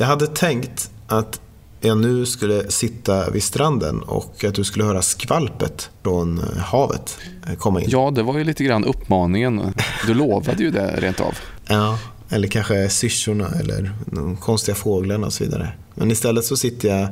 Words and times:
Jag 0.00 0.06
hade 0.06 0.26
tänkt 0.26 0.90
att 1.06 1.40
jag 1.80 1.98
nu 1.98 2.26
skulle 2.26 2.70
sitta 2.70 3.30
vid 3.30 3.42
stranden 3.42 4.02
och 4.02 4.44
att 4.44 4.54
du 4.54 4.64
skulle 4.64 4.84
höra 4.84 5.02
skvalpet 5.02 5.90
från 6.02 6.38
eh, 6.38 6.58
havet 6.58 7.18
komma 7.58 7.80
in. 7.80 7.88
Ja, 7.90 8.10
det 8.10 8.22
var 8.22 8.38
ju 8.38 8.44
lite 8.44 8.64
grann 8.64 8.84
uppmaningen. 8.84 9.74
Du 10.06 10.14
lovade 10.14 10.62
ju 10.62 10.70
det 10.70 11.00
rent 11.00 11.20
av. 11.20 11.34
Ja, 11.68 11.98
eller 12.28 12.48
kanske 12.48 12.88
syrsorna 12.88 13.48
eller 13.60 13.92
de 14.06 14.36
konstiga 14.36 14.74
fåglarna 14.74 15.26
och 15.26 15.32
så 15.32 15.44
vidare. 15.44 15.72
Men 15.94 16.10
istället 16.10 16.44
så 16.44 16.56
sitter 16.56 16.88
jag 16.88 17.08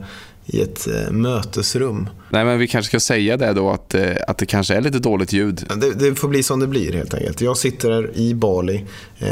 i 0.48 0.62
ett 0.62 0.86
eh, 0.86 1.10
mötesrum. 1.10 2.08
Nej, 2.30 2.44
men 2.44 2.58
vi 2.58 2.68
kanske 2.68 2.88
ska 2.88 3.00
säga 3.00 3.36
det 3.36 3.52
då 3.52 3.70
att, 3.70 3.94
eh, 3.94 4.16
att 4.28 4.38
det 4.38 4.46
kanske 4.46 4.74
är 4.74 4.80
lite 4.80 4.98
dåligt 4.98 5.32
ljud. 5.32 5.64
Det, 5.76 5.94
det 5.94 6.14
får 6.14 6.28
bli 6.28 6.42
som 6.42 6.60
det 6.60 6.66
blir 6.66 6.92
helt 6.92 7.14
enkelt. 7.14 7.40
Jag 7.40 7.56
sitter 7.56 7.90
här 7.90 8.10
i 8.14 8.34
Bali. 8.34 8.84
Eh, 9.18 9.28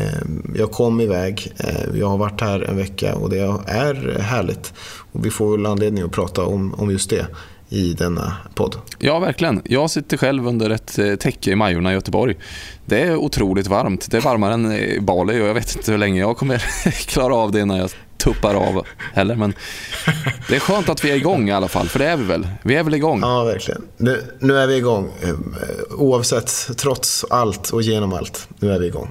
jag 0.55 0.73
kom 0.73 1.01
iväg. 1.01 1.53
Jag 1.95 2.09
har 2.09 2.19
varit 2.19 2.41
här 2.41 2.61
en 2.61 2.77
vecka 2.77 3.15
och 3.15 3.31
det 3.31 3.39
är 3.67 4.19
härligt. 4.21 4.73
Och 5.13 5.27
vi 5.27 5.31
får 5.31 5.57
väl 5.57 5.67
anledning 5.67 6.05
att 6.05 6.13
prata 6.13 6.45
om, 6.45 6.75
om 6.75 6.91
just 6.91 7.11
det 7.11 7.27
i 7.69 7.93
denna 7.93 8.37
podd. 8.55 8.77
Ja, 8.99 9.19
verkligen. 9.19 9.63
Jag 9.65 9.91
sitter 9.91 10.17
själv 10.17 10.47
under 10.47 10.71
ett 10.71 11.21
täcke 11.21 11.51
i 11.51 11.55
Majorna 11.55 11.91
i 11.91 11.95
Göteborg. 11.95 12.37
Det 12.85 13.01
är 13.01 13.17
otroligt 13.17 13.67
varmt. 13.67 14.11
Det 14.11 14.17
är 14.17 14.21
varmare 14.21 14.55
än 14.55 15.05
Bali 15.05 15.43
och 15.43 15.47
jag 15.47 15.55
vet 15.55 15.77
inte 15.77 15.91
hur 15.91 15.99
länge 15.99 16.21
jag 16.21 16.37
kommer 16.37 16.59
klara 17.07 17.35
av 17.35 17.53
det 17.53 17.61
innan 17.61 17.79
jag 17.79 17.91
tuppar 18.19 18.55
av 18.55 18.87
heller. 19.15 19.35
Men 19.35 19.55
det 20.49 20.57
är 20.57 20.61
skönt 20.61 20.89
att 20.89 21.05
vi 21.05 21.11
är 21.11 21.17
igång 21.17 21.49
i 21.49 21.53
alla 21.53 21.69
fall, 21.69 21.89
för 21.89 21.99
det 21.99 22.07
är 22.07 22.17
vi 22.17 22.25
väl? 22.25 22.49
Vi 22.63 22.75
är 22.75 22.83
väl 22.83 22.95
igång? 22.95 23.21
Ja, 23.21 23.45
verkligen. 23.45 23.83
Nu, 23.97 24.23
nu 24.39 24.59
är 24.59 24.67
vi 24.67 24.77
igång. 24.77 25.13
Eh, 25.23 25.35
oavsett, 25.91 26.69
trots 26.77 27.25
allt 27.31 27.71
och 27.71 27.83
genom 27.83 28.13
allt. 28.13 28.49
Nu 28.59 28.73
är 28.73 28.79
vi 28.79 28.87
igång. 28.87 29.11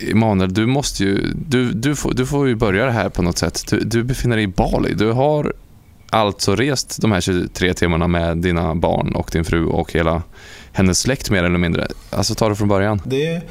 Emanuel, 0.00 0.54
du 0.54 0.66
måste 0.66 1.04
ju... 1.04 1.32
Du, 1.34 1.72
du, 1.72 1.96
får, 1.96 2.14
du 2.14 2.26
får 2.26 2.48
ju 2.48 2.54
börja 2.54 2.84
det 2.84 2.92
här 2.92 3.08
på 3.08 3.22
något 3.22 3.38
sätt. 3.38 3.64
Du, 3.70 3.80
du 3.80 4.04
befinner 4.04 4.36
dig 4.36 4.44
i 4.44 4.48
Bali. 4.48 4.94
Du 4.94 5.12
har 5.12 5.52
alltså 6.10 6.56
rest 6.56 6.98
de 7.00 7.12
här 7.12 7.20
23 7.20 7.74
timmarna 7.74 8.08
med 8.08 8.38
dina 8.38 8.74
barn 8.74 9.14
och 9.14 9.30
din 9.32 9.44
fru 9.44 9.66
och 9.66 9.92
hela 9.92 10.22
hennes 10.72 10.98
släkt 10.98 11.30
mer 11.30 11.44
eller 11.44 11.58
mindre. 11.58 11.86
Alltså 12.10 12.34
ta 12.34 12.48
det 12.48 12.56
från 12.56 12.68
början. 12.68 13.00
Det, 13.04 13.42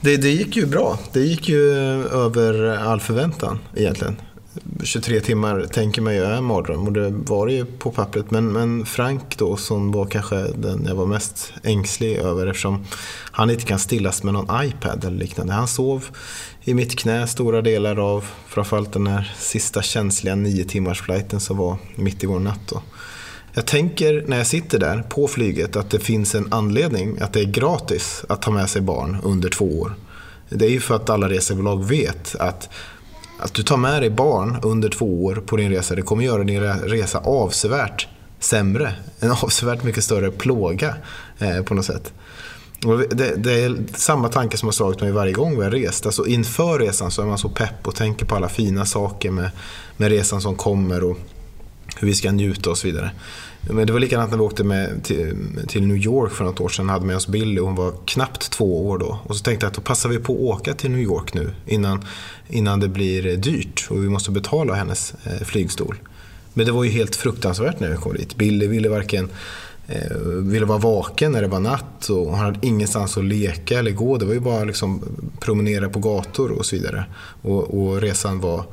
det, 0.00 0.16
det 0.16 0.30
gick 0.30 0.56
ju 0.56 0.66
bra. 0.66 0.98
Det 1.12 1.20
gick 1.20 1.48
ju 1.48 1.72
över 2.12 2.76
all 2.76 3.00
förväntan 3.00 3.58
egentligen. 3.76 4.16
23 4.82 5.20
timmar 5.20 5.66
tänker 5.72 6.02
man 6.02 6.14
ju 6.14 6.24
är 6.24 6.32
en 6.32 6.44
mardröm 6.44 6.86
och 6.86 6.92
det 6.92 7.10
var 7.10 7.46
det 7.46 7.52
ju 7.52 7.64
på 7.64 7.90
pappret. 7.90 8.30
Men, 8.30 8.52
men 8.52 8.86
Frank 8.86 9.38
då 9.38 9.56
som 9.56 9.92
var 9.92 10.06
kanske 10.06 10.36
den 10.36 10.84
jag 10.88 10.94
var 10.94 11.06
mest 11.06 11.52
ängslig 11.62 12.16
över 12.16 12.46
eftersom 12.46 12.84
han 13.32 13.50
inte 13.50 13.64
kan 13.64 13.78
stillas 13.78 14.22
med 14.22 14.34
någon 14.34 14.64
iPad 14.64 15.04
eller 15.04 15.18
liknande. 15.18 15.52
Han 15.52 15.68
sov 15.68 16.06
i 16.64 16.74
mitt 16.74 16.98
knä 16.98 17.26
stora 17.26 17.62
delar 17.62 17.98
av 18.14 18.24
framförallt 18.46 18.92
den 18.92 19.06
här 19.06 19.34
sista 19.38 19.82
känsliga 19.82 20.34
nio 20.34 20.64
timmars 20.64 21.00
flighten 21.00 21.40
som 21.40 21.56
var 21.56 21.76
mitt 21.94 22.24
i 22.24 22.26
vår 22.26 22.40
natt. 22.40 22.68
Då. 22.68 22.82
Jag 23.54 23.66
tänker 23.66 24.24
när 24.26 24.36
jag 24.36 24.46
sitter 24.46 24.78
där 24.78 25.02
på 25.08 25.28
flyget 25.28 25.76
att 25.76 25.90
det 25.90 25.98
finns 25.98 26.34
en 26.34 26.52
anledning 26.52 27.18
att 27.20 27.32
det 27.32 27.40
är 27.40 27.44
gratis 27.44 28.24
att 28.28 28.42
ta 28.42 28.50
med 28.50 28.70
sig 28.70 28.82
barn 28.82 29.16
under 29.22 29.48
två 29.48 29.80
år. 29.80 29.94
Det 30.48 30.66
är 30.66 30.70
ju 30.70 30.80
för 30.80 30.96
att 30.96 31.10
alla 31.10 31.28
resebolag 31.28 31.84
vet 31.84 32.36
att 32.36 32.68
att 33.42 33.54
du 33.54 33.62
tar 33.62 33.76
med 33.76 34.02
dig 34.02 34.10
barn 34.10 34.58
under 34.62 34.88
två 34.88 35.24
år 35.24 35.42
på 35.46 35.56
din 35.56 35.70
resa, 35.70 35.94
det 35.94 36.02
kommer 36.02 36.24
göra 36.24 36.44
din 36.44 36.60
resa 36.62 37.18
avsevärt 37.18 38.08
sämre. 38.38 38.94
En 39.20 39.30
avsevärt 39.30 39.82
mycket 39.82 40.04
större 40.04 40.30
plåga 40.30 40.94
eh, 41.38 41.62
på 41.62 41.74
något 41.74 41.84
sätt. 41.84 42.12
Det, 43.10 43.36
det, 43.36 43.52
är 43.52 43.76
samma 43.94 44.28
tanke 44.28 44.56
som 44.56 44.66
har 44.66 44.72
slagit 44.72 45.00
mig 45.00 45.12
varje 45.12 45.32
gång 45.32 45.58
vi 45.58 45.64
har 45.64 45.70
rest. 45.70 46.06
Alltså 46.06 46.26
inför 46.26 46.78
resan 46.78 47.10
så 47.10 47.22
är 47.22 47.26
man 47.26 47.38
så 47.38 47.48
pepp 47.48 47.86
och 47.86 47.94
tänker 47.94 48.26
på 48.26 48.36
alla 48.36 48.48
fina 48.48 48.84
saker 48.84 49.30
med, 49.30 49.50
med 49.96 50.08
resan 50.08 50.40
som 50.40 50.56
kommer 50.56 51.04
och 51.04 51.18
hur 51.96 52.08
vi 52.08 52.14
ska 52.14 52.32
njuta 52.32 52.70
och 52.70 52.78
så 52.78 52.86
vidare. 52.86 53.10
Men 53.70 53.86
det 53.86 53.92
var 53.92 54.00
likadant 54.00 54.30
när 54.30 54.38
vi 54.38 54.44
åkte 54.44 54.64
med 54.64 55.04
till, 55.04 55.36
till, 55.68 55.86
New 55.86 55.96
York 55.96 56.32
för 56.32 56.44
något 56.44 56.60
år 56.60 56.68
sedan. 56.68 56.88
hade 56.88 57.06
med 57.06 57.16
oss 57.16 57.26
Billy 57.26 57.60
och 57.60 57.66
hon 57.66 57.74
var 57.74 57.92
knappt 58.04 58.50
två 58.50 58.88
år 58.88 58.98
då. 58.98 59.18
Och 59.24 59.36
så 59.36 59.42
tänkte 59.42 59.66
jag 59.66 59.70
att 59.70 59.76
då 59.76 59.82
passar 59.82 60.08
vi 60.08 60.18
på 60.18 60.32
att 60.32 60.38
åka 60.38 60.74
till 60.74 60.90
New 60.90 61.00
York 61.00 61.34
nu 61.34 61.50
innan, 61.66 62.04
innan 62.48 62.80
det 62.80 62.88
blir 62.88 63.36
dyrt 63.36 63.86
och 63.90 64.04
vi 64.04 64.08
måste 64.08 64.30
betala 64.30 64.74
hennes 64.74 65.14
eh, 65.24 65.44
flygstol. 65.46 65.96
Men 66.54 66.66
det 66.66 66.72
var 66.72 66.84
ju 66.84 66.90
helt 66.90 67.16
fruktansvärt 67.16 67.80
när 67.80 67.90
vi 67.90 67.96
kom 67.96 68.14
dit. 68.14 68.36
Billy 68.36 68.66
ville 68.66 68.88
varken 68.88 69.28
eh, 69.86 70.16
ville 70.26 70.66
vara 70.66 70.78
vaken 70.78 71.32
när 71.32 71.42
det 71.42 71.48
var 71.48 71.60
natt 71.60 72.08
och 72.08 72.36
han 72.36 72.44
hade 72.44 72.66
ingenstans 72.66 73.16
att 73.16 73.24
leka 73.24 73.78
eller 73.78 73.90
gå. 73.90 74.18
Det 74.18 74.24
var 74.24 74.34
ju 74.34 74.40
bara 74.40 74.64
liksom 74.64 75.02
promenera 75.40 75.88
på 75.88 75.98
gator 75.98 76.50
och 76.50 76.66
så 76.66 76.76
vidare. 76.76 77.04
Och, 77.42 77.82
och 77.82 78.00
resan 78.00 78.40
var 78.40 78.64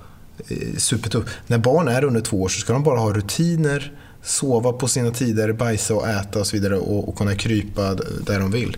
eh, 0.47 0.77
supertuff. 0.77 1.23
När 1.47 1.57
barn 1.57 1.87
är 1.87 2.03
under 2.03 2.21
två 2.21 2.41
år 2.41 2.49
så 2.49 2.59
ska 2.59 2.73
de 2.73 2.83
bara 2.83 2.99
ha 2.99 3.13
rutiner 3.13 3.91
sova 4.23 4.73
på 4.73 4.87
sina 4.87 5.11
tider, 5.11 5.53
bajsa 5.53 5.95
och 5.95 6.07
äta 6.07 6.39
och 6.39 6.47
så 6.47 6.55
vidare 6.55 6.77
och, 6.77 7.09
och 7.09 7.17
kunna 7.17 7.35
krypa 7.35 7.95
där 8.25 8.39
de 8.39 8.51
vill. 8.51 8.77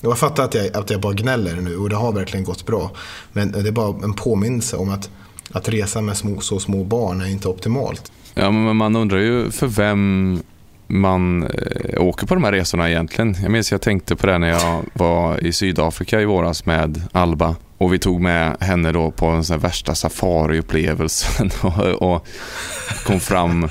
Jag 0.00 0.18
fattar 0.18 0.44
att 0.44 0.54
jag, 0.54 0.76
att 0.76 0.90
jag 0.90 1.00
bara 1.00 1.12
gnäller 1.12 1.56
nu 1.56 1.76
och 1.76 1.88
det 1.88 1.96
har 1.96 2.12
verkligen 2.12 2.44
gått 2.44 2.66
bra. 2.66 2.90
Men 3.32 3.52
det 3.52 3.68
är 3.68 3.72
bara 3.72 4.04
en 4.04 4.14
påminnelse 4.14 4.76
om 4.76 4.90
att, 4.90 5.10
att 5.52 5.68
resa 5.68 6.00
med 6.00 6.16
små, 6.16 6.40
så 6.40 6.60
små 6.60 6.84
barn 6.84 7.20
är 7.20 7.26
inte 7.26 7.48
optimalt. 7.48 8.12
Ja, 8.34 8.50
men 8.50 8.76
man 8.76 8.96
undrar 8.96 9.18
ju 9.18 9.50
för 9.50 9.66
vem 9.66 10.42
man 10.86 11.42
eh, 11.42 12.02
åker 12.02 12.26
på 12.26 12.34
de 12.34 12.44
här 12.44 12.52
resorna 12.52 12.90
egentligen. 12.90 13.36
Jag 13.42 13.50
minns 13.50 13.72
jag 13.72 13.80
tänkte 13.80 14.16
på 14.16 14.26
det 14.26 14.38
när 14.38 14.48
jag 14.48 14.82
var 14.92 15.44
i 15.44 15.52
Sydafrika 15.52 16.20
i 16.20 16.24
våras 16.24 16.66
med 16.66 17.02
Alba. 17.12 17.56
Och 17.78 17.92
vi 17.92 17.98
tog 17.98 18.20
med 18.20 18.56
henne 18.60 18.92
då 18.92 19.10
på 19.10 19.42
den 19.48 19.58
värsta 19.58 19.94
safariupplevelsen 19.94 21.50
och, 21.62 22.12
och 22.12 22.26
kom 23.06 23.20
fram 23.20 23.68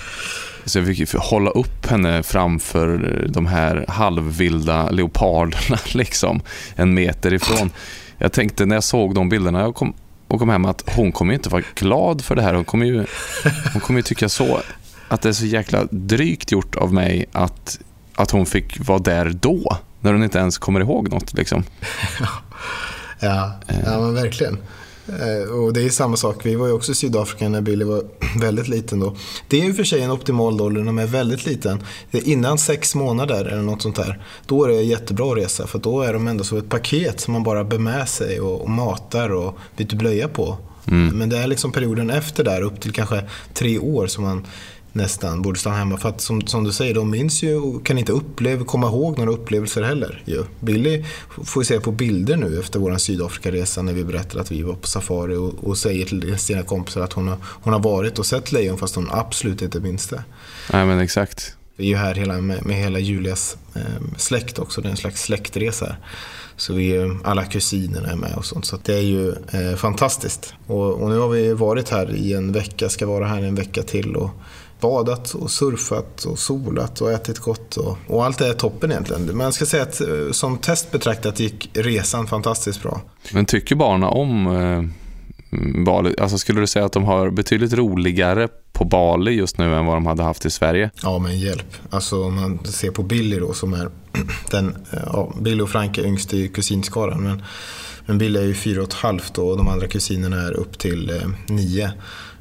så 0.68 0.80
jag 0.80 0.98
fick 0.98 1.14
hålla 1.14 1.50
upp 1.50 1.86
henne 1.86 2.24
framför 2.24 3.22
eh, 3.24 3.32
de 3.32 3.46
här 3.46 3.86
halvvilda 3.88 4.90
leoparderna 4.90 5.78
liksom, 5.94 6.42
en 6.76 6.94
meter 6.94 7.34
ifrån. 7.34 7.70
Jag 8.18 8.32
tänkte 8.32 8.66
när 8.66 8.76
jag 8.76 8.84
såg 8.84 9.16
de 9.16 9.30
bilderna 9.30 9.60
jag 9.60 9.76
kom, 9.76 9.94
och 10.28 10.40
kom 10.40 10.50
hem 10.50 10.66
att 10.66 10.84
hon 10.96 11.12
kommer 11.12 11.34
inte 11.34 11.50
vara 11.50 11.64
glad 11.76 12.24
för 12.24 12.36
det 12.36 12.42
här. 12.42 12.54
Hon 12.54 12.66
kommer 12.66 12.86
ju, 12.86 13.06
hon 13.74 13.82
kommer 13.82 14.00
ju 14.00 14.04
tycka 14.04 14.30
så 14.30 14.62
att 15.08 15.22
det 15.22 15.30
är 15.30 15.34
så 15.34 15.46
jäkla 15.46 15.88
drygt 15.92 16.52
gjort 16.52 16.76
av 16.76 16.94
mig 16.94 17.26
att, 17.32 17.80
att 18.16 18.32
hon 18.32 18.46
fick 18.46 18.88
vara 18.88 19.00
där 19.00 19.30
då, 19.30 19.78
när 20.00 20.14
hon 20.14 20.24
inte 20.24 20.40
ens 20.40 20.58
kommer 20.58 20.80
ihåg 20.80 21.10
något. 21.10 21.34
Liksom. 21.34 21.64
ja, 23.20 23.60
ja 23.68 24.00
men 24.00 24.14
verkligen. 24.14 24.58
Eh, 25.08 25.50
och 25.50 25.74
det 25.74 25.82
är 25.82 25.90
samma 25.90 26.18
sak, 26.18 26.46
vi 26.46 26.56
var 26.56 26.68
ju 26.68 26.74
också 26.74 26.92
i 26.92 26.96
Sydafrika 26.96 27.50
när 27.50 27.62
Billy 27.62 27.86
var 27.86 28.04
väldigt 28.42 28.68
liten 28.68 29.00
då. 29.00 29.16
Det 29.48 29.62
är 29.62 29.66
ju 29.66 29.74
för 29.74 29.84
sig 29.84 30.02
en 30.02 30.12
optimal 30.12 30.62
ålder 30.62 30.82
när 30.82 30.92
man 30.92 31.04
är 31.04 31.08
väldigt 31.08 31.46
liten. 31.46 31.84
Innan 32.12 32.58
sex 32.58 32.96
månader 32.96 33.46
eller 33.46 33.62
något 33.62 33.82
sånt 33.82 33.96
där, 33.96 34.22
då 34.46 34.64
är 34.64 34.68
det 34.68 34.82
jättebra 34.82 35.36
resa. 35.36 35.68
För 35.68 35.80
då 35.80 36.02
är 36.02 36.14
de 36.14 36.28
ändå 36.28 36.44
som 36.44 36.58
ett 36.58 36.70
paket 36.70 37.20
som 37.20 37.34
man 37.34 37.44
bara 37.44 37.64
bär 37.64 37.80
med 37.80 38.10
sig 38.10 38.40
och, 38.40 38.62
och 38.62 38.70
matar 38.70 39.30
och 39.30 39.58
byter 39.78 39.96
blöja 39.96 40.28
på. 40.28 40.58
Mm. 40.88 41.18
Men 41.18 41.30
det 41.30 41.38
är 41.38 41.48
liksom 41.48 41.72
perioden 41.72 42.10
efter 42.10 42.44
där, 42.44 42.62
upp 42.62 42.82
till 42.82 42.94
kanske 42.94 43.24
tre 43.54 43.80
år, 43.80 44.08
som 44.08 44.24
man 44.24 44.46
nästan 44.94 45.42
borde 45.42 45.60
stanna 45.60 45.76
hemma. 45.76 45.98
För 45.98 46.10
att 46.10 46.22
som, 46.22 46.48
som 46.48 46.64
du 46.64 46.72
säger, 46.72 46.94
de 46.94 47.10
minns 47.10 47.44
ju 47.44 47.56
och 47.56 47.86
kan 47.86 47.98
inte 47.98 48.12
uppleva, 48.12 48.66
komma 48.66 48.88
ihåg 48.88 49.18
några 49.18 49.32
upplevelser 49.32 49.82
heller. 49.82 50.24
Ju. 50.26 50.44
Billy 50.60 51.06
får 51.44 51.64
ju 51.64 51.66
se 51.66 51.80
på 51.80 51.92
bilder 51.92 52.38
nu 52.38 52.60
efter 52.60 52.80
vår 52.80 52.98
Sydafrikaresa 52.98 53.82
när 53.82 53.94
vi 53.94 54.04
berättar 54.04 54.40
att 54.40 54.52
vi 54.52 54.64
var 54.64 54.74
på 54.74 54.88
safari 54.88 55.36
och, 55.36 55.54
och 55.64 55.78
säger 55.78 56.06
till 56.06 56.38
sina 56.38 56.64
kompisar 56.64 57.02
att 57.02 57.14
hon 57.14 57.28
har, 57.28 57.38
hon 57.44 57.74
har 57.74 57.80
varit 57.80 58.20
och 58.20 58.26
sett 58.26 58.52
lejon 58.52 58.78
fast 58.78 58.96
hon 58.96 59.08
absolut 59.12 59.62
inte 59.62 59.80
minns 59.80 60.08
det. 60.08 60.24
Nej 60.72 60.86
men 60.86 61.00
exakt. 61.00 61.54
Vi 61.76 61.86
är 61.86 61.90
ju 61.90 61.96
här 61.96 62.16
hela, 62.16 62.42
med, 62.42 62.66
med 62.66 62.76
hela 62.76 63.00
Julias 63.00 63.58
eh, 63.76 63.82
släkt 64.18 64.60
också, 64.60 64.82
det 64.82 64.88
är 64.88 64.92
en 64.92 64.98
slags 64.98 65.22
släktresa. 65.24 65.96
Så 66.58 66.74
vi, 66.74 67.18
alla 67.24 67.46
kusinerna 67.46 68.08
är 68.08 68.16
med 68.16 68.34
och 68.38 68.46
sånt. 68.46 68.66
Så 68.66 68.78
det 68.84 68.94
är 68.94 69.02
ju 69.02 69.30
eh, 69.30 69.76
fantastiskt. 69.76 70.54
Och, 70.68 70.94
och, 70.94 71.10
nu 71.10 71.18
har 71.18 71.30
vi 71.30 71.54
varit 71.54 71.90
här 71.90 72.16
i 72.16 72.34
en 72.34 72.52
vecka, 72.52 72.90
ska 72.90 73.06
vara 73.08 73.26
här 73.26 73.42
en 73.42 73.56
vecka 73.56 73.84
till. 73.84 74.16
Och 74.16 74.30
badat 74.80 75.34
och 75.34 75.52
surfat 75.52 76.24
och 76.24 76.40
solat 76.40 77.02
och 77.02 77.12
ätit 77.12 77.40
gott. 77.40 77.78
Och, 77.78 77.98
och 78.08 78.26
allt 78.26 78.42
är 78.42 78.54
toppen 78.54 78.92
egentligen. 78.92 79.26
Men 79.26 79.40
jag 79.40 79.54
ska 79.54 79.66
säga 79.66 79.84
att 79.84 80.02
eh, 80.02 80.08
som 80.32 80.58
test 80.58 80.92
betraktat 80.92 81.40
gick 81.40 81.70
resan 81.74 82.28
fantastiskt 82.28 82.84
bra. 82.84 83.02
Men 83.34 83.46
tycker 83.46 83.76
barnen 83.76 84.10
om 84.10 84.48
eh, 84.48 84.84
Bali. 85.86 86.16
Alltså 86.18 86.38
skulle 86.38 86.60
du 86.60 86.68
säga 86.68 86.86
att 86.86 86.92
de 86.92 87.04
har 87.04 87.30
betydligt 87.30 87.74
roligare 87.74 88.48
på 88.74 88.86
Bali 88.86 89.32
just 89.32 89.58
nu 89.58 89.76
än 89.76 89.86
vad 89.86 89.96
de 89.96 90.06
hade 90.06 90.24
haft 90.24 90.46
i 90.46 90.50
Sverige? 90.50 90.90
Ja, 91.04 91.20
men 91.20 91.40
hjälp. 91.40 91.76
Alltså 91.90 92.24
om 92.24 92.36
man 92.36 92.60
ser 92.66 92.92
på 92.92 93.04
Billy 93.04 93.40
då 93.40 93.54
som 93.54 93.74
är 93.74 93.90
den, 94.52 94.76
eh, 94.92 95.00
ja, 95.06 95.34
Billy 95.42 95.62
och 95.62 95.70
Frank 95.70 95.98
är 95.98 96.06
yngst 96.06 96.34
i 96.34 96.48
kusinskaran. 96.48 97.24
Men, 97.24 97.44
men 98.06 98.18
Billy 98.18 98.40
är 98.40 98.44
ju 98.44 98.54
fyra 98.54 98.82
och 98.82 98.88
ett 98.88 98.94
halvt 98.94 99.38
och 99.38 99.58
de 99.58 99.68
andra 99.68 99.88
kusinerna 99.88 100.42
är 100.42 100.52
upp 100.52 100.78
till 100.78 101.10
eh, 101.10 101.30
nio. 101.48 101.92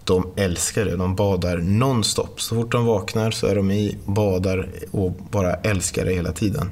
De 0.04 0.32
älskar 0.36 0.84
det. 0.84 0.96
De 0.96 1.14
badar 1.14 1.58
nonstop. 1.58 2.40
Så 2.40 2.54
fort 2.54 2.72
de 2.72 2.86
vaknar 2.86 3.30
så 3.30 3.46
är 3.46 3.56
de 3.56 3.70
i, 3.70 3.96
badar 4.04 4.68
och 4.90 5.12
bara 5.30 5.54
älskar 5.54 6.04
det 6.04 6.14
hela 6.14 6.32
tiden. 6.32 6.70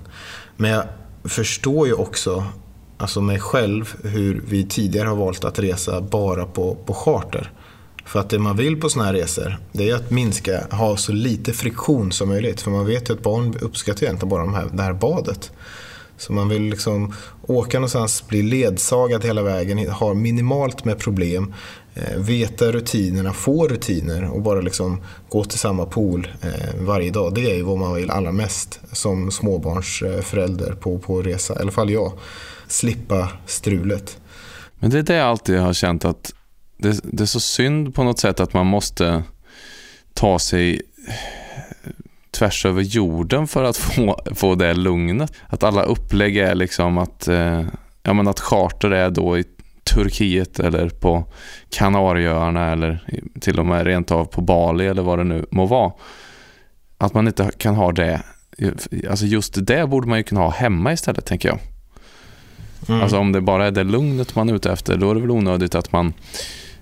Men 0.57 0.71
jag 0.71 0.85
förstår 1.25 1.87
ju 1.87 1.93
också 1.93 2.45
alltså 2.99 3.21
mig 3.21 3.41
själv, 3.41 3.95
hur 4.03 4.43
vi 4.49 4.67
tidigare 4.67 5.09
har 5.09 5.17
valt 5.17 5.45
att 5.45 5.59
resa 5.59 6.01
bara 6.01 6.47
på, 6.47 6.75
på 6.87 6.95
charter. 6.95 7.51
För 8.05 8.21
att 8.21 8.31
det 8.31 8.39
man 8.39 8.57
vill 8.57 8.81
på 8.81 8.89
sådana 8.89 9.07
här 9.07 9.15
resor, 9.15 9.59
det 9.73 9.91
är 9.91 9.95
att 9.95 10.11
minska, 10.11 10.67
ha 10.71 10.97
så 10.97 11.13
lite 11.13 11.53
friktion 11.53 12.13
som 12.13 12.29
möjligt. 12.29 12.61
För 12.61 12.71
man 12.71 12.87
vet 12.87 13.11
ju 13.11 13.15
att 13.15 13.23
barn 13.23 13.55
uppskattar 13.61 14.03
egentligen 14.03 14.29
bara 14.29 14.45
de 14.45 14.55
här, 14.55 14.67
det 14.73 14.83
här 14.83 14.93
badet. 14.93 15.53
Så 16.19 16.33
man 16.33 16.49
vill 16.49 16.63
liksom 16.63 17.15
åka 17.43 17.79
någonstans, 17.79 18.29
bli 18.29 18.43
ledsagad 18.43 19.25
hela 19.25 19.43
vägen, 19.43 19.89
ha 19.89 20.15
minimalt 20.15 20.85
med 20.85 20.99
problem, 20.99 21.55
eh, 21.95 22.19
veta 22.19 22.73
rutinerna, 22.73 23.33
få 23.33 23.69
rutiner 23.69 24.31
och 24.31 24.43
bara 24.43 24.61
liksom 24.61 25.01
gå 25.29 25.45
till 25.45 25.59
samma 25.59 25.87
pool 25.87 26.29
eh, 26.43 26.81
varje 26.81 27.11
dag. 27.11 27.35
Det 27.35 27.51
är 27.51 27.55
ju 27.55 27.63
vad 27.63 27.79
man 27.79 27.95
vill 27.95 28.11
allra 28.11 28.33
mest 28.33 28.81
som 28.93 29.31
småbarnsförälder 29.31 30.73
på, 30.73 30.99
på 30.99 31.23
resa, 31.23 31.55
i 31.55 31.59
alla 31.59 31.73
fall 31.73 31.91
jag 31.91 32.13
slippa 32.69 33.29
strulet. 33.47 34.19
Men 34.79 34.91
det 34.91 34.99
är 34.99 35.03
det 35.03 35.15
jag 35.15 35.27
alltid 35.27 35.59
har 35.59 35.73
känt 35.73 36.05
att 36.05 36.33
det, 36.77 37.01
det, 37.03 37.23
är 37.23 37.27
så 37.27 37.41
synd 37.41 37.95
på 37.95 38.05
något 38.05 38.19
sätt 38.19 38.41
att 38.41 38.53
man 38.53 38.67
måste 38.67 39.23
ta 40.15 40.39
sig 40.39 40.83
tvärs 42.35 42.67
över 42.67 42.83
jorden 42.83 43.47
för 43.47 43.65
att 43.65 43.77
få, 43.77 44.21
få 44.35 44.55
det 44.55 44.75
lugnet. 44.75 45.33
Att 45.47 45.63
alla 45.63 45.83
upplägg 45.83 46.37
är 46.37 46.55
liksom 46.55 46.99
att, 46.99 47.29
eh, 47.29 47.63
ja, 48.03 48.13
men 48.13 48.29
att 48.29 48.41
charter 48.41 48.91
är 48.91 49.11
då 49.11 49.39
i 49.39 49.45
Turkiet 49.95 50.61
eller 50.61 50.89
på 50.89 51.25
Kanarieöarna 51.71 52.73
eller 52.73 53.05
till 53.41 53.59
och 53.59 53.67
med 53.67 53.87
rent 53.87 54.11
av 54.11 54.25
på 54.25 54.41
Bali 54.41 54.87
eller 54.87 55.03
vad 55.03 55.19
det 55.19 55.25
nu 55.25 55.47
må 55.51 55.67
vara. 55.67 55.93
Att 56.99 57.15
man 57.15 57.27
inte 57.27 57.51
kan 57.59 57.75
ha 57.75 57.93
det. 57.93 58.23
Alltså 59.11 59.27
just 59.27 59.67
det 59.67 59.87
borde 59.87 60.09
man 60.09 60.19
ju 60.19 60.25
kunna 60.25 60.41
ha 60.41 60.51
hemma 60.51 60.93
istället 60.93 61.27
tänker 61.27 61.49
jag. 61.49 61.59
Mm. 62.89 63.03
Alltså 63.03 63.19
om 63.19 63.33
det 63.33 63.41
bara 63.41 63.67
är 63.67 63.71
det 63.71 63.85
lugnet 63.85 64.35
man 64.35 64.49
är 64.49 64.55
ute 64.55 64.73
efter, 64.73 64.97
då 64.97 65.11
är 65.11 65.15
det 65.15 65.21
väl 65.21 65.31
onödigt 65.31 65.75
att 65.75 65.93
man 65.93 66.13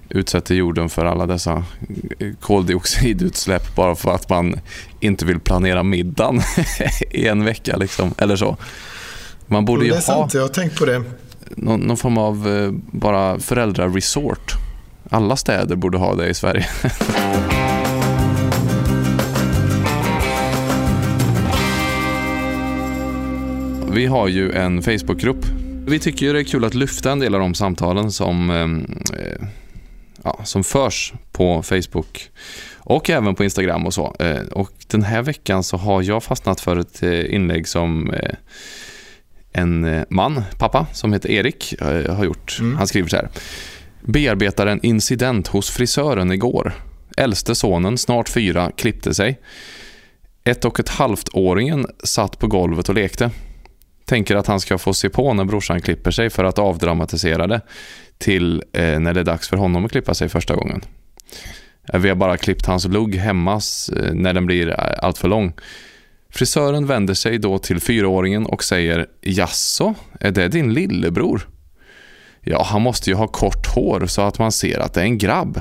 utsätter 0.08 0.54
jorden 0.54 0.88
för 0.88 1.04
alla 1.04 1.26
dessa 1.26 1.64
koldioxidutsläpp 2.40 3.74
bara 3.74 3.94
för 3.94 4.14
att 4.14 4.28
man 4.28 4.60
inte 5.00 5.24
vill 5.24 5.40
planera 5.40 5.82
middagen 5.82 6.40
i 7.10 7.26
en 7.26 7.44
vecka. 7.44 7.76
Liksom, 7.76 8.14
eller 8.18 8.36
så. 8.36 8.56
Man 9.46 9.64
borde 9.64 9.84
ju 9.84 9.92
sant, 9.92 10.34
jag 10.34 10.42
har 10.42 10.48
tänkt 10.48 10.78
på 10.78 10.84
det. 10.84 11.02
Någon, 11.50 11.80
någon 11.80 11.96
form 11.96 12.18
av 12.18 12.48
eh, 12.48 12.70
bara 12.90 13.38
föräldraresort. 13.38 14.52
Alla 15.10 15.36
städer 15.36 15.76
borde 15.76 15.98
ha 15.98 16.14
det 16.14 16.28
i 16.28 16.34
Sverige. 16.34 16.66
Vi 23.92 24.06
har 24.06 24.28
ju 24.28 24.52
en 24.52 24.82
Facebookgrupp 24.82 25.46
vi 25.86 25.98
tycker 25.98 26.34
det 26.34 26.40
är 26.40 26.44
kul 26.44 26.64
att 26.64 26.74
lyfta 26.74 27.12
en 27.12 27.18
del 27.18 27.34
av 27.34 27.40
de 27.40 27.54
samtalen 27.54 28.12
som, 28.12 28.50
eh, 28.50 29.46
ja, 30.24 30.40
som 30.44 30.64
förs 30.64 31.12
på 31.32 31.62
Facebook 31.62 32.30
och 32.78 33.10
även 33.10 33.34
på 33.34 33.44
Instagram 33.44 33.86
och 33.86 33.94
så. 33.94 34.16
Eh, 34.18 34.40
och 34.40 34.72
den 34.86 35.02
här 35.02 35.22
veckan 35.22 35.62
så 35.62 35.76
har 35.76 36.02
jag 36.02 36.22
fastnat 36.22 36.60
för 36.60 36.76
ett 36.76 37.02
eh, 37.02 37.34
inlägg 37.34 37.68
som 37.68 38.10
eh, 38.10 38.34
en 39.52 40.04
man, 40.08 40.42
pappa, 40.58 40.86
som 40.92 41.12
heter 41.12 41.30
Erik 41.30 41.74
har 42.08 42.24
gjort. 42.24 42.56
Mm. 42.60 42.76
Han 42.76 42.86
skriver 42.86 43.08
så 43.08 43.16
här. 43.16 43.28
Bearbetar 44.00 44.66
en 44.66 44.80
incident 44.82 45.48
hos 45.48 45.70
frisören 45.70 46.32
igår. 46.32 46.72
Äldste 47.16 47.54
sonen, 47.54 47.98
snart 47.98 48.28
fyra, 48.28 48.70
klippte 48.76 49.14
sig. 49.14 49.40
Ett 50.44 50.64
och 50.64 50.80
ett 50.80 50.88
halvt-åringen 50.88 51.86
satt 52.04 52.38
på 52.38 52.46
golvet 52.46 52.88
och 52.88 52.94
lekte 52.94 53.30
tänker 54.04 54.36
att 54.36 54.46
han 54.46 54.60
ska 54.60 54.78
få 54.78 54.94
se 54.94 55.08
på 55.08 55.34
när 55.34 55.44
brorsan 55.44 55.80
klipper 55.80 56.10
sig 56.10 56.30
för 56.30 56.44
att 56.44 56.58
avdramatisera 56.58 57.46
det 57.46 57.60
till 58.22 58.62
eh, 58.72 59.00
när 59.00 59.14
det 59.14 59.20
är 59.20 59.24
dags 59.24 59.48
för 59.48 59.56
honom 59.56 59.84
att 59.84 59.92
klippa 59.92 60.14
sig 60.14 60.28
första 60.28 60.54
gången. 60.54 60.80
Eh, 61.92 62.00
vi 62.00 62.08
har 62.08 62.16
bara 62.16 62.36
klippt 62.36 62.66
hans 62.66 62.84
lugg 62.84 63.14
hemma 63.14 63.60
eh, 63.96 64.12
när 64.12 64.32
den 64.32 64.46
blir 64.46 64.68
eh, 64.68 64.74
allt 64.78 64.98
alltför 64.98 65.28
lång. 65.28 65.52
Frisören 66.30 66.86
vänder 66.86 67.14
sig 67.14 67.38
då 67.38 67.58
till 67.58 67.80
fyraåringen 67.80 68.46
och 68.46 68.64
säger 68.64 69.06
”Jaså, 69.20 69.94
är 70.20 70.30
det 70.30 70.48
din 70.48 70.74
lillebror? 70.74 71.48
Ja, 72.40 72.62
han 72.62 72.82
måste 72.82 73.10
ju 73.10 73.16
ha 73.16 73.28
kort 73.28 73.66
hår 73.74 74.06
så 74.06 74.22
att 74.22 74.38
man 74.38 74.52
ser 74.52 74.78
att 74.78 74.94
det 74.94 75.00
är 75.00 75.04
en 75.04 75.18
grabb. 75.18 75.60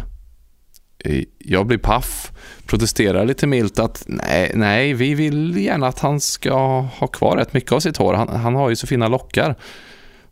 Eh, 0.99 1.23
jag 1.39 1.67
blir 1.67 1.77
paff 1.77 2.31
protesterar 2.71 3.25
lite 3.25 3.47
milt 3.47 3.79
att 3.79 4.03
nej, 4.07 4.51
nej, 4.55 4.93
vi 4.93 5.13
vill 5.13 5.57
gärna 5.57 5.87
att 5.87 5.99
han 5.99 6.19
ska 6.19 6.79
ha 6.79 7.07
kvar 7.07 7.37
rätt 7.37 7.53
mycket 7.53 7.71
av 7.71 7.79
sitt 7.79 7.97
hår. 7.97 8.13
Han, 8.13 8.27
han 8.27 8.55
har 8.55 8.69
ju 8.69 8.75
så 8.75 8.87
fina 8.87 9.07
lockar. 9.07 9.55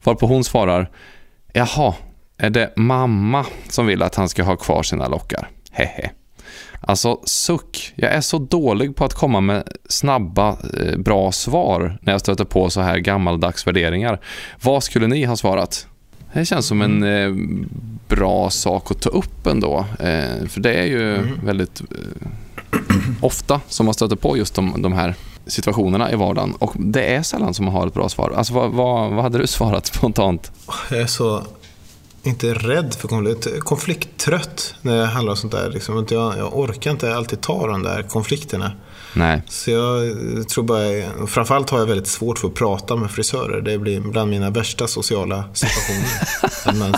Varpå 0.03 0.25
hon 0.25 0.43
svarar, 0.43 0.89
jaha, 1.53 1.93
är 2.39 2.49
det 2.49 2.73
mamma 2.75 3.45
som 3.69 3.85
vill 3.85 4.01
att 4.01 4.15
han 4.15 4.29
ska 4.29 4.43
ha 4.43 4.55
kvar 4.55 4.83
sina 4.83 5.07
lockar? 5.07 5.49
Hehe. 5.71 6.11
Alltså 6.81 7.19
suck, 7.23 7.93
jag 7.95 8.11
är 8.11 8.21
så 8.21 8.37
dålig 8.37 8.95
på 8.95 9.05
att 9.05 9.13
komma 9.13 9.41
med 9.41 9.63
snabba, 9.89 10.57
eh, 10.77 10.97
bra 10.97 11.31
svar 11.31 11.99
när 12.01 12.13
jag 12.13 12.21
stöter 12.21 12.45
på 12.45 12.69
så 12.69 12.81
här 12.81 12.97
gammaldags 12.97 13.67
värderingar. 13.67 14.19
Vad 14.61 14.83
skulle 14.83 15.07
ni 15.07 15.25
ha 15.25 15.35
svarat? 15.35 15.87
Det 16.33 16.45
känns 16.45 16.65
som 16.65 16.81
en 16.81 17.03
eh, 17.03 17.31
bra 18.07 18.49
sak 18.49 18.91
att 18.91 19.01
ta 19.01 19.09
upp 19.09 19.47
ändå. 19.47 19.85
Eh, 19.99 20.47
för 20.47 20.59
det 20.59 20.73
är 20.73 20.85
ju 20.85 21.15
mm. 21.15 21.45
väldigt 21.45 21.81
eh, 21.81 22.77
ofta 23.21 23.61
som 23.67 23.85
man 23.85 23.93
stöter 23.93 24.15
på 24.15 24.37
just 24.37 24.55
de, 24.55 24.81
de, 24.81 24.93
här 24.93 25.15
situationerna 25.45 26.11
i 26.11 26.15
vardagen. 26.15 26.53
Och 26.59 26.73
det 26.75 27.15
är 27.15 27.21
sällan 27.21 27.53
som 27.53 27.65
man 27.65 27.73
har 27.73 27.87
ett 27.87 27.93
bra 27.93 28.09
svar. 28.09 28.33
Alltså, 28.35 28.53
vad, 28.53 28.71
vad, 28.71 29.11
vad 29.11 29.23
hade 29.23 29.37
du 29.37 29.47
svarat 29.57 29.85
spontant? 29.85 30.51
Jag 30.89 30.99
är 30.99 31.05
så, 31.05 31.43
inte 32.23 32.53
rädd 32.53 32.93
för 32.93 33.07
konflikt, 33.07 33.59
konflikttrött 33.59 34.75
när 34.81 34.97
det 34.97 35.05
handlar 35.05 35.31
om 35.31 35.37
sånt 35.37 35.53
där. 35.53 35.69
Liksom. 35.69 36.05
Jag, 36.09 36.37
jag 36.37 36.57
orkar 36.57 36.91
inte 36.91 37.15
alltid 37.15 37.41
ta 37.41 37.67
de 37.67 37.83
där 37.83 38.03
konflikterna. 38.03 38.71
Nej. 39.13 39.43
Så 39.47 39.71
jag 39.71 40.49
tror 40.49 40.63
bara, 40.63 41.27
framförallt 41.27 41.69
har 41.69 41.79
jag 41.79 41.85
väldigt 41.85 42.07
svårt 42.07 42.39
för 42.39 42.47
att 42.47 42.53
prata 42.53 42.95
med 42.95 43.11
frisörer. 43.11 43.61
Det 43.61 43.77
blir 43.77 43.99
bland 43.99 44.31
mina 44.31 44.49
värsta 44.49 44.87
sociala 44.87 45.43
situationer. 45.53 46.79
man 46.79 46.93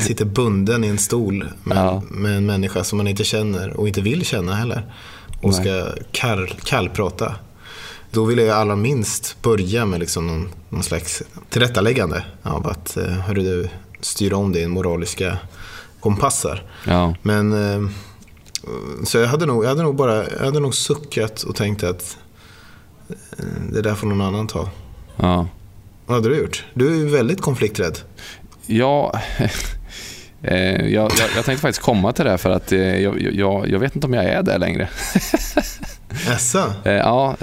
sitter 0.00 0.24
bunden 0.24 0.84
i 0.84 0.88
en 0.88 0.98
stol 0.98 1.48
med, 1.64 1.78
ja. 1.78 2.02
med, 2.10 2.36
en 2.36 2.46
människa 2.46 2.84
som 2.84 2.96
man 2.96 3.08
inte 3.08 3.24
känner 3.24 3.70
och 3.76 3.88
inte 3.88 4.00
vill 4.00 4.24
känna 4.24 4.54
heller. 4.54 4.94
Och 5.40 5.50
Nej. 5.50 5.52
ska 5.52 6.02
kall, 6.12 6.48
kallprata. 6.64 7.34
Då 8.10 8.24
vill 8.24 8.38
jag 8.38 8.50
allra 8.50 8.76
minst 8.76 9.42
börja 9.42 9.86
med 9.86 10.00
liksom 10.00 10.26
någon, 10.26 10.48
någon 10.68 10.82
slags 10.82 11.22
tillrättaläggande 11.50 12.24
av 12.42 12.66
att 12.66 12.96
eh, 12.96 13.04
hörru 13.04 13.42
du, 13.42 13.68
styra 14.00 14.36
om 14.36 14.52
din 14.52 14.70
moraliska 14.70 15.38
kompassar. 16.00 16.62
Ja. 16.86 17.14
Men 17.22 17.52
eh, 17.52 17.90
så 19.04 19.18
jag 19.18 19.26
hade, 19.26 19.46
nog, 19.46 19.64
jag, 19.64 19.68
hade 19.68 19.82
nog 19.82 19.96
bara, 19.96 20.30
jag 20.30 20.44
hade 20.44 20.60
nog 20.60 20.74
suckat 20.74 21.42
och 21.42 21.56
tänkt 21.56 21.82
att 21.82 22.16
eh, 23.08 23.44
det 23.72 23.82
där 23.82 23.94
får 23.94 24.06
någon 24.06 24.20
annan 24.20 24.46
ta. 24.46 24.68
Ja. 25.16 25.48
Vad 26.06 26.16
hade 26.16 26.28
du 26.28 26.36
gjort? 26.36 26.64
Du 26.74 26.88
är 26.92 26.96
ju 26.96 27.08
väldigt 27.08 27.40
konflikträdd. 27.40 27.98
Ja, 28.66 29.20
jag, 30.40 30.90
jag, 30.90 31.12
jag, 31.36 31.44
tänkte 31.44 31.56
faktiskt 31.56 31.82
komma 31.82 32.12
till 32.12 32.24
det 32.24 32.38
för 32.38 32.50
att 32.50 32.72
jag, 32.72 33.20
jag, 33.34 33.68
jag 33.68 33.78
vet 33.78 33.94
inte 33.94 34.06
om 34.06 34.14
jag 34.14 34.24
är 34.24 34.42
det 34.42 34.58
längre. 34.58 34.88
Jaså? 36.28 36.72
ja, 36.84 37.36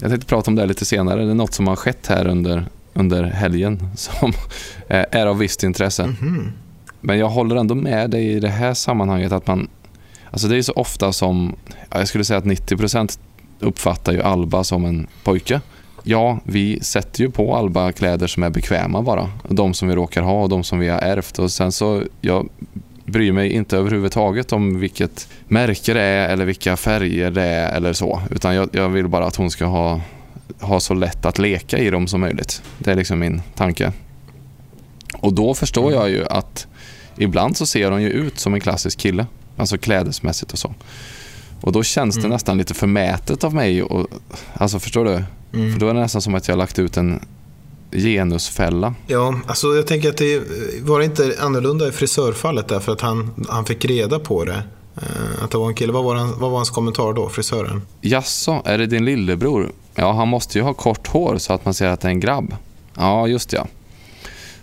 jag 0.00 0.10
tänkte 0.10 0.26
prata 0.26 0.50
om 0.50 0.54
det 0.54 0.66
lite 0.66 0.84
senare. 0.84 1.24
Det 1.24 1.30
är 1.30 1.34
något 1.34 1.54
som 1.54 1.66
har 1.66 1.76
skett 1.76 2.06
här 2.06 2.26
under, 2.26 2.66
under 2.94 3.24
helgen 3.24 3.88
som 3.96 4.32
är 4.88 5.26
av 5.26 5.38
visst 5.38 5.62
intresse. 5.62 6.02
Mm 6.02 6.16
-hmm. 6.16 6.50
Men 7.00 7.18
jag 7.18 7.28
håller 7.28 7.56
ändå 7.56 7.74
med 7.74 8.10
dig 8.10 8.32
i 8.32 8.40
det 8.40 8.48
här 8.48 8.74
sammanhanget 8.74 9.32
att 9.32 9.46
man 9.46 9.68
Alltså 10.32 10.48
det 10.48 10.56
är 10.56 10.62
så 10.62 10.72
ofta 10.72 11.12
som, 11.12 11.56
jag 11.90 12.08
skulle 12.08 12.24
säga 12.24 12.38
att 12.38 12.44
90% 12.44 13.18
uppfattar 13.60 14.12
ju 14.12 14.22
Alba 14.22 14.64
som 14.64 14.84
en 14.84 15.06
pojke. 15.24 15.60
Ja, 16.02 16.38
vi 16.44 16.80
sätter 16.80 17.20
ju 17.20 17.30
på 17.30 17.56
Alba 17.56 17.92
kläder 17.92 18.26
som 18.26 18.42
är 18.42 18.50
bekväma 18.50 19.02
bara. 19.02 19.30
De 19.48 19.74
som 19.74 19.88
vi 19.88 19.94
råkar 19.94 20.22
ha 20.22 20.42
och 20.42 20.48
de 20.48 20.64
som 20.64 20.78
vi 20.78 20.88
har 20.88 20.98
ärvt. 20.98 21.38
Och 21.38 21.50
sen 21.50 21.72
så, 21.72 22.02
jag 22.20 22.48
bryr 23.04 23.32
mig 23.32 23.52
inte 23.52 23.76
överhuvudtaget 23.76 24.52
om 24.52 24.80
vilket 24.80 25.28
märke 25.48 25.94
det 25.94 26.00
är 26.00 26.28
eller 26.28 26.44
vilka 26.44 26.76
färger 26.76 27.30
det 27.30 27.42
är 27.42 27.76
eller 27.76 27.92
så. 27.92 28.22
Utan 28.30 28.54
jag, 28.54 28.68
jag 28.72 28.88
vill 28.88 29.08
bara 29.08 29.26
att 29.26 29.36
hon 29.36 29.50
ska 29.50 29.64
ha, 29.64 30.00
ha 30.60 30.80
så 30.80 30.94
lätt 30.94 31.26
att 31.26 31.38
leka 31.38 31.78
i 31.78 31.90
dem 31.90 32.06
som 32.06 32.20
möjligt. 32.20 32.62
Det 32.78 32.90
är 32.90 32.94
liksom 32.94 33.18
min 33.18 33.42
tanke. 33.54 33.92
Och 35.14 35.32
då 35.32 35.54
förstår 35.54 35.92
jag 35.92 36.10
ju 36.10 36.26
att 36.26 36.66
ibland 37.16 37.56
så 37.56 37.66
ser 37.66 37.90
hon 37.90 38.02
ju 38.02 38.08
ut 38.10 38.38
som 38.38 38.54
en 38.54 38.60
klassisk 38.60 38.98
kille. 38.98 39.26
Alltså 39.56 39.78
klädesmässigt 39.78 40.52
och 40.52 40.58
så. 40.58 40.74
Och 41.60 41.72
då 41.72 41.82
känns 41.82 42.14
det 42.14 42.20
Mm. 42.20 42.30
nästan 42.30 42.58
lite 42.58 42.74
förmätet 42.74 43.44
av 43.44 43.54
mig. 43.54 43.82
Och, 43.82 44.06
alltså 44.54 44.78
förstår 44.78 45.04
du? 45.04 45.24
Mm. 45.58 45.72
För 45.72 45.80
då 45.80 45.88
är 45.88 45.94
det 45.94 46.00
nästan 46.00 46.22
som 46.22 46.34
att 46.34 46.48
jag 46.48 46.54
har 46.54 46.58
lagt 46.58 46.78
ut 46.78 46.96
en 46.96 47.20
genusfälla. 47.92 48.94
Ja, 49.06 49.34
alltså 49.46 49.66
jag 49.76 49.86
tänker 49.86 50.08
att 50.08 50.16
det 50.16 50.42
var 50.82 51.00
inte 51.00 51.36
annorlunda 51.40 51.88
i 51.88 51.92
frisörfallet 51.92 52.68
därför 52.68 52.92
att 52.92 53.00
han, 53.00 53.46
han 53.48 53.64
fick 53.64 53.84
reda 53.84 54.18
på 54.18 54.44
det. 54.44 54.62
eh, 54.96 55.44
Att 55.44 55.50
det 55.50 55.58
var 55.58 55.68
en 55.68 55.74
kille. 55.74 55.92
Vad 55.92 56.04
var, 56.04 56.14
han, 56.14 56.28
vad 56.40 56.50
var 56.50 56.56
hans 56.58 56.70
kommentar 56.70 57.12
då, 57.12 57.28
frisören? 57.28 57.82
Jaså, 58.00 58.62
är 58.64 58.78
det 58.78 58.86
din 58.86 59.04
lillebror? 59.04 59.72
Ja, 59.94 60.12
han 60.12 60.28
måste 60.28 60.58
ju 60.58 60.64
ha 60.64 60.74
kort 60.74 61.08
hår 61.08 61.38
så 61.38 61.52
att 61.52 61.64
man 61.64 61.74
ser 61.74 61.86
att 61.86 62.00
det 62.00 62.08
är 62.08 62.12
en 62.12 62.20
grabb. 62.20 62.54
Ja, 62.96 63.26
just 63.26 63.52
ja. 63.52 63.66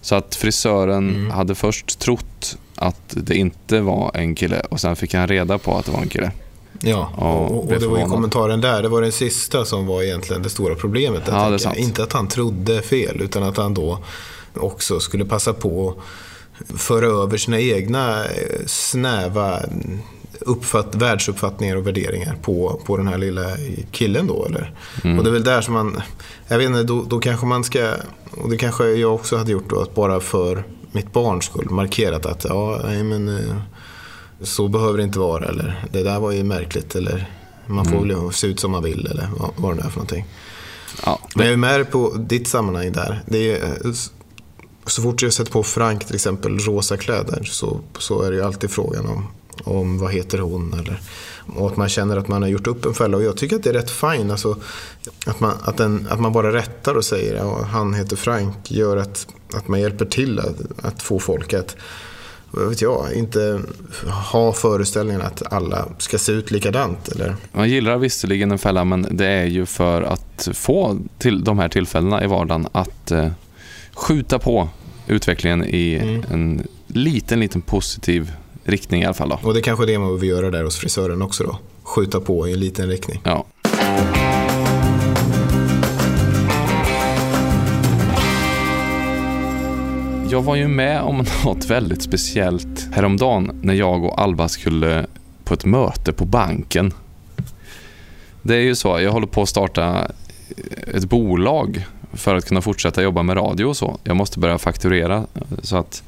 Så 0.02 0.16
att 0.16 0.36
frisören 0.36 1.10
Mm. 1.10 1.32
hade 1.32 1.56
först 1.56 2.00
trott 2.00 2.58
att 2.76 3.02
det 3.08 3.36
inte 3.36 3.82
var 3.82 4.12
en 4.14 4.36
kille 4.36 4.60
och 4.60 4.80
sen 4.80 4.96
fick 4.96 5.14
han 5.14 5.28
reda 5.28 5.58
på 5.58 5.78
att 5.78 5.86
det 5.86 5.92
var 5.92 6.00
en 6.02 6.10
kille. 6.10 6.32
Ja, 6.80 7.14
Ja, 7.18 7.34
och, 7.34 7.60
och 7.60 7.68
blev 7.68 7.80
det 7.80 7.88
var 7.88 8.00
ju 8.00 8.06
kommentaren 8.06 8.62
där. 8.62 8.82
Det 8.82 8.90
var 8.90 9.02
den 9.02 9.12
sista 9.12 9.66
som 9.66 9.88
var 9.88 10.04
egentligen 10.04 10.44
det 10.44 10.50
stora 10.50 10.76
problemet. 10.76 11.24
Ja, 11.28 11.50
det. 11.50 11.80
Inte 11.80 12.04
att 12.04 12.14
han 12.14 12.28
trodde 12.28 12.82
fel, 12.82 13.22
utan 13.22 13.44
att 13.44 13.58
han 13.58 13.74
då 13.74 14.00
också 14.54 15.00
skulle 15.00 15.26
passa 15.26 15.54
på 15.54 15.90
att 16.70 16.82
föra 16.82 17.06
över 17.06 17.38
sina 17.38 17.60
egna 17.60 18.26
eh, 18.26 18.66
snäva 18.66 19.60
uppfatt, 20.40 20.96
världsuppfattningar 20.96 21.76
och 21.76 21.88
värderingar 21.88 22.36
på, 22.42 22.82
på 22.86 22.98
den 22.98 23.08
här 23.08 23.18
lilla 23.18 23.46
killen 23.92 24.28
då. 24.28 24.46
Eller? 24.46 24.74
Mm. 25.04 25.18
Och 25.18 25.24
det 25.24 25.30
är 25.30 25.34
väl 25.34 25.44
där 25.44 25.62
som 25.62 25.74
man, 25.74 26.02
jag 26.48 26.58
vet 26.58 26.68
inte, 26.68 26.84
då, 26.84 27.04
då 27.04 27.20
kanske 27.20 27.46
man 27.46 27.64
ska, 27.64 27.94
och 28.32 28.50
det 28.50 28.58
kanske 28.58 28.88
jag 28.88 29.16
också 29.16 29.38
hade 29.38 29.52
gjort 29.52 29.70
då, 29.70 29.82
att 29.82 29.96
bara 29.96 30.20
för 30.20 30.64
mitt 30.92 31.14
barns 31.14 31.46
skull 31.46 31.70
markerat 31.70 32.26
att 32.26 32.46
ja, 32.50 32.82
nej 32.84 33.04
men 33.04 33.28
eh, 33.28 33.56
så 34.42 34.68
behöver 34.68 34.98
det 34.98 35.04
inte 35.04 35.20
vara 35.20 35.46
eller 35.46 35.86
det 35.92 36.04
där 36.04 36.20
var 36.20 36.32
ju 36.32 36.44
märkligt 36.44 36.96
eller 36.96 37.30
man 37.66 37.86
får 37.86 38.06
väl 38.06 38.34
se 38.34 38.48
ut 38.48 38.60
som 38.60 38.72
man 38.72 38.84
vill 38.84 39.08
eller 39.12 39.30
vad, 39.38 39.52
vad 39.56 39.78
det 39.78 39.82
är 39.82 39.90
för 39.90 39.98
någonting. 39.98 40.26
Ja, 41.06 41.20
Men 41.36 41.46
jag 41.46 41.54
är 41.54 41.58
med 41.58 41.92
på 41.92 42.14
ditt 42.20 42.48
sammanhang 42.48 42.92
där. 42.92 43.24
Det 43.26 43.52
är, 43.52 43.66
eh, 43.66 43.92
så 44.86 45.02
fort 45.02 45.22
jag 45.22 45.34
sätter 45.34 45.52
på 45.52 45.64
Frank 45.64 46.06
till 46.06 46.16
exempel 46.16 46.60
rosa 46.60 46.98
kläder 46.98 47.44
så, 47.44 47.80
så 47.98 48.22
är 48.22 48.32
det 48.32 48.38
ju 48.38 48.44
alltid 48.44 48.72
frågan 48.72 49.06
om, 49.06 49.28
om 49.64 49.98
vad 49.98 50.12
heter 50.12 50.38
hon 50.38 50.74
eller 50.74 51.02
och 51.56 51.68
att 51.68 51.78
man 51.78 51.90
känner 51.90 52.18
att 52.18 52.28
man 52.28 52.42
har 52.42 52.50
gjort 52.50 52.68
upp 52.68 52.86
en 52.86 52.94
fälla. 52.94 53.18
Och 53.18 53.24
jag 53.24 53.38
tycker 53.38 53.56
att 53.56 53.64
det 53.64 53.70
är 53.70 53.74
rätt 53.74 53.92
fint. 53.92 54.32
Alltså, 54.32 54.58
att, 55.26 55.40
man, 55.40 55.54
att, 55.62 55.80
en, 55.80 56.08
att 56.10 56.20
man 56.20 56.34
bara 56.34 56.54
rättar 56.54 56.96
och 56.96 57.06
säger 57.06 57.36
att 57.36 57.68
han 57.68 57.94
heter 57.94 58.16
Frank 58.16 58.72
gör 58.72 58.98
att, 58.98 59.28
att 59.54 59.68
man 59.68 59.80
hjälper 59.80 60.06
till 60.06 60.40
att, 60.40 60.86
att 60.86 61.02
få 61.02 61.20
folk 61.20 61.54
att 61.54 61.76
vad 62.52 62.70
vet 62.70 62.82
jag, 62.82 63.14
inte 63.14 63.62
ha 64.32 64.54
föreställningen 64.54 65.22
att 65.22 65.54
alla 65.54 65.88
ska 65.98 66.18
se 66.18 66.32
ut 66.32 66.52
likadant. 66.52 67.08
Eller? 67.08 67.36
Man 67.52 67.70
gillar 67.70 67.98
visserligen 67.98 68.52
en 68.52 68.58
fälla 68.60 68.84
men 68.84 69.08
det 69.12 69.28
är 69.28 69.46
ju 69.46 69.66
för 69.66 70.02
att 70.02 70.50
få 70.54 70.98
till 71.18 71.44
de 71.44 71.60
här 71.60 71.70
tillfällena 71.70 72.24
i 72.24 72.28
vardagen 72.28 72.68
att 72.72 73.12
eh, 73.12 73.28
skjuta 73.94 74.40
på 74.40 74.70
utvecklingen 75.08 75.66
i 75.66 75.96
Mm. 75.96 76.24
en 76.32 76.68
liten, 76.88 77.40
liten 77.40 77.62
positiv 77.62 78.32
riktning 78.64 79.02
i 79.02 79.06
alla 79.06 79.14
fall. 79.14 79.30
Då. 79.30 79.40
Och 79.44 79.54
det 79.54 79.60
är 79.60 79.62
kanske 79.62 79.86
är 79.86 79.88
det 79.88 80.00
man 80.00 80.20
vill 80.20 80.30
göra 80.30 80.52
där 80.52 80.64
hos 80.64 80.78
frisören 80.78 81.22
också 81.22 81.44
då. 81.44 81.58
Skjuta 81.84 82.20
på 82.20 82.48
i 82.48 82.54
en 82.54 82.60
liten 82.60 82.90
riktning. 82.90 83.22
Ja. 83.24 83.46
Jag 90.32 90.42
var 90.42 90.56
ju 90.56 90.68
med 90.68 91.02
om 91.02 91.26
något 91.46 91.66
väldigt 91.66 92.02
speciellt 92.02 92.88
häromdagen 92.94 93.60
när 93.62 93.74
jag 93.74 94.04
och 94.04 94.22
Alba 94.22 94.48
skulle 94.48 95.06
på 95.44 95.54
ett 95.54 95.66
möte 95.66 96.14
på 96.14 96.26
banken. 96.26 96.94
Det 98.42 98.56
är 98.56 98.62
ju 98.62 98.76
så, 98.76 99.00
jag 99.00 99.12
håller 99.12 99.28
på 99.28 99.42
att 99.42 99.50
starta 99.50 100.12
ett 100.88 101.06
bolag 101.06 101.86
för 102.14 102.36
att 102.36 102.46
kunna 102.46 102.62
fortsätta 102.62 103.02
jobba 103.02 103.24
med 103.24 103.38
radio 103.38 103.66
och 103.66 103.78
så. 103.78 104.00
Jag 104.04 104.18
måste 104.18 104.40
börja 104.40 104.58
fakturera 104.58 105.26
så 105.62 105.78
att 105.78 106.04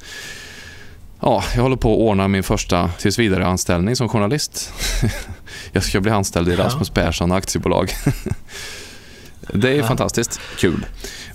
Ja, 1.19 1.43
jag 1.55 1.61
håller 1.61 1.75
på 1.75 1.93
att 1.93 1.99
ordna 1.99 2.27
min 2.27 2.43
första 2.43 2.89
tills 2.99 3.19
vidare 3.19 3.47
anställning 3.47 3.95
som 3.95 4.09
journalist. 4.09 4.73
Jag 5.71 5.83
ska 5.83 6.01
bli 6.01 6.11
anställd 6.11 6.49
i. 6.49 6.55
Rasmus 6.55 6.89
Persson 6.89 7.31
aktiebolag. 7.31 7.91
Det 9.53 9.69
är 9.69 9.75
Ja. 9.75 9.87
fantastiskt 9.87 10.39
kul. 10.59 10.85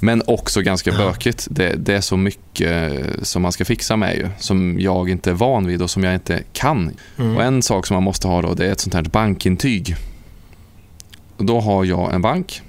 Men 0.01 0.23
också 0.27 0.61
ganska 0.63 0.91
Ja. 0.91 0.97
bökigt. 0.97 1.47
Det, 1.51 1.75
det 1.75 1.95
är 1.95 2.01
så 2.01 2.17
mycket 2.17 2.93
som 3.23 3.43
man 3.43 3.53
ska 3.53 3.65
fixa 3.65 3.97
med 3.97 4.17
ju, 4.17 4.29
som 4.39 4.81
jag 4.81 5.11
inte 5.11 5.31
är 5.31 5.35
van 5.35 5.67
vid 5.67 5.83
och 5.83 5.91
som 5.91 6.05
jag 6.05 6.15
inte 6.15 6.43
kan. 6.53 6.91
Mm. 7.19 7.37
Och 7.37 7.43
en 7.43 7.63
sak 7.63 7.87
som 7.87 7.95
man 7.95 8.03
måste 8.03 8.29
ha 8.29 8.43
då, 8.43 8.55
det 8.55 8.67
är 8.67 8.73
ett 8.73 8.81
sånt 8.81 8.95
här 8.95 9.03
bankintyg. 9.03 9.97
Och 11.37 11.45
då 11.45 11.61
har 11.61 11.85
jag 11.85 12.15
en 12.15 12.23
bank 12.23 12.63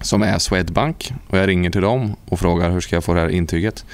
som 0.00 0.22
är 0.22 0.38
Swedbank 0.38 1.12
och 1.30 1.38
jag 1.38 1.48
ringer 1.48 1.70
till 1.70 1.80
dem 1.80 2.16
och 2.28 2.40
frågar 2.40 2.70
hur 2.70 2.80
ska 2.80 2.96
jag 2.96 3.04
få 3.04 3.14
det 3.14 3.20
här 3.20 3.28
intyget. 3.28 3.84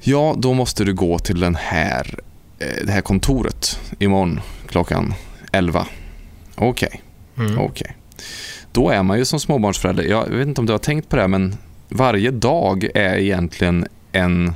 Ja, 0.00 0.34
då 0.38 0.52
måste 0.54 0.84
du 0.84 0.94
gå 0.94 1.18
till 1.18 1.40
den 1.40 1.54
här, 1.54 2.18
eh, 2.58 2.86
det 2.86 2.92
här 2.92 3.00
kontoret 3.00 3.80
imorgon 3.98 4.40
klockan 4.68 5.14
11. 5.52 5.86
Okej, 6.54 7.02
Mm. 7.38 7.58
okej. 7.58 7.96
Då 8.74 8.90
är 8.90 9.02
man 9.02 9.18
ju 9.18 9.24
som 9.24 9.40
småbarnsförälder, 9.40 10.04
jag 10.04 10.26
vet 10.26 10.48
inte 10.48 10.60
om 10.60 10.66
du 10.66 10.72
har 10.72 10.78
tänkt 10.78 11.08
på 11.08 11.16
det 11.16 11.22
här, 11.22 11.28
men 11.28 11.56
varje 11.88 12.30
dag 12.30 12.84
är 12.94 13.16
egentligen 13.16 13.86
en 14.12 14.52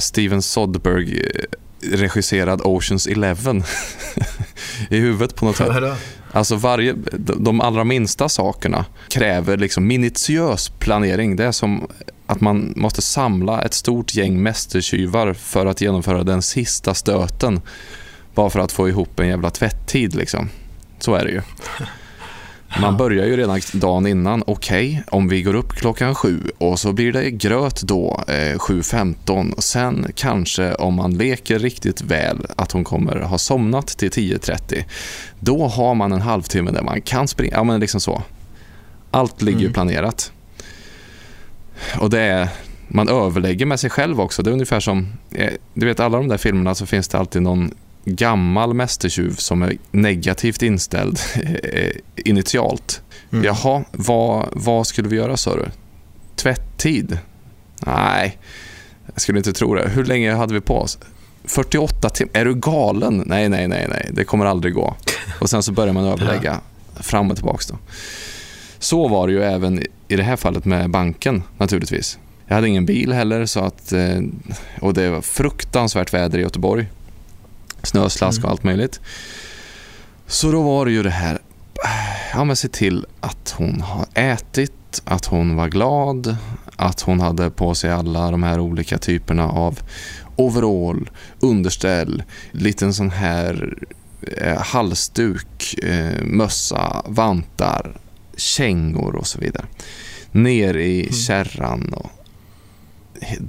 Steven 0.00 0.42
Soderbergh 0.42 1.12
eh, 1.12 1.96
regisserad 1.96 2.60
Oceans 2.64 3.06
Eleven 3.06 3.64
i 4.90 4.98
huvudet 4.98 5.36
på 5.36 5.44
något 5.44 5.56
sätt. 5.56 5.68
Alltså 6.32 6.56
varje, 6.56 6.92
de 7.12 7.44
de 7.44 7.60
allra 7.60 7.84
minsta 7.84 8.28
sakerna 8.28 8.84
kräver 9.08 9.56
liksom 9.56 9.86
minutiös 9.86 10.68
planering. 10.68 11.36
Det 11.36 11.44
är 11.44 11.52
som 11.52 11.88
att 12.26 12.40
man 12.40 12.72
måste 12.76 13.02
samla 13.02 13.62
ett 13.62 13.74
stort 13.74 14.14
gäng 14.14 14.42
mästertjuvar 14.42 15.32
för 15.32 15.66
att 15.66 15.80
genomföra 15.80 16.22
den 16.22 16.42
sista 16.42 16.94
stöten. 16.94 17.60
Bara 18.34 18.50
för 18.50 18.60
att 18.60 18.72
få 18.72 18.88
ihop 18.88 19.20
en 19.20 19.28
jävla 19.28 19.50
tvätttid 19.50 20.14
liksom. 20.14 20.48
Så 20.98 21.14
är 21.14 21.24
det 21.24 21.30
ju. 21.30 21.40
Man 22.80 22.96
börjar 22.96 23.26
ju 23.26 23.36
redan 23.36 23.60
dagen 23.72 24.06
innan. 24.06 24.42
Okej, 24.46 25.02
om 25.08 25.28
vi 25.28 25.42
går 25.42 25.54
upp 25.54 25.72
klockan 25.72 26.14
sju 26.14 26.40
och 26.58 26.78
så 26.78 26.92
blir 26.92 27.12
det 27.12 27.30
gröt 27.30 27.82
då 27.82 28.20
eh, 28.28 28.32
7.15. 28.32 29.60
Sen 29.60 30.06
kanske 30.14 30.74
om 30.74 30.94
man 30.94 31.14
leker 31.18 31.58
riktigt 31.58 32.00
väl 32.02 32.46
att 32.56 32.72
hon 32.72 32.84
kommer 32.84 33.16
ha 33.16 33.38
somnat 33.38 33.86
till 33.86 34.10
10.30. 34.10 34.84
Då 35.40 35.66
har 35.66 35.94
man 35.94 36.12
en 36.12 36.20
halvtimme 36.20 36.70
där 36.70 36.82
man 36.82 37.00
kan 37.02 37.28
springa. 37.28 37.52
Ja, 37.56 37.64
men 37.64 37.80
liksom 37.80 38.00
så. 38.00 38.22
Allt 39.10 39.42
ligger 39.42 39.58
ju 39.60 39.64
Mm. 39.66 39.72
planerat. 39.74 40.32
Och 41.98 42.10
det 42.10 42.20
är, 42.20 42.48
man 42.88 43.08
överlägger 43.08 43.66
med 43.66 43.80
sig 43.80 43.90
själv 43.90 44.20
också. 44.20 44.42
Det 44.42 44.50
är 44.50 44.52
ungefär 44.52 44.80
som, 44.80 45.12
eh, 45.30 45.52
du 45.74 45.86
vet 45.86 46.00
alla 46.00 46.16
de 46.18 46.28
där 46.28 46.36
filmerna 46.36 46.74
så 46.74 46.86
finns 46.86 47.08
det 47.08 47.18
alltid 47.18 47.42
någon 47.42 47.70
gammal 48.06 48.74
mästertjuv 48.74 49.34
som 49.34 49.62
är 49.62 49.76
negativt 49.90 50.62
inställd 50.62 51.18
eh, 51.62 51.90
initialt. 52.16 53.02
Mm. 53.32 53.44
Jaha, 53.44 53.84
vad, 53.92 54.48
vad 54.52 54.86
skulle 54.86 55.08
vi 55.08 55.16
göra 55.16 55.36
sa 55.36 55.56
du? 55.56 55.66
Tvätttid? 56.36 57.18
Nej, 57.86 58.38
jag 59.06 59.20
skulle 59.20 59.38
inte 59.38 59.52
tro 59.52 59.74
det. 59.74 59.88
Hur 59.88 60.04
länge 60.04 60.34
hade 60.34 60.54
vi 60.54 60.60
på 60.60 60.78
oss? 60.78 60.98
48 61.44 62.10
timmar? 62.10 62.30
Är 62.34 62.44
du 62.44 62.54
galen? 62.54 63.22
Nej, 63.26 63.48
nej, 63.48 63.68
nej, 63.68 63.86
nej, 63.90 64.10
det 64.12 64.24
kommer 64.24 64.46
aldrig 64.46 64.74
gå. 64.74 64.96
Och 65.40 65.50
sen 65.50 65.62
så 65.62 65.72
börjar 65.72 65.92
man 65.92 66.04
överlägga 66.04 66.60
fram 67.00 67.30
och 67.30 67.36
tillbaka. 67.36 67.64
Då. 67.68 67.78
Så 68.78 69.08
var 69.08 69.26
det 69.26 69.32
ju 69.32 69.42
även 69.42 69.82
i 70.08 70.16
det 70.16 70.22
här 70.22 70.36
fallet 70.36 70.64
med 70.64 70.90
banken 70.90 71.42
naturligtvis. 71.58 72.18
Jag 72.46 72.54
hade 72.54 72.68
ingen 72.68 72.86
bil 72.86 73.12
heller 73.12 73.46
så 73.46 73.60
att, 73.60 73.92
eh, 73.92 74.20
och 74.80 74.94
det 74.94 75.10
var 75.10 75.20
fruktansvärt 75.20 76.14
väder 76.14 76.38
i 76.38 76.42
Göteborg. 76.42 76.86
Snö, 77.86 78.08
slask 78.10 78.38
och 78.38 78.44
Mm. 78.44 78.52
allt 78.52 78.62
möjligt. 78.64 79.00
Så 80.26 80.50
då 80.52 80.62
var 80.62 80.86
det 80.86 80.92
ju 80.92 81.02
det 81.02 81.10
här, 81.10 81.38
ja 82.32 82.44
men 82.44 82.56
se 82.56 82.68
till 82.68 83.06
att 83.20 83.54
hon 83.58 83.80
har 83.80 84.06
ätit, 84.14 85.02
att 85.04 85.24
hon 85.26 85.56
var 85.56 85.68
glad, 85.68 86.36
att 86.76 87.00
hon 87.00 87.20
hade 87.20 87.50
på 87.50 87.74
sig 87.74 87.90
alla 87.90 88.30
de 88.30 88.42
här 88.42 88.60
olika 88.60 88.98
typerna 88.98 89.48
av 89.50 89.78
overall, 90.36 91.10
underställ, 91.40 92.22
liten 92.52 92.94
sån 92.94 93.10
här 93.10 93.74
eh, 94.36 94.58
halsduk, 94.62 95.74
eh, 95.84 96.22
mössa, 96.24 97.02
vantar, 97.06 97.96
kängor 98.36 99.16
och 99.16 99.26
så 99.26 99.38
vidare. 99.38 99.66
Ner 100.32 100.76
i 100.76 101.00
Mm. 101.00 101.12
kärran 101.12 101.92
och 101.92 102.10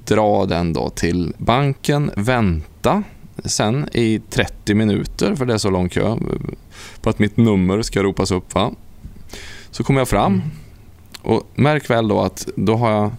dra 0.06 0.46
den 0.46 0.74
då 0.74 0.89
till 0.89 1.34
banken, 1.38 2.12
vänta 2.15 3.03
sen 3.46 3.89
i 3.94 4.22
30 4.29 4.74
minuter, 4.74 5.36
för 5.36 5.46
det 5.46 5.53
är 5.53 5.58
så 5.58 5.70
lång 5.70 5.89
kö, 5.89 6.15
på 7.01 7.10
att 7.10 7.20
mitt 7.20 7.38
nummer 7.38 7.82
ska 7.82 8.03
ropas 8.03 8.32
upp. 8.32 8.56
Va? 8.56 8.72
Så 9.72 9.84
kommer 9.84 10.01
jag 10.01 10.08
fram 10.08 10.34
Mm. 10.34 10.50
och 11.22 11.44
märk 11.56 11.89
väl 11.89 12.08
då 12.08 12.22
att 12.22 12.48
då 12.56 12.75
har 12.75 12.91
jag, 12.91 13.12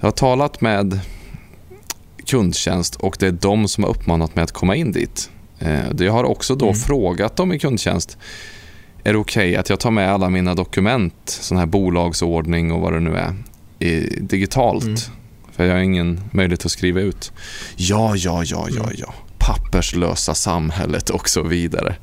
jag 0.00 0.06
har 0.06 0.12
talat 0.12 0.60
med 0.60 1.00
kundtjänst 2.26 2.96
och 2.96 3.16
det 3.20 3.26
är 3.26 3.32
de 3.32 3.68
som 3.68 3.84
har 3.84 3.90
uppmanat 3.90 4.34
mig 4.34 4.44
att 4.44 4.52
komma 4.52 4.76
in 4.76 4.92
dit. 4.92 5.30
Eh, 5.58 5.80
jag 5.98 6.12
har 6.12 6.24
också 6.24 6.54
då 6.54 6.66
mm. 6.66 6.76
frågat 6.76 7.36
dem 7.36 7.52
i 7.52 7.58
kundtjänst 7.58 8.18
är 9.04 9.12
det 9.12 9.18
okej 9.18 9.48
okay 9.48 9.56
att 9.56 9.70
jag 9.70 9.80
tar 9.80 9.90
med 9.90 10.12
alla 10.12 10.28
mina 10.28 10.54
dokument, 10.54 11.12
sån 11.24 11.58
här 11.58 11.66
bolagsordning 11.66 12.72
och 12.72 12.80
vad 12.80 12.92
det 12.92 13.00
nu 13.00 13.16
är, 13.16 13.34
digitalt? 14.20 14.84
Mm. 14.84 14.96
För 15.60 15.66
jag 15.66 15.74
har 15.74 15.80
ingen 15.80 16.20
möjlighet 16.30 16.64
att 16.66 16.72
skriva 16.72 17.00
ut. 17.00 17.32
Ja, 17.76 18.16
ja, 18.16 18.42
ja, 18.44 18.66
ja, 18.70 18.82
mm. 18.82 18.94
ja. 18.98 19.14
Papperslösa 19.38 20.34
samhället 20.34 21.10
och 21.10 21.28
så 21.28 21.42
vidare. 21.42 21.96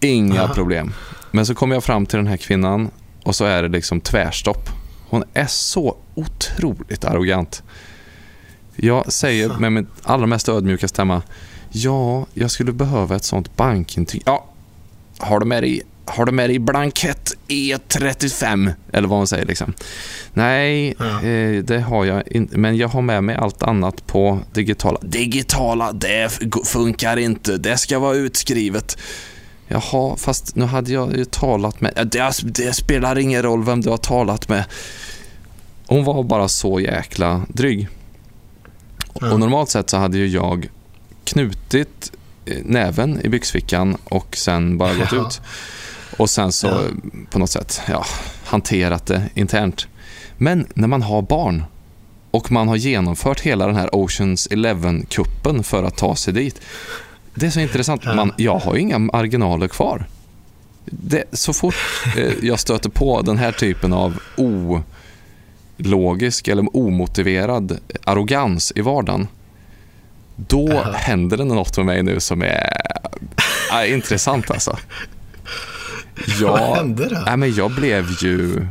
Inga 0.00 0.42
Aha. 0.42 0.54
problem. 0.54 0.92
Men 1.30 1.46
så 1.46 1.54
kommer 1.54 1.76
jag 1.76 1.84
fram 1.84 2.06
till 2.06 2.16
den 2.16 2.26
här 2.26 2.36
kvinnan 2.36 2.90
och 3.22 3.36
så 3.36 3.44
är 3.44 3.62
det 3.62 3.68
liksom 3.68 4.00
tvärstopp. 4.00 4.68
Hon 5.08 5.24
är 5.34 5.46
så 5.46 5.96
otroligt 6.14 7.04
arrogant. 7.04 7.62
Jag 8.76 9.12
säger 9.12 9.48
med 9.48 9.72
min 9.72 9.86
allra 10.02 10.26
mest 10.26 10.48
ödmjuka 10.48 10.88
stämma. 10.88 11.22
Ja, 11.70 12.26
jag 12.34 12.50
skulle 12.50 12.72
behöva 12.72 13.16
ett 13.16 13.24
sånt 13.24 13.56
bankintyg. 13.56 14.22
Ja, 14.26 14.46
har 15.18 15.40
du 15.40 15.46
med 15.46 15.62
dig 15.62 15.82
har 16.04 16.24
du 16.24 16.32
med 16.32 16.50
dig 16.50 16.58
blankett 16.58 17.32
E35? 17.48 18.72
Eller 18.92 19.08
vad 19.08 19.18
man 19.18 19.26
säger 19.26 19.46
liksom. 19.46 19.72
Nej, 20.32 20.94
ja. 20.98 21.22
eh, 21.22 21.62
det 21.64 21.80
har 21.80 22.04
jag 22.04 22.22
inte. 22.26 22.58
Men 22.58 22.76
jag 22.76 22.88
har 22.88 23.02
med 23.02 23.24
mig 23.24 23.36
allt 23.36 23.62
annat 23.62 24.06
på 24.06 24.40
digitala. 24.52 24.98
Digitala, 25.02 25.92
det 25.92 26.38
funkar 26.66 27.16
inte. 27.16 27.56
Det 27.56 27.78
ska 27.78 27.98
vara 27.98 28.14
utskrivet. 28.16 28.98
Jaha, 29.68 30.16
fast 30.16 30.56
nu 30.56 30.64
hade 30.64 30.92
jag 30.92 31.16
ju 31.16 31.24
talat 31.24 31.80
med... 31.80 32.08
Det, 32.12 32.32
det 32.44 32.72
spelar 32.72 33.18
ingen 33.18 33.42
roll 33.42 33.64
vem 33.64 33.80
du 33.80 33.90
har 33.90 33.96
talat 33.96 34.48
med. 34.48 34.64
Hon 35.86 36.04
var 36.04 36.22
bara 36.22 36.48
så 36.48 36.80
jäkla 36.80 37.42
dryg. 37.48 37.88
Ja. 39.20 39.32
Och 39.32 39.40
normalt 39.40 39.70
sett 39.70 39.90
så 39.90 39.96
hade 39.96 40.18
ju 40.18 40.26
jag 40.26 40.68
knutit 41.24 42.12
eh, 42.44 42.58
näven 42.64 43.20
i 43.24 43.28
byxfickan 43.28 43.96
och 44.04 44.36
sen 44.36 44.78
bara 44.78 44.94
gått 44.94 45.12
ja. 45.12 45.26
ut. 45.26 45.40
Och 46.16 46.30
sen 46.30 46.52
så 46.52 46.66
ja. 46.66 46.82
på 47.30 47.38
något 47.38 47.50
sätt 47.50 47.80
ja, 47.88 48.04
hanterat 48.44 49.06
det 49.06 49.22
internt. 49.34 49.86
Men 50.36 50.66
när 50.74 50.88
man 50.88 51.02
har 51.02 51.22
barn 51.22 51.64
och 52.30 52.52
man 52.52 52.68
har 52.68 52.76
genomfört 52.76 53.40
hela 53.40 53.66
den 53.66 53.76
här 53.76 53.94
Oceans 53.94 54.48
Eleven-kuppen 54.50 55.62
för 55.62 55.82
att 55.82 55.96
ta 55.96 56.16
sig 56.16 56.34
dit. 56.34 56.60
Det 57.34 57.46
är 57.46 57.50
så 57.50 57.60
intressant. 57.60 58.04
Man, 58.04 58.32
jag 58.36 58.58
har 58.58 58.74
ju 58.74 58.80
inga 58.80 58.98
marginaler 58.98 59.68
kvar. 59.68 60.06
Det, 60.84 61.24
så 61.32 61.52
fort 61.52 61.74
eh, 62.16 62.32
jag 62.42 62.60
stöter 62.60 62.90
på 62.90 63.22
den 63.22 63.38
här 63.38 63.52
typen 63.52 63.92
av 63.92 64.20
ologisk 65.78 66.48
eller 66.48 66.76
omotiverad 66.76 67.78
arrogans 68.04 68.72
i 68.76 68.80
vardagen, 68.80 69.28
då 70.36 70.82
händer 70.94 71.36
det 71.36 71.44
något 71.44 71.76
med 71.76 71.86
mig 71.86 72.02
nu 72.02 72.20
som 72.20 72.42
är, 72.42 72.72
är 73.72 73.86
intressant 73.86 74.50
alltså. 74.50 74.78
Ja, 76.40 76.50
Vad 76.50 76.76
hände 76.76 77.08
då? 77.08 77.22
Nej, 77.26 77.36
men 77.36 77.54
jag 77.54 77.70
blev 77.70 78.16
ju... 78.22 78.66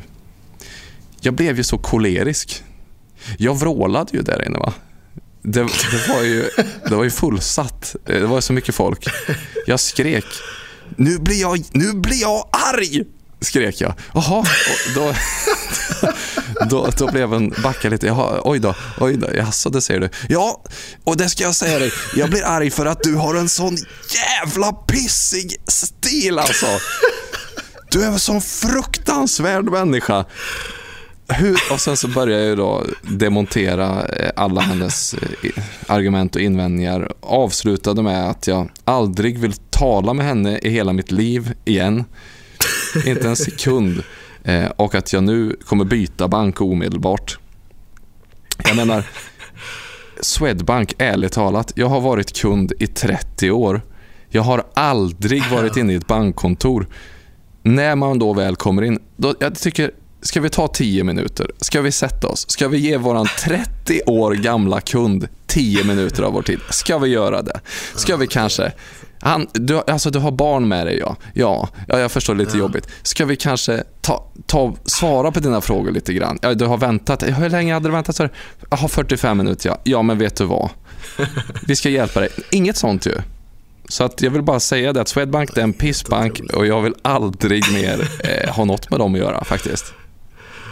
Jag 1.21 1.33
blev 1.33 1.57
ju 1.57 1.63
så 1.63 1.77
kolerisk. 1.77 2.63
Jag 3.37 3.59
vrålade 3.59 4.09
ju 4.13 4.21
där 4.21 4.45
inne 4.47 4.59
va. 4.59 4.73
Det, 5.43 5.63
det, 5.63 6.09
var 6.09 6.21
ju, 6.21 6.49
det 6.89 6.95
var 6.95 7.03
ju 7.03 7.11
fullsatt. 7.11 7.95
Det 8.05 8.19
var 8.25 8.41
så 8.41 8.53
mycket 8.53 8.75
folk. 8.75 9.07
Jag 9.67 9.79
skrek. 9.79 10.25
Nu 10.95 11.19
blir 11.19 11.41
jag, 11.41 11.63
nu 11.71 11.93
blir 11.93 12.21
jag 12.21 12.49
arg! 12.73 13.03
Skrek 13.41 13.81
jag. 13.81 13.93
Jaha, 14.13 14.45
då, 14.95 15.13
då, 16.69 16.89
då 16.97 17.11
blev 17.11 17.33
en 17.33 17.49
backa 17.63 17.89
lite. 17.89 18.07
Jaha, 18.07 18.41
oj 18.43 18.59
då, 18.59 18.75
oj 18.99 19.17
då. 19.17 19.27
Jaså, 19.35 19.69
det 19.69 19.81
säger 19.81 19.99
du. 19.99 20.09
Ja, 20.29 20.63
och 21.03 21.17
det 21.17 21.29
ska 21.29 21.43
jag 21.43 21.55
säga 21.55 21.79
dig. 21.79 21.91
Jag 22.15 22.29
blir 22.29 22.45
arg 22.45 22.71
för 22.71 22.85
att 22.85 23.03
du 23.03 23.15
har 23.15 23.35
en 23.35 23.49
sån 23.49 23.77
jävla 24.09 24.71
pissig 24.71 25.55
stil 25.67 26.39
alltså. 26.39 26.67
Du 27.91 28.03
är 28.03 28.07
en 28.07 28.19
sån 28.19 28.41
fruktansvärd 28.41 29.65
människa. 29.65 30.25
Hur, 31.27 31.59
och 31.71 31.79
sen 31.79 31.97
så 31.97 32.07
börjar 32.07 32.39
jag 32.39 32.57
då 32.57 32.83
demontera 33.01 34.05
eh, 34.05 34.31
alla 34.35 34.61
hennes 34.61 35.13
eh, 35.13 35.63
argument 35.87 36.35
och 36.35 36.41
invändningar. 36.41 37.11
Avslutade 37.19 38.01
med 38.01 38.29
att 38.29 38.47
jag 38.47 38.69
aldrig 38.85 39.39
vill 39.39 39.53
tala 39.53 40.13
med 40.13 40.25
henne 40.25 40.57
i 40.57 40.69
hela 40.69 40.93
mitt 40.93 41.11
liv 41.11 41.53
igen. 41.65 42.03
Inte 43.05 43.27
en 43.27 43.35
sekund. 43.35 44.03
Eh, 44.43 44.65
och 44.65 44.95
att 44.95 45.13
jag 45.13 45.23
nu 45.23 45.55
kommer 45.65 45.85
byta 45.85 46.27
bank 46.27 46.61
omedelbart. 46.61 47.39
Jag 48.63 48.75
menar, 48.75 49.03
Swedbank, 50.21 50.93
ärligt 50.97 51.33
talat, 51.33 51.71
jag 51.75 51.87
har 51.87 52.01
varit 52.01 52.37
kund 52.37 52.73
i 52.79 52.87
30 52.87 53.51
år. 53.51 53.81
Jag 54.29 54.41
har 54.41 54.63
aldrig 54.73 55.43
varit 55.51 55.77
inne 55.77 55.93
i 55.93 55.95
ett 55.95 56.07
bankkontor 56.07 56.87
när 57.63 57.95
man 57.95 58.19
då 58.19 58.33
väl 58.33 58.55
kommer 58.55 58.81
in, 58.81 58.99
då, 59.17 59.35
jag 59.39 59.59
tycker, 59.59 59.91
ska 60.21 60.41
vi 60.41 60.49
ta 60.49 60.67
10 60.67 61.03
minuter? 61.03 61.51
Ska 61.57 61.81
vi 61.81 61.91
sätta 61.91 62.27
oss? 62.27 62.49
Ska 62.49 62.67
vi 62.67 62.77
ge 62.77 62.97
våran 62.97 63.27
30 63.39 64.01
år 64.05 64.31
gamla 64.31 64.81
kund 64.81 65.27
10 65.47 65.83
minuter 65.83 66.23
av 66.23 66.33
vår 66.33 66.41
tid? 66.41 66.59
Ska 66.69 66.97
vi 66.97 67.09
göra 67.09 67.41
det? 67.41 67.59
Ska 67.95 68.17
vi 68.17 68.27
kanske... 68.27 68.71
Han, 69.23 69.47
du, 69.53 69.81
alltså 69.87 70.09
du 70.09 70.19
har 70.19 70.31
barn 70.31 70.67
med 70.67 70.87
dig, 70.87 70.97
ja. 70.97 71.15
Ja, 71.33 71.69
ja 71.87 71.99
jag 71.99 72.11
förstår 72.11 72.35
lite 72.35 72.51
ja. 72.51 72.59
jobbigt. 72.59 72.87
Ska 73.03 73.25
vi 73.25 73.35
kanske 73.35 73.83
ta, 74.01 74.31
ta, 74.45 74.75
svara 74.85 75.31
på 75.31 75.39
dina 75.39 75.61
frågor 75.61 75.91
lite 75.91 76.13
grann? 76.13 76.39
Ja, 76.41 76.53
du 76.53 76.65
har 76.65 76.77
väntat. 76.77 77.23
Hur 77.23 77.49
länge 77.49 77.73
hade 77.73 77.87
du 77.87 77.91
väntat? 77.91 78.31
Har 78.69 78.87
45 78.87 79.37
minuter, 79.37 79.69
ja. 79.69 79.77
Ja, 79.83 80.01
men 80.01 80.17
vet 80.17 80.35
du 80.35 80.45
vad? 80.45 80.69
Vi 81.67 81.75
ska 81.75 81.89
hjälpa 81.89 82.19
dig. 82.19 82.29
Inget 82.51 82.77
sånt 82.77 83.05
ju. 83.05 83.13
Så 83.91 84.03
att 84.03 84.21
jag 84.21 84.31
vill 84.31 84.41
bara 84.41 84.59
säga 84.59 84.93
det 84.93 85.01
att 85.01 85.07
Swedbank 85.07 85.57
är 85.57 85.61
en 85.61 85.73
pissbank 85.73 86.39
och 86.53 86.65
jag 86.65 86.81
vill 86.81 86.93
aldrig 87.01 87.63
mer 87.73 88.09
eh, 88.23 88.53
ha 88.53 88.65
något 88.65 88.89
med 88.89 88.99
dem 88.99 89.13
att 89.13 89.19
göra 89.19 89.43
faktiskt. 89.43 89.93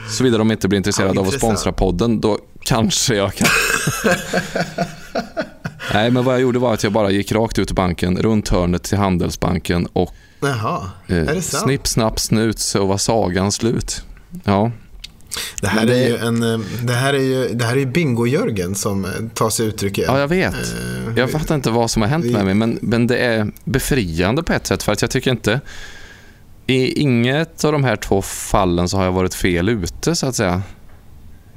Såvida 0.09 0.37
de 0.37 0.51
inte 0.51 0.67
blir 0.67 0.77
intresserade 0.77 1.13
ja, 1.15 1.21
av 1.21 1.27
att 1.27 1.33
sponsra 1.33 1.71
podden, 1.71 2.21
då 2.21 2.39
kanske 2.63 3.15
jag 3.15 3.33
kan. 3.33 3.47
Nej, 5.93 6.11
men 6.11 6.23
vad 6.23 6.33
jag 6.33 6.41
gjorde 6.41 6.59
var 6.59 6.73
att 6.73 6.83
jag 6.83 6.93
bara 6.93 7.11
gick 7.11 7.31
rakt 7.31 7.59
ut 7.59 7.71
ur 7.71 7.75
banken, 7.75 8.17
runt 8.17 8.49
hörnet 8.49 8.83
till 8.83 8.97
Handelsbanken 8.97 9.85
och 9.85 10.13
Jaha, 10.39 10.89
det 11.07 11.41
sant? 11.41 11.63
snipp, 11.63 11.87
snapp, 11.87 12.19
snut 12.19 12.59
så 12.59 12.85
var 12.85 12.97
sagan 12.97 13.51
slut. 13.51 14.03
Ja. 14.43 14.71
Det 15.61 15.67
här, 15.67 15.85
det... 15.85 15.93
Är 15.93 16.07
ju 16.07 16.17
en, 16.17 16.53
eh, 16.53 16.59
det 16.83 16.93
här 16.93 17.13
är 17.13 17.19
ju, 17.19 17.47
det 17.53 17.65
här 17.65 17.77
är 17.77 17.85
Bingo-Jörgen 17.85 18.73
som 18.73 19.05
eh, 19.05 19.11
tar 19.33 19.49
sig 19.49 19.65
uttryck 19.65 19.97
igen. 19.97 20.09
Ja, 20.13 20.19
jag 20.19 20.27
vet. 20.27 20.53
Uh, 20.53 21.08
jag 21.19 21.31
fattar 21.31 21.55
inte 21.55 21.69
vad 21.69 21.91
som 21.91 22.01
har 22.01 22.09
hänt 22.09 22.25
med 22.25 22.45
mig, 22.45 22.53
men, 22.53 22.79
men 22.81 23.07
det 23.07 23.17
är 23.17 23.51
befriande 23.63 24.43
på 24.43 24.53
ett 24.53 24.67
sätt, 24.67 24.83
för 24.83 24.91
att 24.91 25.01
jag 25.01 25.11
tycker 25.11 25.31
inte... 25.31 25.61
I 26.67 27.01
inget 27.01 27.63
av 27.63 27.71
de 27.71 27.83
här 27.83 27.95
två 27.95 28.21
fallen 28.21 28.89
så 28.89 28.97
har 28.97 29.03
jag 29.03 29.11
varit 29.11 29.33
fel 29.33 29.69
ute, 29.69 30.15
så 30.15 30.27
att 30.27 30.35
säga. 30.35 30.61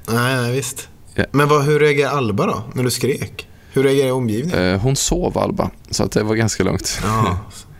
Nej, 0.08 0.36
nej 0.36 0.52
visst. 0.52 0.88
Ja. 1.14 1.24
Men 1.32 1.48
vad, 1.48 1.64
hur 1.64 1.80
reagerade 1.80 2.16
Alba 2.16 2.46
då, 2.46 2.62
när 2.72 2.82
du 2.82 2.90
skrek? 2.90 3.48
Hur 3.72 3.82
reagerade 3.82 4.12
omgivningen? 4.12 4.80
hon 4.80 4.96
sov, 4.96 5.38
Alba, 5.38 5.70
så 5.90 6.04
att 6.04 6.12
det 6.12 6.22
var 6.22 6.34
ganska 6.34 6.64
lugnt. 6.64 7.00
Ja. 7.02 7.38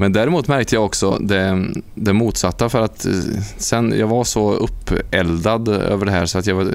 Men 0.00 0.12
däremot 0.12 0.48
märkte 0.48 0.74
jag 0.74 0.84
också 0.84 1.18
det, 1.18 1.66
det 1.94 2.12
motsatta 2.12 2.68
för 2.68 2.82
att 2.82 3.04
eh, 3.04 3.12
sen 3.56 3.94
jag 3.98 4.06
var 4.06 4.24
så 4.24 4.52
uppeldad 4.52 5.68
över 5.68 6.06
det 6.06 6.12
här 6.12 6.26
så 6.26 6.38
att 6.38 6.46
jag 6.46 6.54
var, 6.54 6.74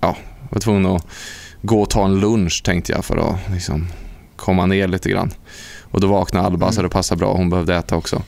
ja, 0.00 0.16
var 0.50 0.60
tvungen 0.60 0.86
att 0.86 1.06
gå 1.62 1.82
och 1.82 1.90
ta 1.90 2.04
en 2.04 2.20
lunch 2.20 2.62
tänkte 2.64 2.92
jag 2.92 3.04
för 3.04 3.16
att 3.16 3.52
liksom 3.52 3.86
komma 4.36 4.66
ner 4.66 4.88
lite 4.88 5.10
grann. 5.10 5.30
Och 5.80 6.00
då 6.00 6.06
vaknade 6.06 6.46
Alba 6.46 6.66
mm. 6.66 6.74
så 6.74 6.82
det 6.82 6.88
passade 6.88 7.18
bra, 7.18 7.34
hon 7.34 7.50
behövde 7.50 7.76
äta 7.76 7.96
också. 7.96 8.22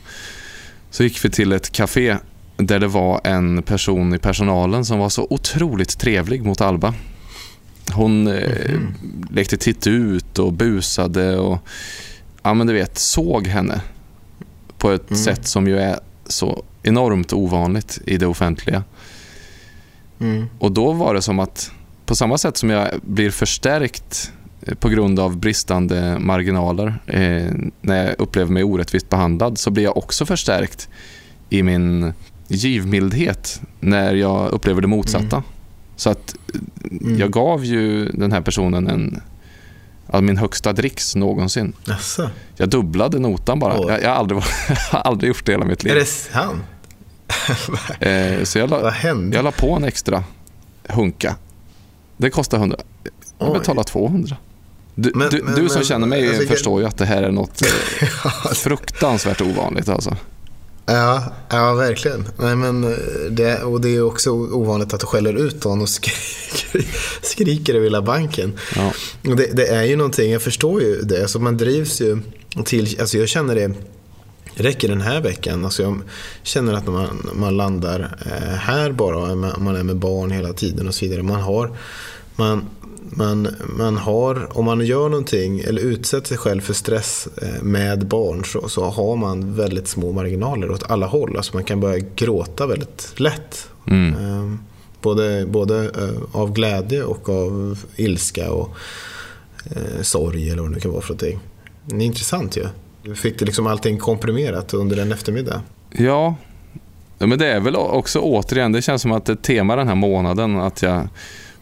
Så 0.89 1.03
gick 1.03 1.25
vi 1.25 1.29
till 1.29 1.51
ett 1.51 1.71
café 1.71 2.17
där 2.57 2.79
det 2.79 2.87
var 2.87 3.21
en 3.23 3.63
person 3.63 4.13
i 4.13 4.19
personalen 4.19 4.85
som 4.85 4.99
var 4.99 5.09
så 5.09 5.27
otroligt 5.29 5.99
trevlig 5.99 6.43
mot 6.43 6.61
Alba. 6.61 6.93
Hon 7.93 8.27
mm. 8.27 8.93
lekte 9.29 9.57
titt 9.57 9.87
ut 9.87 10.39
och 10.39 10.53
busade 10.53 11.37
och 11.37 11.67
ja 12.43 12.53
men 12.53 12.67
du 12.67 12.73
vet, 12.73 12.97
såg 12.97 13.47
henne 13.47 13.81
på 14.77 14.91
ett 14.91 15.09
mm. 15.09 15.23
sätt 15.23 15.47
som 15.47 15.67
ju 15.67 15.79
är 15.79 15.99
så 16.25 16.63
enormt 16.83 17.33
ovanligt 17.33 17.99
i 18.05 18.17
det 18.17 18.27
offentliga. 18.27 18.83
Mm. 20.19 20.45
Och 20.59 20.71
då 20.71 20.91
var 20.91 21.13
det 21.13 21.21
som 21.21 21.39
att 21.39 21.71
på 22.05 22.15
samma 22.15 22.37
sätt 22.37 22.57
som 22.57 22.69
jag 22.69 22.89
blir 23.01 23.31
förstärkt 23.31 24.31
eh, 24.61 24.75
på 24.75 24.89
grund 24.89 25.19
av 25.19 25.37
bristande 25.37 26.19
marginaler 26.19 26.99
eh, 27.05 27.51
när 27.81 28.05
jag 28.05 28.15
upplever 28.19 28.51
mig 28.51 28.63
orättvist 28.63 29.09
behandlad 29.09 29.57
så 29.57 29.71
blir 29.71 29.83
jag 29.83 29.97
också 29.97 30.25
förstärkt 30.25 30.89
i 31.49 31.63
min 31.63 32.13
givmildhet 32.47 33.61
när 33.79 34.13
jag 34.13 34.49
upplever 34.51 34.81
det 34.81 34.87
motsatta. 34.87 35.35
Mm. 35.35 35.49
Så 35.95 36.09
att 36.09 36.35
mm. 36.91 37.19
jag 37.19 37.31
gav 37.31 37.65
ju 37.65 38.05
den 38.05 38.31
här 38.31 38.41
personen 38.41 38.87
en 38.87 39.21
Alltså 40.07 40.21
min 40.21 40.37
högsta 40.37 40.73
dricks 40.73 41.15
någonsin. 41.15 41.73
Jaså? 41.85 42.29
Jag 42.57 42.69
dubblade 42.69 43.19
notan 43.19 43.59
bara. 43.59 43.77
Jag, 43.77 44.03
jag, 44.03 44.09
har 44.09 44.15
aldrig, 44.15 44.41
jag 44.69 44.75
har 44.75 44.99
aldrig 44.99 45.27
gjort 45.27 45.45
det 45.45 45.51
hela 45.51 45.65
mitt 45.65 45.83
liv. 45.83 45.93
Är 45.93 45.99
det 45.99 46.05
sant? 46.05 46.63
eh, 47.99 48.43
så 48.43 48.59
jag 48.59 48.69
la, 48.69 48.81
Vad 48.81 48.93
hände? 48.93 49.37
Jag 49.37 49.43
la 49.43 49.51
på 49.51 49.75
en 49.75 49.83
extra 49.83 50.23
hunka. 50.87 51.35
Det 52.17 52.29
kostade 52.29 52.59
100. 52.61 52.77
Jag 53.39 53.53
betalar 53.53 53.83
200. 53.83 54.37
Du, 54.95 55.11
Men- 55.15 55.29
du, 55.29 55.43
men- 55.43 55.55
du 55.55 55.69
som 55.69 55.75
men- 55.77 55.85
känner 55.85 56.07
mig 56.07 56.27
alltså, 56.29 56.47
förstår 56.47 56.81
ju 56.81 56.87
att 56.87 56.97
det 56.97 57.05
här 57.05 57.23
är 57.23 57.31
något 57.31 57.61
eh, 57.61 58.51
fruktansvärt 58.53 59.41
ovanligt 59.41 59.89
alltså. 59.89 60.15
Ja, 60.85 61.23
ja 61.49 61.73
verkligen. 61.73 62.27
Nej, 62.39 62.55
men 62.55 62.83
eh, 62.83 62.89
det, 63.31 63.63
och 63.63 63.81
det 63.81 63.95
är 63.95 64.01
också 64.03 64.31
ovanligt 64.31 64.93
att 64.93 64.99
du 64.99 65.05
skäller 65.05 65.33
ut 65.33 65.65
någon 65.65 65.81
och 65.81 65.89
skriker, 66.69 66.85
skriker 67.21 67.73
över 67.73 67.83
hela 67.83 68.01
banken. 68.01 68.53
Ja. 68.75 68.91
Det, 69.21 69.45
det 69.53 69.67
är 69.67 69.83
ju 69.83 69.95
någonting, 69.95 70.31
jag 70.31 70.41
förstår 70.41 70.81
ju 70.81 71.01
det. 71.01 71.21
Alltså 71.21 71.39
man 71.39 71.57
drivs 71.57 72.01
ju 72.01 72.17
till, 72.65 72.97
alltså 72.99 73.17
jag 73.17 73.29
känner 73.29 73.55
det 73.55 73.71
räcker 74.55 74.87
den 74.87 75.01
här 75.01 75.21
veckan. 75.21 75.65
Alltså 75.65 75.83
jag 75.83 76.01
känner 76.43 76.73
att 76.73 76.85
när 76.85 76.93
man, 76.93 77.29
man 77.33 77.57
landar 77.57 78.17
eh, 78.25 78.55
här 78.55 78.91
bara, 78.91 79.35
man 79.35 79.75
är 79.75 79.83
med 79.83 79.95
barn 79.95 80.31
hela 80.31 80.53
tiden 80.53 80.87
och 80.87 80.95
så 80.95 81.05
vidare. 81.05 81.23
Man 81.23 81.41
har, 81.41 81.71
man, 82.35 82.65
man, 83.09 83.47
man 83.77 83.97
har, 83.97 84.57
om 84.57 84.65
man 84.65 84.85
gör 84.85 85.09
någonting 85.09 85.59
eller 85.59 85.81
utsätter 85.81 86.27
sig 86.27 86.37
själv 86.37 86.61
för 86.61 86.73
stress 86.73 87.27
eh, 87.41 87.63
med 87.63 88.07
barn 88.07 88.45
så, 88.45 88.69
så 88.69 88.89
har 88.89 89.15
man 89.15 89.55
väldigt 89.55 89.87
små 89.87 90.11
marginaler 90.11 90.71
åt 90.71 90.91
alla 90.91 91.05
håll. 91.05 91.37
Alltså 91.37 91.53
man 91.53 91.63
kan 91.63 91.79
börja 91.79 92.05
gråta 92.15 92.67
väldigt 92.67 93.13
lätt. 93.15 93.67
Mm. 93.87 94.13
Eh, 94.13 94.59
Både, 95.01 95.45
både 95.45 95.83
eh, 95.83 96.21
av 96.31 96.53
glädje 96.53 97.03
och 97.03 97.29
av 97.29 97.77
ilska 97.95 98.51
och 98.51 98.75
eh, 99.65 100.01
sorg 100.01 100.49
eller 100.49 100.61
vad 100.61 100.71
det 100.71 100.75
nu 100.75 100.79
kan 100.79 100.91
vara 100.91 101.01
för 101.01 101.09
någonting. 101.09 101.39
Det 101.85 101.95
är 101.95 102.01
intressant 102.01 102.57
ju. 102.57 102.67
Du 103.05 103.15
fick 103.15 103.39
det 103.39 103.45
liksom 103.45 103.67
allting 103.67 103.97
komprimerat 103.97 104.73
under 104.73 104.97
en 104.97 105.11
eftermiddag. 105.11 105.61
Ja. 105.91 106.35
men 107.17 107.39
det 107.39 107.47
är 107.47 107.59
väl 107.59 107.75
också 107.75 108.19
återigen, 108.19 108.71
det 108.71 108.81
känns 108.81 109.01
som 109.01 109.11
att 109.11 109.29
ett 109.29 109.41
tema 109.43 109.75
den 109.75 109.87
här 109.87 109.95
månaden 109.95 110.59
att 110.59 110.81
jag 110.81 111.07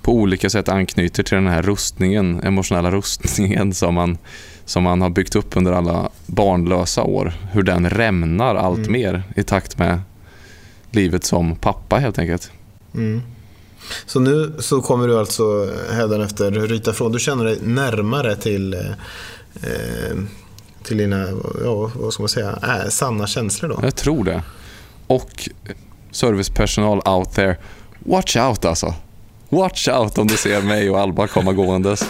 på 0.02 0.14
olika 0.14 0.50
sätt 0.50 0.70
anknyter 0.70 1.24
till 1.24 1.36
den 1.36 1.48
här 1.48 1.62
rustningen, 1.62 2.40
emotionella 2.44 2.92
rustningen 2.92 3.74
som 3.74 3.94
man, 3.96 4.18
som 4.66 4.84
man 4.84 5.02
har 5.02 5.10
byggt 5.10 5.36
upp 5.36 5.58
under 5.58 5.72
alla 5.72 6.10
barnlösa 6.26 7.04
år. 7.04 7.34
Hur 7.52 7.64
den 7.64 7.90
rämnar 7.90 8.56
allt 8.56 8.78
Mm. 8.78 8.92
mer 8.92 9.24
i 9.36 9.44
takt 9.44 9.78
med 9.78 10.02
livet 10.92 11.24
som 11.24 11.56
pappa 11.56 11.98
helt 11.98 12.20
enkelt. 12.20 12.52
Mm. 12.96 13.22
Så 14.06 14.20
nu 14.20 14.54
så 14.60 14.82
kommer 14.82 15.08
du 15.08 15.20
alltså 15.20 15.70
hädanefter 15.92 16.52
ryta 16.52 16.92
ifrån. 16.92 17.12
Du 17.12 17.20
känner 17.20 17.46
dig 17.46 17.58
närmare 17.64 18.36
till, 18.36 18.74
eh, 18.74 18.80
eh, 19.64 20.18
till 20.84 20.98
dina, 20.98 21.28
ja, 21.64 21.92
vad 21.96 22.14
ska 22.14 22.24
man 22.24 22.30
säga, 22.30 22.60
äh, 22.64 22.90
sanna 22.90 23.28
känslor 23.28 23.70
då? 23.70 23.80
Jag 23.84 23.96
tror 23.96 24.24
det. 24.24 24.42
Och 25.08 25.50
servicepersonal 26.12 27.02
out 27.06 27.34
there, 27.34 27.58
watch 28.00 28.38
out 28.38 28.66
alltså. 28.66 28.94
Watch 29.50 29.88
out 29.88 30.18
om 30.18 30.28
du 30.28 30.38
ser 30.38 30.62
mig 30.62 30.90
och 30.90 31.00
Alba 31.00 31.28
komma 31.28 31.54
gåendes. 31.54 32.08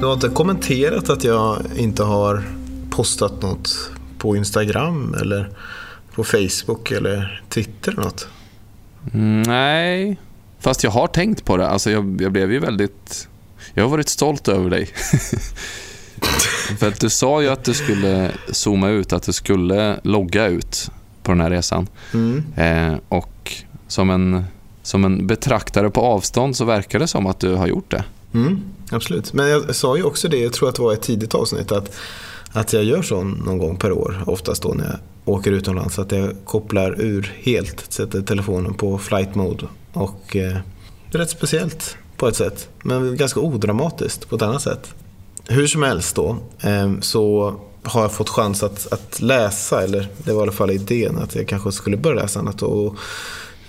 Du 0.00 0.06
har 0.06 0.14
inte 0.14 0.28
kommenterat 0.28 1.10
att 1.10 1.24
jag 1.24 1.62
inte 1.76 2.02
har 2.02 2.42
postat 2.90 3.42
något 3.42 3.90
på 4.18 4.36
Instagram 4.36 5.14
eller 5.20 5.50
på 6.14 6.24
Facebook 6.24 6.90
eller 6.90 7.42
Twitter 7.48 7.92
eller 7.92 8.02
något? 8.02 8.28
Mm, 9.14 9.42
Nej, 9.42 10.18
fast 10.66 10.84
jag 10.84 10.90
har 10.90 11.06
tänkt 11.06 11.44
på 11.44 11.56
det. 11.56 11.68
Alltså 11.68 11.90
jag, 11.90 12.20
jag 12.20 12.32
blev 12.32 12.52
ju 12.52 12.58
väldigt... 12.58 13.28
Jag 13.74 13.84
har 13.84 13.90
varit 13.90 14.08
stolt 14.08 14.48
över 14.48 14.70
dig. 14.70 14.86
För 16.78 16.88
att 16.88 17.00
du 17.00 17.10
sa 17.10 17.42
ju 17.42 17.48
att 17.48 17.64
du 17.64 17.74
skulle 17.74 18.30
zooma 18.50 18.88
ut, 18.88 19.12
att 19.12 19.22
du 19.22 19.32
skulle 19.32 20.00
logga 20.02 20.46
ut 20.46 20.90
på 21.22 21.32
den 21.32 21.40
här 21.40 21.50
resan. 21.50 21.86
Mm. 22.14 22.44
Eh, 22.56 22.98
och 23.08 23.52
som 23.88 24.10
en, 24.10 24.44
som 24.82 25.04
en 25.04 25.26
betraktare 25.26 25.90
på 25.90 26.00
avstånd 26.00 26.56
så 26.56 26.64
verkar 26.64 26.98
det 26.98 27.06
som 27.06 27.26
att 27.26 27.40
du 27.40 27.54
har 27.54 27.66
gjort 27.66 27.90
det. 27.90 28.04
Mm, 28.34 28.60
absolut. 28.90 29.32
Men 29.32 29.48
jag 29.48 29.74
sa 29.74 29.96
ju 29.96 30.02
också 30.02 30.28
det, 30.28 30.38
jag 30.38 30.52
tror 30.52 30.68
att 30.68 30.74
det 30.74 30.82
var 30.82 30.92
ett 30.92 31.02
tidigt 31.02 31.34
avsnitt, 31.34 31.72
att, 31.72 31.96
att 32.52 32.72
jag 32.72 32.84
gör 32.84 33.02
så 33.02 33.22
någon 33.22 33.58
gång 33.58 33.76
per 33.76 33.92
år, 33.92 34.22
oftast 34.26 34.62
då 34.62 34.68
när 34.68 34.84
jag 34.84 34.98
åker 35.34 35.52
utomlands, 35.52 35.98
att 35.98 36.12
jag 36.12 36.30
kopplar 36.44 37.00
ur 37.00 37.34
helt, 37.42 37.92
sätter 37.92 38.22
telefonen 38.22 38.74
på 38.74 38.98
flight 38.98 39.34
mode. 39.34 39.66
Och 39.96 40.36
eh, 40.36 40.56
det 41.10 41.18
är 41.18 41.18
rätt 41.18 41.30
speciellt 41.30 41.96
på 42.16 42.28
ett 42.28 42.36
sätt, 42.36 42.68
men 42.82 43.16
ganska 43.16 43.40
odramatiskt 43.40 44.28
på 44.28 44.36
ett 44.36 44.42
annat 44.42 44.62
sätt. 44.62 44.94
Hur 45.48 45.66
som 45.66 45.82
helst 45.82 46.16
då, 46.16 46.36
eh, 46.60 47.00
så 47.00 47.54
har 47.82 48.02
jag 48.02 48.12
fått 48.12 48.28
chans 48.28 48.62
att, 48.62 48.92
att 48.92 49.20
läsa, 49.20 49.82
eller 49.82 50.08
det 50.18 50.32
var 50.32 50.40
i 50.40 50.42
alla 50.42 50.52
fall 50.52 50.70
idén 50.70 51.18
att 51.18 51.34
jag 51.34 51.48
kanske 51.48 51.72
skulle 51.72 51.96
börja 51.96 52.22
läsa 52.22 52.40
annat. 52.40 52.62
Och, 52.62 52.96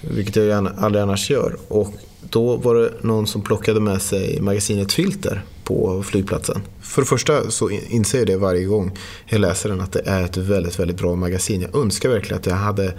vilket 0.01 0.35
jag 0.35 0.45
gärna, 0.45 0.73
aldrig 0.77 1.01
annars 1.03 1.29
gör. 1.29 1.57
Och 1.67 1.93
då 2.29 2.55
var 2.55 2.75
det 2.75 2.91
någon 3.01 3.27
som 3.27 3.41
plockade 3.41 3.79
med 3.79 4.01
sig 4.01 4.41
magasinet 4.41 4.93
Filter 4.93 5.43
på 5.63 6.03
flygplatsen. 6.03 6.61
För 6.81 7.01
det 7.01 7.07
första 7.07 7.51
så 7.51 7.69
inser 7.69 8.17
jag 8.17 8.27
det 8.27 8.37
varje 8.37 8.65
gång 8.65 8.97
jag 9.25 9.41
läser 9.41 9.69
den 9.69 9.81
att 9.81 9.91
det 9.91 10.01
är 10.05 10.23
ett 10.23 10.37
väldigt, 10.37 10.79
väldigt 10.79 10.97
bra 10.97 11.15
magasin. 11.15 11.61
Jag 11.61 11.81
önskar 11.81 12.09
verkligen 12.09 12.39
att 12.39 12.45
jag 12.45 12.55
hade 12.55 12.93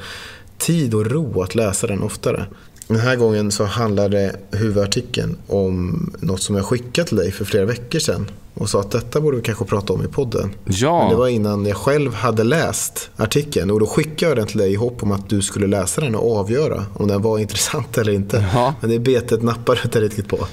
tid 0.58 0.94
och 0.94 1.06
ro 1.06 1.42
att 1.42 1.54
läsa 1.54 1.86
den 1.86 2.02
oftare. 2.02 2.46
Den 2.88 3.00
här 3.00 3.16
gången 3.16 3.50
så 3.50 3.64
handlade 3.64 4.36
huvudartikeln 4.50 5.36
om 5.46 6.10
något 6.20 6.42
som 6.42 6.56
jag 6.56 6.64
skickat 6.64 7.06
till 7.06 7.16
dig 7.16 7.32
för 7.32 7.44
flera 7.44 7.64
veckor 7.64 7.98
sedan 7.98 8.30
och 8.54 8.70
sa 8.70 8.80
att 8.80 8.90
detta 8.90 9.20
borde 9.20 9.36
vi 9.36 9.42
kanske 9.42 9.64
prata 9.64 9.92
om 9.92 10.04
i 10.04 10.08
podden. 10.08 10.50
Ja. 10.64 11.00
Men 11.00 11.10
det 11.10 11.16
var 11.16 11.28
innan 11.28 11.66
jag 11.66 11.76
själv 11.76 12.14
hade 12.14 12.44
läst 12.44 13.10
artikeln 13.16 13.70
och 13.70 13.80
då 13.80 13.86
skickade 13.86 14.30
jag 14.30 14.38
den 14.38 14.46
till 14.46 14.58
dig 14.58 14.72
i 14.72 14.74
hopp 14.74 15.02
om 15.02 15.12
att 15.12 15.28
du 15.28 15.42
skulle 15.42 15.66
läsa 15.66 16.00
den 16.00 16.14
och 16.14 16.36
avgöra 16.36 16.86
om 16.94 17.08
den 17.08 17.22
var 17.22 17.38
intressant 17.38 17.98
eller 17.98 18.12
inte. 18.12 18.48
Ja. 18.54 18.74
Men 18.80 18.90
det 18.90 18.98
betet 18.98 19.42
nappar 19.42 19.74
du 19.74 19.80
inte 19.84 20.00
riktigt 20.00 20.28
på. 20.28 20.46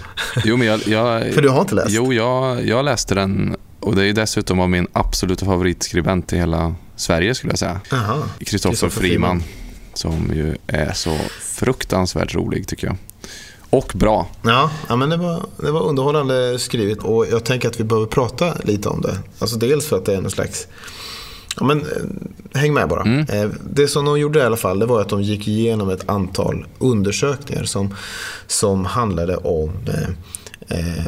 Jo, 0.44 0.58
men 0.58 0.68
jag, 0.68 0.88
jag, 0.88 1.34
För 1.34 1.42
du 1.42 1.50
har 1.50 1.62
inte 1.62 1.76
läst? 1.76 1.90
Jo, 1.90 2.14
jag, 2.14 2.66
jag 2.66 2.86
läste 2.86 3.16
den 3.16 3.56
och 3.80 3.96
det 3.96 4.06
är 4.06 4.14
dessutom 4.14 4.60
av 4.60 4.70
min 4.70 4.88
absoluta 4.94 5.46
favoritskribent 5.46 6.34
i 6.34 6.38
hela 6.38 6.76
Sverige 6.96 7.36
skulle 7.36 7.52
jag 7.52 7.60
säga. 7.60 7.80
Kristoffer 7.90 8.46
Kristoffer 8.46 8.90
Friman. 8.90 9.44
Som 9.98 10.32
ju 10.34 10.56
är 10.68 10.94
så 10.94 11.18
fruktansvärt 11.42 12.36
rolig 12.36 12.68
tycker 12.68 12.88
jag. 12.88 12.98
Och 13.70 13.92
bra. 13.96 14.28
Ja, 14.42 14.70
ja 14.88 14.96
men 14.96 15.10
det 15.10 15.18
var, 15.18 15.46
det 15.58 15.72
var 15.72 15.82
underhållande 15.82 16.60
skrivet 16.60 16.98
och 16.98 17.28
jag 17.32 17.44
tänker 17.44 17.68
att 17.68 17.80
vi 17.80 17.84
behöver 17.84 18.08
prata 18.08 18.54
lite 18.64 18.90
om 18.90 19.02
det. 19.02 19.18
Alltså 19.40 19.56
dels 19.58 19.86
för 19.88 19.98
att 19.98 20.06
det 20.06 20.14
är 20.14 20.18
en 20.18 20.30
slags 20.30 20.68
Ja, 21.60 21.66
men, 21.66 21.80
eh, 21.82 22.60
häng 22.60 22.74
med 22.74 22.90
bara. 22.90 23.02
Mm. 23.02 23.26
Eh, 23.30 23.50
Det 23.70 23.88
som 23.88 24.06
de 24.06 24.20
gjorde 24.20 24.40
i 24.40 24.44
alla 24.44 24.58
fall 24.58 24.80
det 24.80 24.86
var 24.86 25.02
att 25.02 25.10
de 25.10 25.22
gick 25.22 25.48
igenom 25.48 25.90
ett 25.90 26.10
antal 26.10 26.66
undersökningar 26.80 27.64
som, 27.64 27.96
som 28.48 28.86
handlade 28.86 29.38
om 29.38 29.72
eh, 30.68 31.06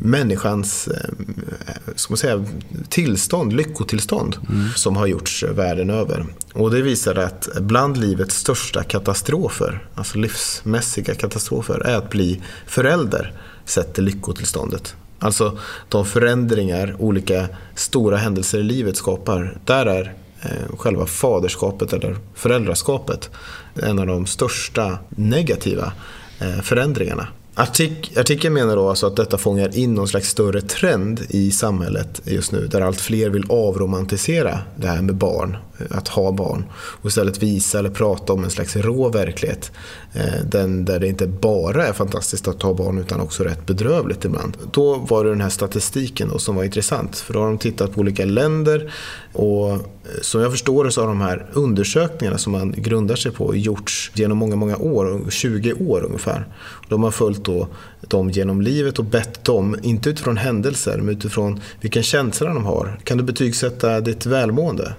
människans 0.00 0.88
eh, 0.88 2.14
säga, 2.14 2.44
tillstånd, 2.88 3.52
lyckotillstånd 3.52 4.36
som 4.76 4.96
har 4.96 5.06
gjorts 5.06 5.42
världen 5.42 5.90
över. 5.90 6.26
Och 6.54 6.70
det 6.70 6.82
visade 6.82 7.26
att 7.26 7.48
bland 7.60 7.96
livets 7.96 8.36
största 8.36 8.82
katastrofer, 8.82 9.86
alltså 9.94 10.18
livsmässiga 10.18 11.14
katastrofer, 11.14 11.86
är 11.86 11.96
att 11.96 12.10
bli 12.10 12.42
förälder 12.66 13.32
sett 13.64 13.94
till 13.94 14.04
lyckotillståndet. 14.04 14.94
Alltså 15.18 15.58
de 15.88 16.04
förändringar 16.04 16.96
olika 16.98 17.48
stora 17.74 18.16
händelser 18.16 18.58
i 18.58 18.62
livet 18.62 18.96
skapar. 18.96 19.58
Där 19.64 19.86
är 19.86 20.14
eh, 20.42 20.76
själva 20.76 21.06
faderskapet 21.06 21.92
eller 21.92 22.16
föräldraskapet 22.34 23.30
en 23.74 23.98
av 23.98 24.06
de 24.06 24.26
största 24.26 24.98
negativa 25.10 25.92
eh, 26.38 26.60
förändringarna. 26.60 27.28
Artik 27.58 28.16
artikeln 28.16 28.54
menar 28.54 28.76
då 28.76 28.88
alltså 28.88 29.06
att 29.06 29.16
detta 29.16 29.38
fångar 29.38 29.76
in 29.76 29.94
någon 29.94 30.08
slags 30.08 30.28
större 30.28 30.60
trend 30.60 31.20
i 31.28 31.50
samhället 31.50 32.20
just 32.24 32.52
nu 32.52 32.66
där 32.66 32.80
allt 32.80 33.00
fler 33.00 33.30
vill 33.30 33.44
avromantisera 33.48 34.58
det 34.76 34.86
här 34.86 35.02
med 35.02 35.14
barn, 35.14 35.56
eh, 35.78 35.96
att 35.98 36.08
ha 36.08 36.32
barn 36.32 36.64
och 36.72 37.08
istället 37.08 37.42
visa 37.42 37.78
eller 37.78 37.90
prata 37.90 38.32
om 38.32 38.44
en 38.44 38.50
slags 38.50 38.76
rå 38.76 39.08
verklighet. 39.08 39.72
Eh, 40.12 40.44
den 40.44 40.84
där 40.84 41.00
det 41.00 41.08
inte 41.08 41.26
bara 41.26 41.86
är 41.86 41.92
fantastiskt 41.92 42.48
att 42.48 42.62
ha 42.62 42.74
barn 42.74 42.98
utan 42.98 43.20
också 43.20 43.44
rätt 43.44 43.66
bedrövligt 43.66 44.24
ibland. 44.24 44.56
Då 44.72 44.94
var 44.94 45.24
det 45.24 45.30
den 45.30 45.40
här 45.40 45.48
statistiken 45.48 46.28
då 46.28 46.38
som 46.38 46.56
var 46.56 46.64
intressant 46.64 47.16
för 47.16 47.34
då 47.34 47.40
har 47.40 47.46
de 47.46 47.58
tittat 47.58 47.92
på 47.92 48.00
olika 48.00 48.24
länder 48.24 48.92
och 49.32 49.70
eh, 49.70 49.78
som 50.22 50.40
jag 50.40 50.50
förstår 50.50 50.84
det 50.84 50.90
så 50.90 51.00
har 51.00 51.08
de 51.08 51.20
här 51.20 51.46
undersökningarna 51.52 52.38
som 52.38 52.52
man 52.52 52.74
grundar 52.76 53.16
sig 53.16 53.32
på 53.32 53.56
gjorts 53.56 54.10
genom 54.14 54.38
många, 54.38 54.56
många 54.56 54.76
år, 54.76 55.30
20 55.30 55.72
år 55.72 56.04
ungefär. 56.04 56.46
De 56.88 57.02
har 57.02 57.10
följt 57.10 57.47
då 57.48 57.68
dem 58.08 58.30
genom 58.30 58.62
livet 58.62 58.98
och 58.98 59.04
bett 59.04 59.44
dem, 59.44 59.76
inte 59.82 60.10
utifrån 60.10 60.36
händelser, 60.36 60.98
men 60.98 61.16
utifrån 61.16 61.60
vilken 61.80 62.02
känsla 62.02 62.54
de 62.54 62.64
har. 62.64 63.00
Kan 63.04 63.18
du 63.18 63.24
betygsätta 63.24 64.00
ditt 64.00 64.26
välmående? 64.26 64.94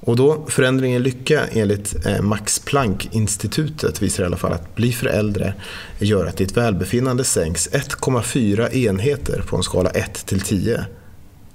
Och 0.00 0.16
då 0.16 0.46
förändringen 0.48 1.02
lycka 1.02 1.46
enligt 1.52 2.06
eh, 2.06 2.22
Max 2.22 2.58
Planck-institutet 2.58 4.02
visar 4.02 4.22
i 4.22 4.26
alla 4.26 4.36
fall 4.36 4.52
att 4.52 4.74
bli 4.74 4.92
förälder 4.92 5.54
gör 5.98 6.26
att 6.26 6.36
ditt 6.36 6.56
välbefinnande 6.56 7.24
sänks 7.24 7.70
1,4 7.70 8.74
enheter 8.74 9.42
på 9.46 9.56
en 9.56 9.62
skala 9.62 9.90
1 9.90 10.26
till 10.26 10.40
10. 10.40 10.84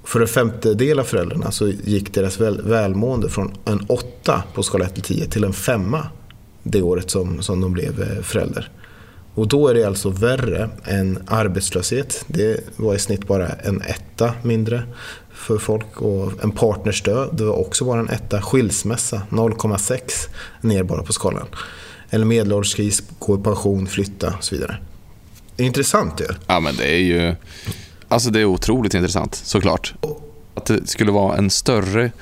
För 0.04 0.20
en 0.20 0.28
femtedel 0.28 0.98
av 0.98 1.04
föräldrarna 1.04 1.50
så 1.50 1.68
gick 1.68 2.14
deras 2.14 2.40
väl, 2.40 2.62
välmående 2.62 3.28
från 3.28 3.52
en 3.64 3.84
8 3.88 4.42
på 4.54 4.62
skala 4.62 4.84
1 4.84 4.94
till 4.94 5.02
10 5.02 5.26
till 5.26 5.44
en 5.44 5.52
5 5.52 5.96
det 6.62 6.82
året 6.82 7.10
som, 7.10 7.42
som 7.42 7.60
de 7.60 7.72
blev 7.72 8.02
eh, 8.02 8.22
förälder. 8.22 8.70
Och 9.34 9.48
då 9.48 9.68
är 9.68 9.74
det 9.74 9.84
alltså 9.84 10.10
värre 10.10 10.70
än 10.84 11.18
arbetslöshet. 11.26 12.24
Det 12.26 12.60
var 12.76 12.94
i 12.94 12.98
snitt 12.98 13.26
bara 13.26 13.48
en 13.48 13.82
etta 13.82 14.34
mindre 14.42 14.82
för 15.32 15.58
folk. 15.58 16.02
Och 16.02 16.44
en 16.44 16.50
partnerstöd, 16.50 17.28
det 17.32 17.44
var 17.44 17.60
också 17.60 17.84
bara 17.84 18.00
en 18.00 18.08
etta. 18.08 18.42
Skilsmässa, 18.42 19.22
0,6 19.30 20.00
ner 20.60 20.82
bara 20.82 21.02
på 21.02 21.12
skalan. 21.12 21.46
Eller 22.10 22.24
medelålderskris, 22.24 23.02
gå 23.18 23.40
i 23.40 23.42
pension, 23.42 23.86
flytta 23.86 24.34
och 24.38 24.44
så 24.44 24.54
vidare. 24.54 24.76
Det 25.56 25.62
är 25.62 25.66
intressant 25.66 26.20
ju. 26.20 26.26
Ja, 26.46 26.60
men 26.60 26.76
det 26.76 26.94
är 26.94 26.98
ju... 26.98 27.34
Alltså 28.08 28.30
det 28.30 28.40
är 28.40 28.44
otroligt 28.44 28.94
intressant, 28.94 29.34
såklart. 29.34 29.94
Att 30.54 30.66
det 30.66 30.88
skulle 30.88 31.12
vara 31.12 31.36
en 31.36 31.50
större 31.50 32.12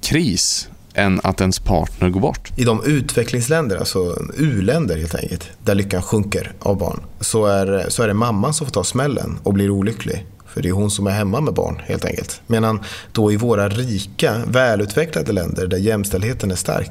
kris 0.00 0.68
än 0.94 1.20
att 1.22 1.40
ens 1.40 1.58
partner 1.58 2.08
går 2.08 2.20
bort. 2.20 2.52
I 2.56 2.64
de 2.64 2.84
utvecklingsländer, 2.84 3.76
alltså 3.76 4.16
u-länder 4.36 4.96
helt 4.96 5.14
enkelt, 5.14 5.50
där 5.64 5.74
lyckan 5.74 6.02
sjunker 6.02 6.52
av 6.58 6.78
barn, 6.78 7.00
så 7.20 7.46
är, 7.46 7.86
så 7.88 8.02
är 8.02 8.08
det 8.08 8.14
mamman 8.14 8.54
som 8.54 8.66
får 8.66 8.72
ta 8.72 8.84
smällen 8.84 9.38
och 9.42 9.54
blir 9.54 9.70
olycklig. 9.70 10.26
För 10.46 10.62
det 10.62 10.68
är 10.68 10.72
hon 10.72 10.90
som 10.90 11.06
är 11.06 11.10
hemma 11.10 11.40
med 11.40 11.54
barn 11.54 11.80
helt 11.84 12.04
enkelt. 12.04 12.40
Medan 12.46 12.80
då 13.12 13.32
i 13.32 13.36
våra 13.36 13.68
rika, 13.68 14.42
välutvecklade 14.46 15.32
länder 15.32 15.66
där 15.66 15.78
jämställdheten 15.78 16.50
är 16.50 16.56
stark, 16.56 16.90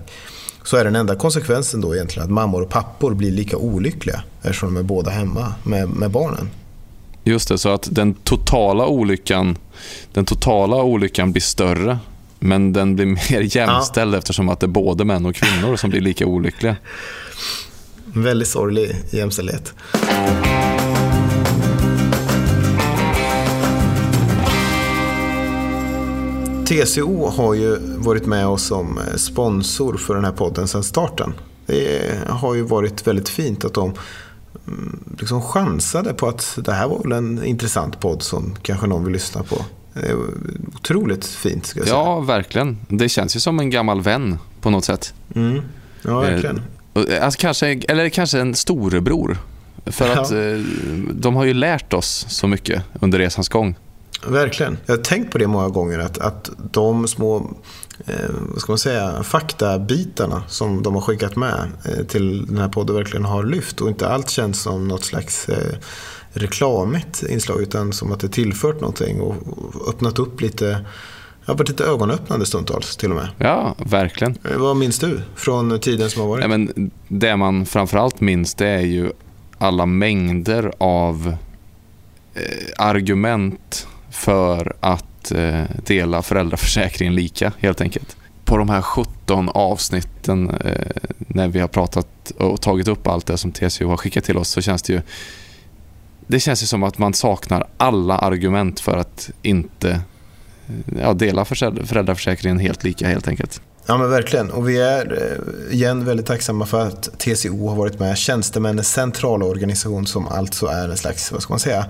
så 0.63 0.77
är 0.77 0.83
den 0.83 0.95
enda 0.95 1.15
konsekvensen 1.15 1.81
då 1.81 1.95
egentligen 1.95 2.25
att 2.25 2.31
mammor 2.31 2.61
och 2.61 2.69
pappor 2.69 3.13
blir 3.13 3.31
lika 3.31 3.57
olyckliga 3.57 4.23
eftersom 4.41 4.73
de 4.73 4.79
är 4.79 4.83
båda 4.83 5.11
hemma 5.11 5.53
med, 5.63 5.89
med 5.89 6.11
barnen. 6.11 6.49
Just 7.23 7.49
det, 7.49 7.57
så 7.57 7.69
att 7.69 7.87
den 7.91 8.13
totala 8.13 8.87
olyckan, 8.87 9.57
den 10.13 10.25
totala 10.25 10.75
olyckan 10.75 11.31
blir 11.31 11.41
större 11.41 11.99
men 12.43 12.73
den 12.73 12.95
blir 12.95 13.05
mer 13.05 13.41
jämställd 13.55 14.13
ja. 14.13 14.17
eftersom 14.17 14.49
att 14.49 14.59
det 14.59 14.65
är 14.65 14.67
både 14.67 15.05
män 15.05 15.25
och 15.25 15.35
kvinnor 15.35 15.75
som 15.75 15.89
blir 15.89 16.01
lika 16.01 16.25
olyckliga. 16.25 16.75
En 18.15 18.23
väldigt 18.23 18.47
sorglig 18.47 18.95
jämställdhet. 19.11 19.73
TCO 26.65 27.29
har 27.29 27.53
ju 27.53 27.77
varit 27.97 28.25
med 28.25 28.47
oss 28.47 28.63
som 28.63 28.99
sponsor 29.15 29.97
för 29.97 30.15
den 30.15 30.25
här 30.25 30.31
podden 30.31 30.67
sedan 30.67 30.83
starten. 30.83 31.33
Det 31.65 32.19
har 32.29 32.55
ju 32.55 32.61
varit 32.61 33.07
väldigt 33.07 33.29
fint 33.29 33.65
att 33.65 33.73
de 33.73 33.93
mm, 34.67 34.99
liksom 35.19 35.41
chansade 35.41 36.13
på 36.13 36.27
att 36.27 36.59
det 36.65 36.73
här 36.73 36.87
var 36.87 36.99
väl 37.03 37.11
en 37.11 37.43
intressant 37.43 37.99
podd 37.99 38.21
som 38.21 38.55
kanske 38.61 38.87
någon 38.87 39.03
vill 39.03 39.13
lyssna 39.13 39.43
på. 39.43 39.65
Otroligt 40.75 41.25
fint 41.25 41.65
ska 41.65 41.79
jag 41.79 41.87
säga. 41.87 41.99
Ja, 41.99 42.19
verkligen. 42.19 42.77
Det 42.87 43.09
känns 43.09 43.35
ju 43.35 43.39
som 43.39 43.59
en 43.59 43.69
gammal 43.69 44.01
vän 44.01 44.37
på 44.61 44.69
något 44.69 44.85
sätt. 44.85 45.13
Mm. 45.35 45.61
Ja, 46.01 46.19
verkligen. 46.19 46.61
Eh, 46.93 47.25
alltså, 47.25 47.39
kanske, 47.39 47.67
eller 47.67 48.09
kanske 48.09 48.39
en 48.39 48.55
storebror. 48.55 49.37
För 49.85 50.09
att 50.09 50.31
ja. 50.31 50.37
Eh, 50.37 50.59
de 51.13 51.35
har 51.35 51.45
ju 51.45 51.53
lärt 51.53 51.93
oss 51.93 52.25
så 52.29 52.47
mycket 52.47 52.83
under 53.01 53.19
resans 53.19 53.49
gång. 53.49 53.75
Verkligen. 54.27 54.77
Jag 54.85 54.97
har 54.97 55.03
tänkt 55.03 55.31
på 55.31 55.37
det 55.37 55.47
många 55.47 55.69
gånger 55.69 55.99
att, 55.99 56.17
att 56.17 56.49
de 56.71 57.07
små 57.07 57.53
eh, 58.05 58.29
vad 58.49 58.61
ska 58.61 58.71
man 58.71 58.79
säga, 58.79 59.23
faktabitarna 59.23 60.43
som 60.47 60.83
de 60.83 60.93
har 60.93 61.01
skickat 61.01 61.35
med 61.35 61.71
eh, 61.85 62.05
till 62.05 62.45
den 62.45 62.57
här 62.57 62.69
podden 62.69 62.95
verkligen 62.95 63.25
har 63.25 63.43
lyft 63.43 63.81
och 63.81 63.87
inte 63.87 64.07
allt 64.07 64.29
känns 64.29 64.61
som 64.61 64.87
något 64.87 65.03
slags 65.03 65.49
eh, 65.49 65.75
reklamigt 66.33 67.23
inslag 67.23 67.61
utan 67.61 67.93
som 67.93 68.11
att 68.11 68.19
det 68.19 68.29
tillfört 68.29 68.81
någonting 68.81 69.21
och 69.21 69.35
öppnat 69.89 70.19
upp 70.19 70.41
lite 70.41 70.85
det 71.45 71.51
har 71.51 71.57
varit 71.57 71.69
lite 71.69 71.83
ögonöppnande 71.83 72.45
stundtals 72.45 72.97
till 72.97 73.09
och 73.09 73.15
med. 73.15 73.27
Ja, 73.37 73.75
verkligen. 73.77 74.37
Eh, 74.51 74.57
vad 74.57 74.77
minns 74.77 74.99
du 74.99 75.21
från 75.35 75.79
tiden 75.79 76.09
som 76.09 76.21
har 76.21 76.29
varit? 76.29 76.41
Ja, 76.41 76.47
men 76.47 76.91
det 77.07 77.35
man 77.35 77.65
framförallt 77.65 78.21
minns 78.21 78.55
det 78.55 78.67
är 78.67 78.81
ju 78.81 79.11
alla 79.57 79.85
mängder 79.85 80.71
av 80.77 81.35
eh, 82.33 82.41
argument 82.77 83.87
för 84.11 84.75
att 84.79 85.31
eh, 85.31 85.63
dela 85.85 86.21
föräldraförsäkringen 86.21 87.15
lika 87.15 87.51
helt 87.59 87.81
enkelt. 87.81 88.17
På 88.45 88.57
de 88.57 88.69
här 88.69 88.81
17 88.81 89.49
avsnitten 89.49 90.55
när 91.17 91.47
vi 91.47 91.59
har 91.59 91.67
pratat 91.67 92.31
och 92.37 92.61
tagit 92.61 92.87
upp 92.87 93.07
allt 93.07 93.25
det 93.25 93.37
som 93.37 93.51
TCO 93.51 93.87
har 93.87 93.97
skickat 93.97 94.23
till 94.23 94.37
oss 94.37 94.49
så 94.49 94.61
känns 94.61 94.81
det 94.81 94.93
ju 94.93 95.01
det 96.33 96.39
känns 96.39 96.63
ju 96.63 96.67
som 96.67 96.83
att 96.83 96.97
man 96.97 97.13
saknar 97.13 97.67
alla 97.77 98.17
argument 98.17 98.79
för 98.79 98.97
att 98.97 99.29
inte 99.41 100.01
ja, 101.01 101.13
dela 101.13 101.45
föräldraförsäkringen 101.45 102.59
helt 102.59 102.83
lika 102.83 103.07
helt 103.07 103.27
enkelt. 103.27 103.61
Ja 103.85 103.97
men 103.97 104.09
verkligen. 104.09 104.51
Och 104.51 104.69
vi 104.69 104.79
är 104.79 105.37
eh, 105.69 105.73
igen 105.73 106.05
väldigt 106.05 106.25
tacksamma 106.25 106.65
för 106.65 106.87
att 106.87 107.19
TCO 107.19 107.67
har 107.67 107.75
varit 107.75 107.99
med. 107.99 108.17
Tjänstemännens 108.17 108.91
centrala 108.91 109.45
organisation 109.45 110.07
som 110.07 110.27
alltså 110.27 110.65
är 110.65 110.89
en 110.89 110.97
slags, 110.97 111.31
vad 111.31 111.41
ska 111.41 111.53
man 111.53 111.59
säga, 111.59 111.85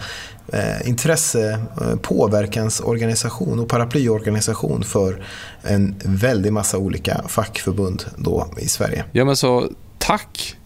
eh, 0.48 0.88
intresse, 0.90 1.60
eh, 1.82 1.96
påverkansorganisation 2.02 3.60
och 3.60 3.70
paraplyorganisation 3.70 4.84
för 4.84 5.26
en 5.62 5.96
väldig 6.06 6.54
massa 6.54 6.78
olika 6.78 7.22
fackförbund 7.28 8.06
då 8.18 8.48
i 8.58 8.68
Sverige. 8.68 9.06
Ja 9.12 9.26
men 9.26 9.36
så 9.36 9.70
tack! 9.98 10.58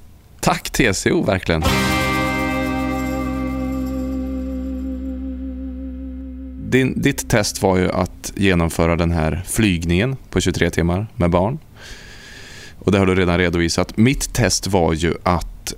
Tack 0.41 0.69
TCO 0.69 1.23
verkligen. 1.23 1.63
Din, 6.71 7.01
ditt 7.01 7.29
test 7.29 7.61
var 7.61 7.77
ju 7.77 7.91
att 7.91 8.33
genomföra 8.35 8.95
den 8.95 9.11
här 9.11 9.43
flygningen 9.45 10.15
på 10.29 10.39
23 10.39 10.69
timmar 10.69 11.07
med 11.15 11.29
barn. 11.29 11.59
Och 12.79 12.91
Det 12.91 12.99
har 12.99 13.05
du 13.05 13.15
redan 13.15 13.37
redovisat. 13.37 13.97
Mitt 13.97 14.33
test 14.33 14.67
var 14.67 14.93
ju 14.93 15.13
att 15.23 15.73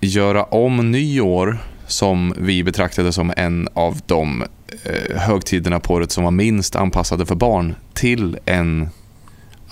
göra 0.00 0.44
om 0.44 0.90
nyår 0.90 1.58
som 1.86 2.34
vi 2.38 2.64
betraktade 2.64 3.12
som 3.12 3.32
en 3.36 3.68
av 3.74 4.00
de 4.06 4.44
eh, 4.84 5.16
högtiderna 5.16 5.80
på 5.80 5.94
året 5.94 6.10
som 6.10 6.24
var 6.24 6.30
minst 6.30 6.76
anpassade 6.76 7.26
för 7.26 7.34
barn 7.34 7.74
till 7.94 8.38
en 8.44 8.88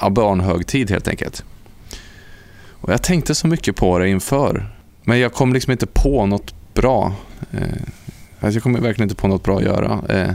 ja, 0.01 0.11
barnhögtid 0.11 0.91
helt 0.91 1.09
enkelt. 1.09 1.45
Och 2.69 2.93
Jag 2.93 3.03
tänkte 3.03 3.35
så 3.35 3.47
mycket 3.47 3.77
på 3.77 3.99
det 3.99 4.09
inför, 4.09 4.67
men 5.03 5.19
jag 5.19 5.33
kom 5.33 5.53
liksom 5.53 5.73
inte 5.73 5.87
på 5.87 6.27
något 6.27 6.75
bra. 6.75 7.13
Eh, 7.53 7.83
Alltså 8.45 8.57
jag 8.57 8.63
kommer 8.63 8.81
verkligen 8.81 9.11
inte 9.11 9.21
på 9.21 9.29
något 9.29 9.43
bra 9.43 9.59
att 9.59 9.65
göra. 9.65 10.03
Eh, 10.09 10.35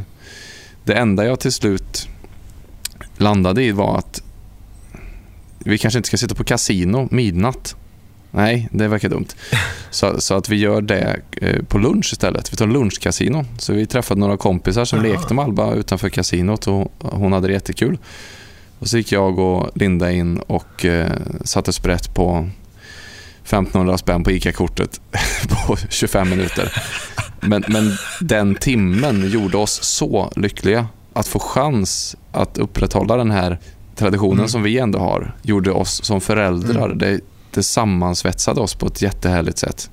det 0.83 0.93
enda 0.93 1.25
jag 1.25 1.39
till 1.39 1.51
slut 1.51 2.07
landade 3.17 3.63
i 3.63 3.71
var 3.71 3.97
att 3.97 4.21
vi 5.59 5.77
kanske 5.77 5.99
inte 5.99 6.07
ska 6.07 6.17
sitta 6.17 6.35
på 6.35 6.43
kasino 6.43 7.07
midnatt. 7.11 7.75
Nej, 8.31 8.69
det 8.71 8.87
verkar 8.87 9.09
dumt. 9.09 9.27
Så, 9.89 10.21
så 10.21 10.33
att 10.33 10.49
vi 10.49 10.55
gör 10.55 10.81
det 10.81 11.19
eh, 11.31 11.63
på 11.63 11.77
lunch 11.77 12.09
istället. 12.13 12.53
Vi 12.53 12.57
tar 12.57 12.67
lunchkasino. 12.67 13.45
Så 13.57 13.73
vi 13.73 13.85
träffade 13.85 14.19
några 14.19 14.37
kompisar 14.37 14.85
som 14.85 14.99
Aha. 14.99 15.07
lekte 15.07 15.33
med 15.33 15.45
Alba 15.45 15.73
utanför 15.73 16.09
kasinot 16.09 16.67
och 16.67 16.91
hon 16.99 17.33
hade 17.33 17.47
det 17.47 17.53
jättekul. 17.53 17.97
Och 18.79 18.87
så 18.87 18.97
gick 18.97 19.11
jag 19.11 19.39
och 19.39 19.69
Linda 19.75 20.11
in 20.11 20.37
och 20.37 20.85
eh, 20.85 21.11
satte 21.43 21.73
sprätt 21.73 22.13
på 22.13 22.49
1500 23.43 23.97
spänn 23.97 24.23
på 24.23 24.31
ICA-kortet 24.31 25.01
på 25.49 25.77
25 25.89 26.29
minuter. 26.29 26.83
Men, 27.41 27.63
men 27.67 27.91
den 28.21 28.55
timmen 28.55 29.29
gjorde 29.29 29.57
oss 29.57 29.83
så 29.83 30.31
lyckliga. 30.35 30.87
Att 31.13 31.27
få 31.27 31.39
chans 31.39 32.15
att 32.31 32.57
upprätthålla 32.57 33.17
den 33.17 33.31
här 33.31 33.59
traditionen 33.95 34.39
mm. 34.39 34.49
som 34.49 34.63
vi 34.63 34.79
ändå 34.79 34.99
har 34.99 35.35
gjorde 35.41 35.71
oss 35.71 36.03
som 36.03 36.21
föräldrar. 36.21 36.85
Mm. 36.85 36.97
Det, 36.97 37.19
det 37.53 37.63
sammansvetsade 37.63 38.61
oss 38.61 38.75
på 38.75 38.87
ett 38.87 39.01
jättehärligt 39.01 39.57
sätt. 39.57 39.89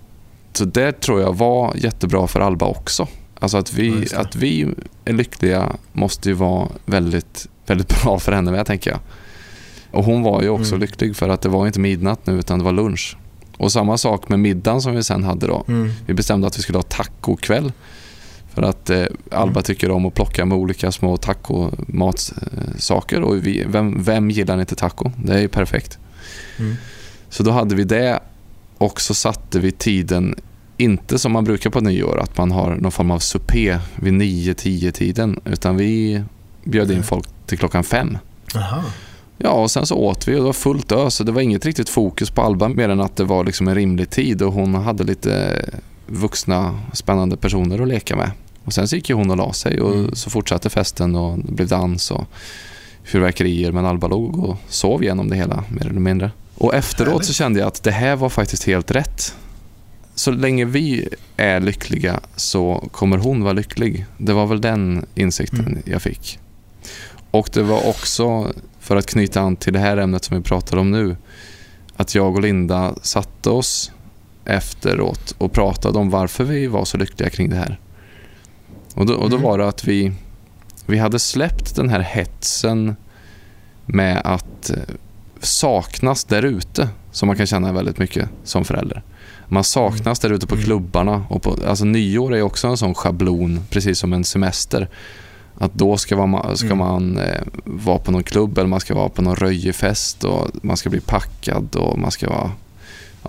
Så 0.52 0.64
det 0.64 1.00
tror 1.00 1.20
jag 1.20 1.36
var 1.36 1.74
jättebra 1.76 2.26
för 2.26 2.40
Alba 2.40 2.66
också. 2.66 3.08
Alltså 3.40 3.58
att 3.58 3.72
vi, 3.72 4.06
att 4.16 4.36
vi 4.36 4.68
är 5.04 5.12
lyckliga 5.12 5.72
måste 5.92 6.28
ju 6.28 6.34
vara 6.34 6.68
väldigt, 6.84 7.48
väldigt 7.66 8.02
bra 8.02 8.18
för 8.18 8.32
henne 8.32 8.50
med, 8.50 8.66
tänker 8.66 8.90
jag. 8.90 9.00
Och 9.90 10.04
hon 10.04 10.22
var 10.22 10.42
ju 10.42 10.48
också 10.48 10.74
mm. 10.74 10.80
lycklig 10.80 11.16
för 11.16 11.28
att 11.28 11.42
det 11.42 11.48
var 11.48 11.66
inte 11.66 11.80
midnatt 11.80 12.26
nu 12.26 12.38
utan 12.38 12.58
det 12.58 12.64
var 12.64 12.72
lunch. 12.72 13.16
Och 13.56 13.72
samma 13.72 13.98
sak 13.98 14.28
med 14.28 14.38
middagen 14.38 14.82
som 14.82 14.94
vi 14.94 15.02
sen 15.02 15.24
hade 15.24 15.46
då. 15.46 15.64
Mm. 15.68 15.90
Vi 16.06 16.14
bestämde 16.14 16.46
att 16.46 16.58
vi 16.58 16.62
skulle 16.62 16.78
ha 16.78 16.82
tacokväll. 16.82 17.72
För 18.54 18.62
att 18.62 18.90
eh, 18.90 19.04
Alba 19.30 19.50
mm. 19.50 19.62
tycker 19.62 19.90
om 19.90 20.06
att 20.06 20.14
plocka 20.14 20.44
med 20.44 20.58
olika 20.58 20.92
små 20.92 21.16
tacomatsaker. 21.16 23.20
Och 23.20 23.46
vi, 23.46 23.64
vem, 23.66 24.02
vem 24.02 24.30
gillar 24.30 24.60
inte 24.60 24.74
taco? 24.74 25.10
Det 25.16 25.34
är 25.34 25.38
ju 25.38 25.48
perfekt. 25.48 25.98
Mm. 26.58 26.76
Så 27.28 27.42
då 27.42 27.50
hade 27.50 27.74
vi 27.74 27.84
det 27.84 28.20
och 28.78 29.00
så 29.00 29.14
satte 29.14 29.60
vi 29.60 29.72
tiden, 29.72 30.34
inte 30.76 31.18
som 31.18 31.32
man 31.32 31.44
brukar 31.44 31.70
på 31.70 31.80
nyår, 31.80 32.20
att 32.22 32.38
man 32.38 32.50
har 32.50 32.74
någon 32.74 32.92
form 32.92 33.10
av 33.10 33.18
supé 33.18 33.78
vid 33.96 34.14
9-10 34.14 34.90
tiden. 34.90 35.40
Utan 35.44 35.76
vi 35.76 36.22
bjöd 36.64 36.90
in 36.90 37.02
folk 37.02 37.28
till 37.46 37.58
klockan 37.58 37.84
fem. 37.84 38.18
Aha. 38.54 38.82
Ja, 39.38 39.50
och 39.50 39.70
sen 39.70 39.86
så 39.86 39.96
åt 39.96 40.28
vi 40.28 40.32
och 40.34 40.38
det 40.38 40.44
var 40.44 40.52
fullt 40.52 40.92
ös. 40.92 41.18
Det 41.18 41.32
var 41.32 41.40
inget 41.40 41.64
riktigt 41.66 41.88
fokus 41.88 42.30
på 42.30 42.42
Alba 42.42 42.68
mer 42.68 42.88
än 42.88 43.00
att 43.00 43.16
det 43.16 43.24
var 43.24 43.44
liksom 43.44 43.68
en 43.68 43.74
rimlig 43.74 44.10
tid 44.10 44.42
och 44.42 44.52
hon 44.52 44.74
hade 44.74 45.04
lite 45.04 45.64
vuxna 46.06 46.78
spännande 46.92 47.36
personer 47.36 47.82
att 47.82 47.88
leka 47.88 48.16
med. 48.16 48.30
Och 48.64 48.72
Sen 48.72 48.88
så 48.88 48.96
gick 48.96 49.10
hon 49.10 49.30
och 49.30 49.36
la 49.36 49.52
sig 49.52 49.80
och 49.80 49.94
mm. 49.94 50.14
så 50.14 50.30
fortsatte 50.30 50.70
festen 50.70 51.14
och 51.14 51.38
det 51.38 51.52
blev 51.52 51.68
dans 51.68 52.10
och 52.10 52.24
fyrverkerier. 53.04 53.72
Men 53.72 53.86
Alba 53.86 54.08
låg 54.08 54.44
och 54.44 54.56
sov 54.68 55.02
igenom 55.02 55.30
det 55.30 55.36
hela 55.36 55.64
mer 55.68 55.86
eller 55.86 56.00
mindre. 56.00 56.30
Och 56.54 56.74
efteråt 56.74 57.12
Härligt. 57.12 57.26
så 57.26 57.32
kände 57.32 57.60
jag 57.60 57.66
att 57.66 57.82
det 57.82 57.90
här 57.90 58.16
var 58.16 58.28
faktiskt 58.28 58.64
helt 58.64 58.90
rätt. 58.90 59.34
Så 60.14 60.30
länge 60.30 60.64
vi 60.64 61.08
är 61.36 61.60
lyckliga 61.60 62.20
så 62.36 62.88
kommer 62.92 63.18
hon 63.18 63.42
vara 63.42 63.52
lycklig. 63.52 64.06
Det 64.18 64.32
var 64.32 64.46
väl 64.46 64.60
den 64.60 65.06
insikten 65.14 65.66
Mm. 65.66 65.82
jag 65.84 66.02
fick. 66.02 66.38
Och 67.30 67.50
det 67.52 67.62
var 67.62 67.88
också, 67.88 68.52
för 68.86 68.96
att 68.96 69.06
knyta 69.06 69.40
an 69.40 69.56
till 69.56 69.72
det 69.72 69.78
här 69.78 69.96
ämnet 69.96 70.24
som 70.24 70.36
vi 70.36 70.42
pratar 70.42 70.76
om 70.76 70.90
nu, 70.90 71.16
att 71.96 72.14
jag 72.14 72.34
och 72.34 72.42
Linda 72.42 72.94
satte 73.02 73.50
oss 73.50 73.92
efteråt 74.44 75.34
och 75.38 75.52
pratade 75.52 75.98
om 75.98 76.10
varför 76.10 76.44
vi 76.44 76.66
var 76.66 76.84
så 76.84 76.96
lyckliga 76.96 77.30
kring 77.30 77.50
det 77.50 77.56
här. 77.56 77.80
Och 78.94 79.06
då, 79.06 79.14
och 79.14 79.30
då 79.30 79.36
Mm. 79.36 79.48
var 79.48 79.58
det 79.58 79.68
att 79.68 79.84
vi, 79.84 80.12
vi 80.86 80.98
hade 80.98 81.18
släppt 81.18 81.76
den 81.76 81.88
här 81.88 82.00
hetsen 82.00 82.96
med 83.86 84.20
att 84.24 84.70
eh, 84.70 84.76
saknas 85.40 86.24
där 86.24 86.42
ute, 86.42 86.88
som 87.12 87.26
man 87.26 87.36
kan 87.36 87.46
känna 87.46 87.72
väldigt 87.72 87.98
mycket 87.98 88.28
som 88.44 88.64
förälder. 88.64 89.02
Man 89.48 89.64
saknas 89.64 90.18
där 90.20 90.30
ute 90.32 90.46
på 90.46 90.54
Mm. 90.54 90.64
klubbarna. 90.64 91.24
Och 91.28 91.42
på, 91.42 91.56
alltså 91.66 91.84
nyår 91.84 92.34
är 92.34 92.42
också 92.42 92.68
en 92.68 92.76
sån 92.76 92.94
schablon, 92.94 93.60
precis 93.70 93.98
som 93.98 94.12
en 94.12 94.24
semester. 94.24 94.88
Att 95.58 95.74
då 95.74 95.96
ska, 95.96 96.16
vara, 96.16 96.56
ska 96.56 96.66
Mm. 96.66 96.78
man 96.78 97.18
eh, 97.18 97.40
vara 97.64 97.98
på 97.98 98.10
någon 98.10 98.22
klubb 98.22 98.58
eller 98.58 98.68
man 98.68 98.80
ska 98.80 98.94
vara 98.94 99.08
på 99.08 99.22
någon 99.22 99.36
röjefest 99.36 100.24
och 100.24 100.50
man 100.62 100.76
ska 100.76 100.90
bli 100.90 101.00
packad 101.00 101.76
och 101.76 101.98
man 101.98 102.10
ska 102.10 102.28
vara 102.30 102.50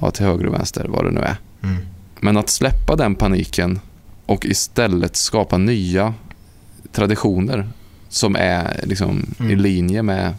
ja, 0.02 0.12
till 0.12 0.26
höger 0.26 0.46
och 0.46 0.54
vänster, 0.54 0.86
vad 0.90 1.06
det 1.06 1.12
nu 1.12 1.22
är. 1.22 1.36
Mm. 1.64 1.78
Men 2.20 2.38
att 2.38 2.50
släppa 2.50 2.96
den 2.96 3.16
paniken 3.16 3.80
och 4.26 4.46
istället 4.46 5.16
skapa 5.16 5.58
nya 5.58 6.14
traditioner 6.92 7.70
som 8.10 8.36
är 8.36 8.80
liksom 8.84 9.26
Mm. 9.40 9.52
i 9.52 9.56
linje 9.56 10.04
med, 10.04 10.34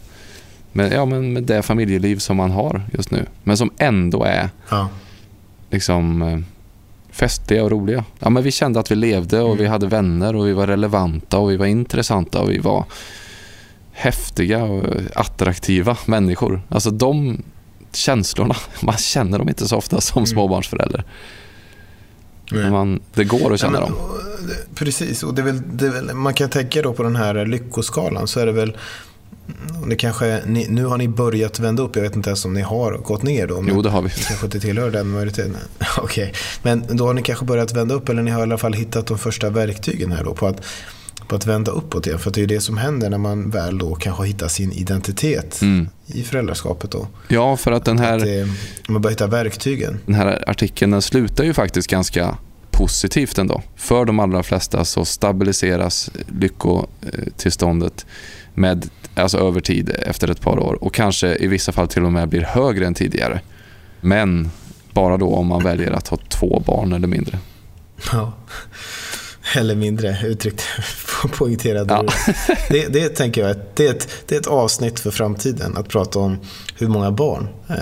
med, 0.71 0.93
ja, 0.93 1.05
men 1.05 1.33
med 1.33 1.43
det 1.43 1.61
familjeliv 1.61 2.17
som 2.17 2.37
man 2.37 2.51
har 2.51 2.81
just 2.93 3.11
nu. 3.11 3.25
Men 3.43 3.57
som 3.57 3.71
ändå 3.77 4.23
är 4.23 4.49
Ja. 4.69 4.89
liksom 5.69 6.21
eh, 6.21 6.39
festliga 7.19 7.63
och 7.63 7.71
roliga. 7.71 8.03
Ja, 8.19 8.29
men 8.29 8.43
vi 8.43 8.51
kände 8.51 8.79
att 8.79 8.91
vi 8.91 8.95
levde 8.95 9.39
och 9.41 9.47
Mm. 9.47 9.57
vi 9.57 9.67
hade 9.67 9.87
vänner 9.87 10.35
och 10.35 10.47
vi 10.47 10.53
var 10.53 10.67
relevanta 10.67 11.37
och 11.37 11.51
vi 11.51 11.57
var 11.57 11.65
intressanta 11.65 12.41
och 12.41 12.49
vi 12.51 12.57
var 12.57 12.85
häftiga 13.91 14.63
och 14.63 14.83
attraktiva 15.15 15.97
människor. 16.05 16.61
Alltså 16.69 16.91
de 16.91 17.41
känslorna, 17.93 18.55
man 18.81 18.97
känner 18.97 19.37
dem 19.39 19.49
inte 19.49 19.67
så 19.67 19.77
ofta 19.77 20.01
som 20.01 20.19
Mm. 20.19 20.27
småbarnsförälder. 20.27 21.03
Men 22.51 22.71
man, 22.71 22.99
det 23.13 23.23
går 23.23 23.53
att 23.53 23.59
känna 23.59 23.79
Ja, 23.79 23.85
men, 23.85 23.91
dem. 23.91 24.47
det- 24.47 24.75
Precis, 24.75 25.23
och 25.23 25.33
det 25.33 25.41
är 25.41 25.45
väl, 25.45 25.61
det 25.73 25.85
är 25.85 25.89
väl, 25.89 26.13
man 26.13 26.33
kan 26.33 26.49
tänka 26.49 26.81
då 26.81 26.93
på 26.93 27.03
den 27.03 27.15
här 27.15 27.45
lyckoskalan 27.45 28.27
så 28.27 28.39
är 28.39 28.45
det 28.45 28.51
väl 28.51 28.69
mm, 28.69 28.79
det 29.87 29.95
kanske, 29.95 30.41
ni, 30.45 30.67
nu 30.67 30.85
har 30.85 30.97
ni 30.97 31.07
börjat 31.07 31.59
vända 31.59 31.83
upp, 31.83 31.95
jag 31.95 32.03
vet 32.03 32.15
inte 32.15 32.29
ens 32.29 32.45
om 32.45 32.53
ni 32.53 32.61
har 32.61 32.91
gått 32.97 33.23
ner 33.23 33.47
då. 33.47 33.61
Men 33.61 33.75
Jo, 33.75 33.81
det 33.81 33.89
har 33.89 34.01
vi. 34.01 34.09
Kanske 34.09 34.45
inte 34.45 34.59
tillhör 34.59 34.91
den 34.91 35.07
majoriteten. 35.07 35.57
Okej, 35.97 36.33
men 36.63 36.83
då 36.97 37.07
har 37.07 37.13
ni 37.13 37.21
kanske 37.21 37.45
börjat 37.45 37.73
vända 37.73 37.95
upp 37.95 38.09
eller 38.09 38.21
ni 38.21 38.31
har 38.31 38.39
i 38.39 38.43
alla 38.43 38.57
fall 38.57 38.73
hittat 38.73 39.07
de 39.07 39.17
första 39.17 39.49
verktygen 39.49 40.11
här 40.11 40.23
då 40.23 40.33
på 40.33 40.47
att, 40.47 40.61
på 41.27 41.35
att 41.35 41.45
vända 41.45 41.71
uppåt 41.71 42.07
igen. 42.07 42.19
För 42.19 42.31
det 42.31 42.37
är 42.37 42.41
ju 42.41 42.47
det 42.47 42.61
som 42.61 42.77
händer 42.77 43.09
när 43.09 43.17
man 43.17 43.49
väl 43.49 43.77
då 43.77 43.95
kanske 43.95 44.23
hittar 44.25 44.47
sin 44.47 44.71
identitet 44.71 45.61
Mm. 45.61 45.89
i 46.07 46.23
föräldraskapet 46.23 46.91
då. 46.91 47.07
Ja, 47.27 47.57
för 47.57 47.71
att 47.71 47.85
den 47.85 47.99
Att 47.99 48.05
här, 48.05 48.19
det, 48.19 48.47
man 48.87 49.01
börjar 49.01 49.11
hitta 49.13 49.27
verktygen. 49.27 49.99
den 50.05 50.15
här 50.15 50.43
artikeln 50.49 50.91
den 50.91 51.01
slutar 51.01 51.43
ju 51.43 51.53
faktiskt 51.53 51.87
ganska 51.89 52.37
positivt 52.71 53.37
ändå. 53.37 53.61
För 53.75 54.05
de 54.05 54.19
allra 54.19 54.43
flesta 54.43 54.85
så 54.85 55.05
stabiliseras 55.05 56.09
lyckotillståndet 56.39 58.05
med, 58.53 58.89
alltså 59.19 59.37
över 59.37 59.61
tid 59.61 59.95
efter 60.05 60.29
ett 60.31 60.41
par 60.41 60.59
år 60.59 60.83
och 60.83 60.93
kanske 60.93 61.35
i 61.35 61.47
vissa 61.47 61.71
fall 61.71 61.87
till 61.87 62.03
och 62.05 62.11
med 62.11 62.29
blir 62.29 62.41
högre 62.41 62.87
än 62.87 62.93
tidigare. 62.93 63.41
Men 64.01 64.51
bara 64.91 65.17
då 65.17 65.35
om 65.35 65.47
man 65.47 65.63
väljer 65.63 65.91
att 65.91 66.07
ha 66.07 66.17
två 66.17 66.63
barn 66.65 66.93
eller 66.93 67.07
mindre. 67.07 67.37
Ja. 68.11 68.33
Eller 69.55 69.75
mindre 69.75 70.17
uttryckt 70.25 70.63
poängterade 71.37 71.93
Ja. 71.93 72.05
det, 72.69 72.87
det 72.87 73.09
tänker 73.09 73.47
jag 73.47 73.55
det 73.75 73.87
är, 73.87 73.91
ett, 73.91 74.07
det 74.27 74.35
är 74.35 74.39
ett 74.39 74.47
avsnitt 74.47 74.99
för 74.99 75.11
framtiden. 75.11 75.77
Att 75.77 75.87
prata 75.87 76.19
om 76.19 76.37
hur 76.79 76.87
många 76.87 77.11
barn 77.11 77.47
eh, 77.67 77.75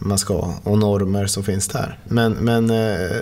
man 0.00 0.18
ska 0.18 0.34
ha 0.34 0.54
och 0.62 0.78
normer 0.78 1.26
som 1.26 1.44
finns 1.44 1.68
där. 1.68 1.98
Men, 2.04 2.32
men 2.32 2.70
eh, 2.70 3.16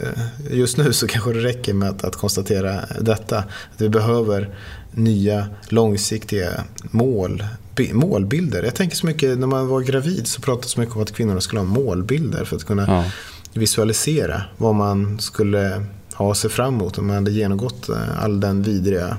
just 0.50 0.76
nu 0.76 0.92
så 0.92 1.06
kanske 1.06 1.33
det 1.33 1.40
räcker 1.40 1.74
med 1.74 1.88
att, 1.88 2.04
att 2.04 2.16
konstatera 2.16 2.80
detta. 3.00 3.38
Att 3.38 3.46
vi 3.76 3.88
behöver 3.88 4.54
nya 4.92 5.46
långsiktiga 5.68 6.48
mål, 6.83 7.44
bi- 7.76 7.92
målbilder. 7.92 8.62
Jag 8.62 8.74
tänker 8.74 8.96
så 8.96 9.06
mycket, 9.06 9.38
när 9.38 9.46
man 9.46 9.68
var 9.68 9.80
gravid 9.80 10.26
så 10.26 10.40
pratades 10.40 10.76
mycket 10.76 10.96
om 10.96 11.02
att 11.02 11.12
kvinnorna 11.12 11.40
skulle 11.40 11.61
ha 11.61 11.66
målbilder 11.66 12.44
för 12.44 12.56
att 12.56 12.64
kunna 12.64 12.85
Ja. 12.88 13.04
visualisera 13.52 14.42
vad 14.56 14.74
man 14.74 15.18
skulle 15.20 15.83
ha 16.14 16.35
sig 16.35 16.50
fram 16.50 16.74
emot 16.74 16.98
om 16.98 17.06
man 17.06 17.16
hade 17.16 17.30
genomgått 17.30 17.88
eh, 17.88 18.22
all 18.24 18.40
den 18.40 18.62
vidriga 18.62 19.16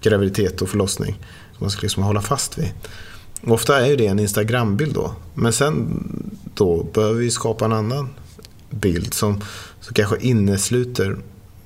graviditet 0.00 0.62
och 0.62 0.68
förlossning. 0.68 1.12
Som 1.56 1.64
man 1.64 1.70
skulle 1.70 1.84
liksom 1.84 2.02
hålla 2.02 2.20
fast 2.22 2.58
vid. 2.58 2.68
Ofta 3.46 3.80
är 3.80 3.86
ju 3.86 3.96
det 3.96 4.06
en 4.06 4.18
Instagram-bild 4.18 4.94
då. 4.94 5.12
Men 5.34 5.52
sen 5.52 6.02
då 6.54 6.82
behöver 6.82 7.20
vi 7.20 7.30
skapa 7.30 7.64
en 7.64 7.72
annan 7.72 8.08
bild 8.70 9.14
som, 9.14 9.40
som 9.80 9.94
kanske 9.94 10.16
innesluter 10.20 11.16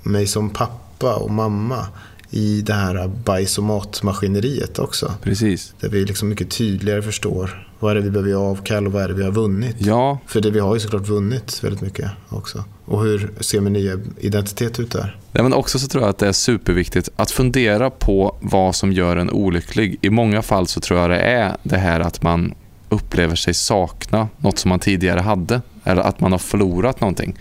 mig 0.03 0.27
som 0.27 0.51
pappa 0.51 1.15
och 1.15 1.31
mamma 1.31 1.87
i 2.31 2.63
det 2.63 2.75
här 2.75 3.09
bajs 3.25 3.59
och 3.59 3.65
matmaskineriet 3.65 4.79
också. 4.79 5.15
Precis. 5.23 5.75
Där 5.81 5.89
vi 5.89 6.05
liksom 6.05 6.29
mycket 6.29 6.51
tydligare 6.51 7.03
förstår 7.03 7.67
vad 7.79 7.91
är 7.91 7.95
det 7.95 8.01
vi 8.01 8.11
behöver 8.11 8.31
göra 8.31 8.43
avkall 8.43 8.87
och 8.87 8.93
vad 8.93 9.03
är 9.03 9.09
det 9.09 9.15
vi 9.15 9.25
har 9.25 9.31
vunnit. 9.31 9.77
Ja, 9.79 10.19
För 10.27 10.41
det 10.41 10.51
vi 10.51 10.59
har 10.59 10.75
ju 10.75 10.81
såklart 10.81 11.09
vunnit 11.09 11.65
väldigt 11.65 11.81
mycket 11.81 12.11
också. 12.29 12.65
Och 12.85 13.03
hur 13.03 13.33
ser 13.41 13.61
min 13.61 13.73
nya 13.73 13.99
identitet 14.19 14.81
ut 14.81 14.91
där? 14.91 15.19
Nej, 15.33 15.43
men 15.43 15.53
också 15.53 15.79
så 15.79 15.87
tror 15.87 16.03
jag 16.03 16.11
att 16.11 16.19
det 16.19 16.29
är 16.29 16.33
superviktigt 16.33 17.09
att 17.17 17.31
fundera 17.31 17.91
på 17.91 18.37
vad 18.41 18.75
som 18.75 18.93
gör 18.93 19.17
en 19.17 19.31
olycklig. 19.31 19.99
I 20.01 20.11
många 20.11 20.43
fall 20.43 20.67
så 20.67 20.81
tror 20.81 21.01
jag 21.01 21.11
det 21.11 21.21
är 21.21 21.57
det 21.63 21.79
här 21.79 22.01
att 22.01 22.23
man 22.23 22.55
upplever 22.89 23.37
sig 23.37 23.55
sakna 23.55 24.29
något 24.39 24.59
som 24.59 24.69
man 24.69 24.79
tidigare 24.79 25.21
hade. 25.21 25.63
Eller 25.85 26.03
att 26.03 26.21
man 26.21 26.33
har 26.33 26.39
förlorat 26.39 27.01
någonting. 27.01 27.39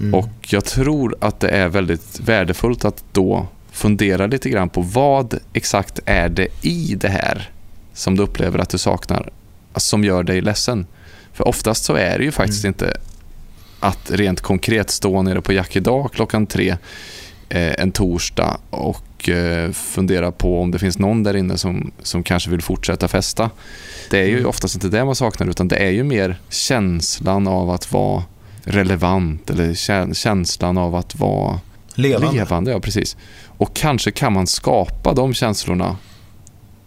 Mm. 0.00 0.14
Och 0.14 0.48
jag 0.48 0.64
tror 0.64 1.16
att 1.20 1.40
det 1.40 1.48
är 1.48 1.68
väldigt 1.68 2.20
värdefullt 2.20 2.84
att 2.84 3.04
då 3.12 3.46
fundera 3.78 4.26
lite 4.26 4.48
grann 4.50 4.68
på 4.68 4.80
vad 4.80 5.38
exakt 5.52 6.00
är 6.06 6.28
det 6.28 6.48
i 6.62 6.94
det 7.00 7.08
här 7.08 7.50
som 7.94 8.16
du 8.16 8.22
upplever 8.22 8.58
att 8.58 8.68
du 8.70 8.78
saknar 8.78 9.30
som 9.76 10.04
gör 10.04 10.22
dig 10.22 10.40
ledsen. 10.40 10.86
För 11.32 11.48
oftast 11.48 11.84
så 11.84 11.94
är 11.94 12.18
det 12.18 12.24
ju 12.24 12.32
faktiskt 12.32 12.64
Mm. 12.64 12.70
inte 12.74 13.00
att 13.80 14.10
rent 14.10 14.40
konkret 14.40 14.90
stå 14.90 15.22
nere 15.22 15.40
på 15.40 15.52
Jack 15.52 15.76
idag 15.76 16.10
klockan 16.12 16.46
tre 16.46 16.70
eh, 17.48 17.72
en 17.82 17.92
torsdag 17.92 18.56
och 18.70 19.28
eh, 19.28 19.72
fundera 19.72 20.32
på 20.32 20.60
om 20.60 20.70
det 20.70 20.78
finns 20.78 20.98
någon 20.98 21.22
där 21.22 21.36
inne 21.36 21.58
som, 21.58 21.90
som 22.02 22.22
kanske 22.22 22.50
vill 22.50 22.62
fortsätta 22.62 23.08
festa. 23.08 23.50
Det 24.10 24.18
är 24.18 24.24
ju 24.26 24.36
Mm. 24.38 24.46
oftast 24.48 24.74
inte 24.74 24.88
det 24.88 25.04
man 25.04 25.14
saknar 25.14 25.46
utan 25.48 25.68
det 25.68 25.76
är 25.76 25.90
ju 25.90 26.04
mer 26.04 26.36
känslan 26.48 27.46
av 27.48 27.70
att 27.70 27.92
vara 27.92 28.22
relevant 28.64 29.50
eller 29.50 29.68
kä- 29.72 30.14
känslan 30.14 30.78
av 30.78 30.94
att 30.94 31.14
vara 31.16 31.60
Levande. 31.98 32.38
levande. 32.38 32.70
ja, 32.70 32.80
precis. 32.80 33.16
Och 33.58 33.74
kanske 33.74 34.10
kan 34.10 34.32
man 34.32 34.46
skapa 34.46 35.14
de 35.14 35.34
känslorna 35.34 35.96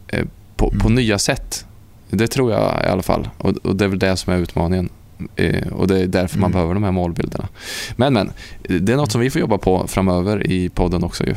eh, 0.07 0.25
på, 0.55 0.69
på 0.69 0.87
Mm. 0.87 0.93
nya 0.95 1.19
sätt. 1.19 1.65
Det 2.09 2.27
tror 2.27 2.51
jag 2.51 2.83
i 2.85 2.87
alla 2.89 3.01
fall. 3.01 3.29
Och, 3.37 3.49
och 3.63 3.75
det 3.75 3.85
är 3.85 3.89
väl 3.89 3.99
det 3.99 4.17
som 4.17 4.33
är 4.33 4.37
utmaningen. 4.37 4.89
Eh, 5.35 5.67
och 5.67 5.87
det 5.87 5.99
är 5.99 6.07
därför 6.07 6.37
man 6.39 6.43
Mm. 6.47 6.51
behöver 6.53 6.73
de 6.73 6.83
här 6.83 6.91
målbilderna. 6.91 7.47
Men, 7.95 8.13
men, 8.13 8.31
det 8.61 8.93
är 8.93 8.97
något 8.97 9.11
som 9.11 9.21
vi 9.21 9.29
får 9.29 9.41
jobba 9.41 9.57
på 9.57 9.87
framöver 9.87 10.47
i 10.51 10.69
podden 10.69 11.03
också 11.03 11.23
ju. 11.25 11.35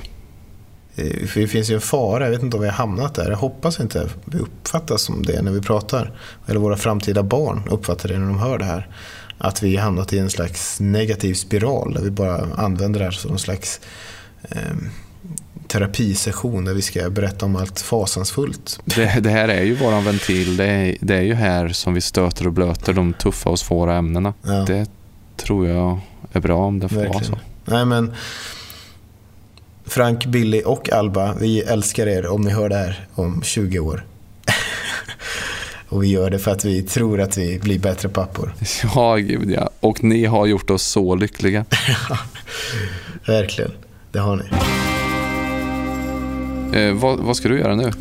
Eh, 0.97 1.27
För 1.27 1.41
det 1.41 1.47
finns 1.49 1.71
ju 1.71 1.75
en 1.75 1.81
fara, 1.81 2.25
jag 2.25 2.31
vet 2.31 2.43
inte 2.43 2.57
om 2.57 2.63
vi 2.63 2.69
har 2.69 2.75
hamnat 2.75 3.15
där. 3.15 3.31
Jag 3.31 3.37
hoppas 3.37 3.81
inte 3.81 4.09
vi 4.25 4.39
uppfattas 4.39 5.03
som 5.03 5.23
det 5.23 5.43
när 5.43 5.53
vi 5.53 5.61
pratar. 5.61 6.13
Eller 6.47 6.61
våra 6.61 6.77
framtida 6.77 7.23
barn 7.23 7.63
uppfattar 7.71 8.09
det 8.09 8.19
när 8.19 8.27
de 8.27 8.39
hör 8.39 8.59
det 8.59 8.65
här. 8.65 8.89
Att 9.39 9.63
vi 9.63 9.77
hamnat 9.77 10.13
i 10.13 10.19
en 10.19 10.31
slags 10.31 10.81
negativ 10.81 11.35
spiral 11.35 11.95
där 11.95 12.03
vi 12.03 12.11
bara 12.11 12.55
använder 12.57 12.99
det 13.01 13.05
här 13.05 13.13
som 13.13 13.33
en 13.33 13.39
slags 13.39 13.81
eh, 14.51 14.59
terapisession 15.69 16.65
där 16.65 16.75
vi 16.75 16.83
ska 16.83 17.11
berätta 17.11 17.47
om 17.47 17.57
allt 17.57 17.81
fasansfullt. 17.81 18.81
Det, 18.85 19.21
det 19.21 19.31
här 19.31 19.49
är 19.49 19.63
ju 19.63 19.75
våran 19.75 20.05
ventil. 20.05 20.57
Det 20.57 20.67
är, 20.67 20.97
det 21.01 21.15
är 21.15 21.23
ju 21.23 21.35
här 21.35 21.69
som 21.69 21.95
vi 21.95 22.01
stöter 22.01 22.47
och 22.47 22.53
blöter 22.53 22.93
de 22.93 23.13
tuffa 23.13 23.51
och 23.51 23.59
svåra 23.59 23.97
ämnena. 23.97 24.35
Ja, 24.43 24.53
Det 24.53 24.87
tror 25.37 25.69
jag 25.69 26.01
är 26.33 26.41
bra 26.41 26.57
om 26.65 26.81
det 26.81 26.89
får 26.89 26.97
vara 26.97 27.09
verkligen. 27.09 27.25
så. 27.35 27.39
Nej 27.65 27.85
men 27.85 28.13
Frank, 29.87 30.27
Billy 30.27 30.63
och 30.63 30.93
Alba, 30.93 31.35
vi 31.41 31.61
älskar 31.61 32.07
er 32.07 32.27
om 32.27 32.41
ni 32.43 32.51
hör 32.51 32.69
det 32.69 32.77
här 32.77 33.07
om 33.15 33.43
20 33.43 33.79
år. 33.79 34.05
Och 35.95 36.03
vi 36.03 36.09
gör 36.09 36.31
det 36.31 36.39
för 36.39 36.51
att 36.51 36.65
vi 36.65 36.83
tror 36.83 37.21
att 37.21 37.39
vi 37.39 37.59
blir 37.59 37.79
bättre 37.79 38.09
pappor. 38.09 38.55
Ja, 38.95 39.17
gud 39.17 39.51
ja. 39.51 39.71
Och 39.81 40.05
ni 40.05 40.25
har 40.25 40.47
gjort 40.47 40.71
oss 40.71 40.83
så 40.83 41.15
lyckliga. 41.15 41.65
Verkligen, 43.27 43.71
det 44.13 44.19
har 44.19 44.37
ni. 44.37 44.45
Eh, 46.79 46.95
vad, 46.95 47.19
vad 47.19 47.37
ska 47.37 47.49
du 47.49 47.59
göra 47.59 47.75
nu? 47.75 47.93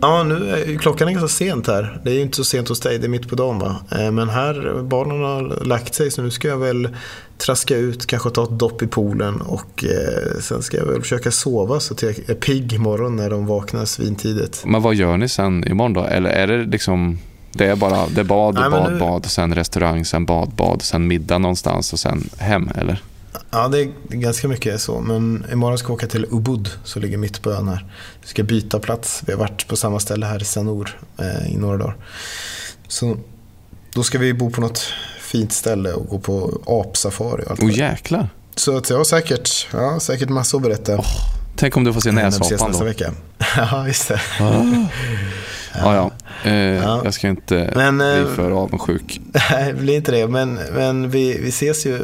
Ja, 0.00 0.22
nu 0.22 0.50
är, 0.50 0.78
klockan 0.78 1.08
är 1.08 1.12
ganska 1.12 1.28
sent 1.28 1.66
här. 1.66 2.00
Det 2.04 2.10
är 2.10 2.14
ju 2.14 2.20
inte 2.20 2.36
så 2.36 2.44
sent 2.44 2.68
hos 2.68 2.80
dig, 2.80 2.98
det 2.98 3.06
är 3.06 3.08
mitt 3.08 3.28
på 3.28 3.34
dagen 3.34 3.58
va. 3.58 3.76
Eh, 3.90 4.10
men 4.10 4.28
här, 4.28 4.82
barnen 4.82 5.22
har 5.22 5.64
lagt 5.64 5.94
sig 5.94 6.10
så 6.10 6.22
nu 6.22 6.30
ska 6.30 6.48
jag 6.48 6.58
väl 6.58 6.88
traska 7.38 7.76
ut, 7.76 8.06
kanske 8.06 8.30
ta 8.30 8.44
ett 8.44 8.58
dopp 8.58 8.82
i 8.82 8.86
poolen 8.86 9.40
och 9.40 9.84
eh, 9.84 10.40
sen 10.40 10.62
ska 10.62 10.76
jag 10.76 10.86
väl 10.86 11.00
försöka 11.00 11.30
sova 11.30 11.80
så 11.80 11.94
att 11.94 12.02
jag 12.02 12.18
är 12.26 12.34
pigg 12.34 12.72
imorgon 12.72 13.16
när 13.16 13.30
de 13.30 13.46
vaknar 13.46 13.84
svintidigt. 13.84 14.62
Men 14.66 14.82
vad 14.82 14.94
gör 14.94 15.16
ni 15.16 15.28
sen 15.28 15.68
imorgon 15.68 15.92
då? 15.92 16.04
Eller 16.04 16.30
är 16.30 16.46
det 16.46 16.64
liksom 16.64 17.18
det 17.58 17.66
är 17.66 17.76
bara 17.76 18.06
det 18.06 18.20
är 18.20 18.24
bad, 18.24 18.54
Nej, 18.54 18.70
bad, 18.70 18.92
nu... 18.92 18.98
bad, 18.98 19.26
sen 19.26 19.54
restaurang, 19.54 20.04
sen 20.04 20.26
bad, 20.26 20.48
bad, 20.48 20.82
sen 20.82 21.06
middag 21.06 21.38
någonstans 21.38 21.92
och 21.92 21.98
sen 21.98 22.30
hem, 22.38 22.70
eller? 22.74 23.02
Ja, 23.50 23.68
det 23.68 23.80
är 23.80 23.92
ganska 24.08 24.48
mycket 24.48 24.80
så. 24.80 25.00
Men 25.00 25.46
imorgon 25.52 25.78
ska 25.78 25.86
jag 25.86 25.94
åka 25.94 26.06
till 26.06 26.26
Ubud, 26.30 26.70
som 26.84 27.02
ligger 27.02 27.18
mitt 27.18 27.42
på 27.42 27.50
ön 27.50 27.68
här. 27.68 27.86
Vi 28.22 28.28
ska 28.28 28.42
byta 28.42 28.78
plats. 28.78 29.22
Vi 29.26 29.32
har 29.32 29.40
varit 29.40 29.68
på 29.68 29.76
samma 29.76 30.00
ställe 30.00 30.26
här 30.26 30.42
i 30.42 30.44
Sanor 30.44 30.98
eh, 31.18 31.52
i 31.52 31.56
några 31.56 31.76
dagar. 31.76 31.96
Så 32.88 33.16
då 33.92 34.02
ska 34.02 34.18
vi 34.18 34.34
bo 34.34 34.50
på 34.50 34.60
något 34.60 34.92
fint 35.20 35.52
ställe 35.52 35.92
och 35.92 36.06
gå 36.06 36.18
på 36.18 36.60
apsafari. 36.66 37.44
Åh 37.50 37.54
oh, 37.66 37.78
jäklar. 37.78 38.28
Så 38.54 38.76
att 38.76 38.90
jag 38.90 38.96
har 38.96 39.04
säkert, 39.04 39.66
ja, 39.72 40.00
säkert 40.00 40.28
massa 40.28 40.56
att 40.56 40.62
berätta. 40.62 40.96
Oh, 40.96 41.06
tänk 41.56 41.76
om 41.76 41.84
du 41.84 41.92
får 41.92 42.00
se 42.00 42.12
näsapan 42.12 42.72
då. 42.72 42.84
Vecka. 42.84 43.12
ja, 43.56 43.86
just 43.86 44.08
det. 44.08 44.20
Oh. 44.40 44.84
Ja, 45.74 45.94
ja. 45.94 46.10
Eh, 46.50 46.54
ja. 46.54 47.00
Jag 47.04 47.14
ska 47.14 47.28
inte 47.28 47.72
men, 47.76 47.98
bli 47.98 48.18
eh, 48.18 48.26
för 48.36 48.50
avundsjuk. 48.50 49.20
Nej, 49.50 49.74
bli 49.74 49.94
inte 49.94 50.12
det. 50.12 50.28
Men, 50.28 50.58
men 50.74 51.10
vi, 51.10 51.38
vi 51.42 51.48
ses 51.48 51.86
ju 51.86 51.98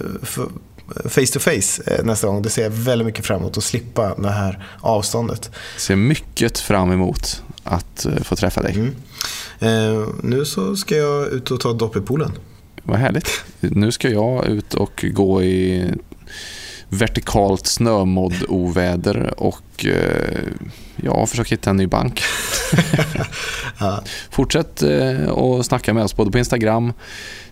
face 0.86 1.26
to 1.32 1.38
face 1.38 1.82
eh, 1.86 2.04
nästa 2.04 2.26
gång. 2.26 2.42
Det 2.42 2.50
ser 2.50 2.62
jag 2.62 2.70
väldigt 2.70 3.06
mycket 3.06 3.26
fram 3.26 3.40
emot 3.40 3.58
att 3.58 3.64
slippa 3.64 4.14
det 4.14 4.30
här 4.30 4.66
avståndet. 4.80 5.50
Ser 5.76 5.96
mycket 5.96 6.58
fram 6.58 6.92
emot 6.92 7.42
att 7.64 8.06
eh, 8.06 8.22
få 8.22 8.36
träffa 8.36 8.62
dig. 8.62 8.74
Mm. 8.74 8.94
Eh, 9.58 10.08
nu 10.22 10.44
så 10.44 10.76
ska 10.76 10.96
jag 10.96 11.28
ut 11.28 11.50
och 11.50 11.60
ta 11.60 11.72
dopp 11.72 11.96
i 11.96 12.00
poolen. 12.00 12.32
Vad 12.82 12.98
härligt. 12.98 13.44
Nu 13.60 13.92
ska 13.92 14.08
jag 14.08 14.46
ut 14.46 14.74
och 14.74 15.04
gå 15.12 15.42
i 15.42 15.90
vertikalt 16.88 17.66
snömodd-oväder 17.66 19.40
och 19.40 19.86
eh, 19.86 20.38
ja, 20.96 21.26
försöka 21.26 21.48
hitta 21.48 21.70
en 21.70 21.76
ny 21.76 21.86
bank. 21.86 22.22
ja. 23.78 24.02
Fortsätt 24.30 24.82
eh, 24.82 25.30
att 25.32 25.66
snacka 25.66 25.94
med 25.94 26.04
oss 26.04 26.16
både 26.16 26.30
på 26.30 26.38
Instagram, 26.38 26.92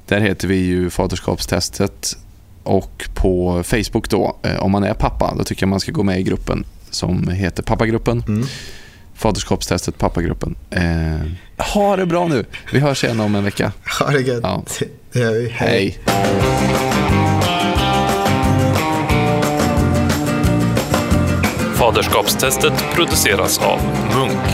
där 0.06 0.20
heter 0.20 0.48
vi 0.48 0.56
ju 0.56 0.90
Faderskapstestet 0.90 2.16
och 2.62 3.08
på 3.14 3.62
Facebook 3.62 4.08
då, 4.08 4.36
eh, 4.42 4.62
om 4.62 4.72
man 4.72 4.84
är 4.84 4.94
pappa, 4.94 5.34
då 5.38 5.44
tycker 5.44 5.62
jag 5.62 5.68
man 5.68 5.80
ska 5.80 5.92
gå 5.92 6.02
med 6.02 6.20
i 6.20 6.22
gruppen 6.22 6.64
som 6.90 7.28
heter 7.28 7.62
Pappagruppen. 7.62 8.24
Mm. 8.28 8.46
Faderskapstestet, 9.14 9.98
pappagruppen. 9.98 10.54
Eh, 10.70 11.72
ha 11.72 11.96
det 11.96 12.06
bra 12.06 12.28
nu. 12.28 12.44
Vi 12.72 12.78
hörs 12.78 13.04
igen 13.04 13.20
om 13.20 13.34
en 13.34 13.44
vecka. 13.44 13.72
Ha 14.00 14.10
det 14.10 14.20
gött. 14.20 14.40
Ja. 14.42 14.62
Det 15.12 15.18
gör 15.20 15.32
vi. 15.32 15.48
Hej. 15.48 15.98
Faderskapstestet 21.82 22.72
produceras 22.94 23.58
av 23.58 23.78
Munk. 24.14 24.51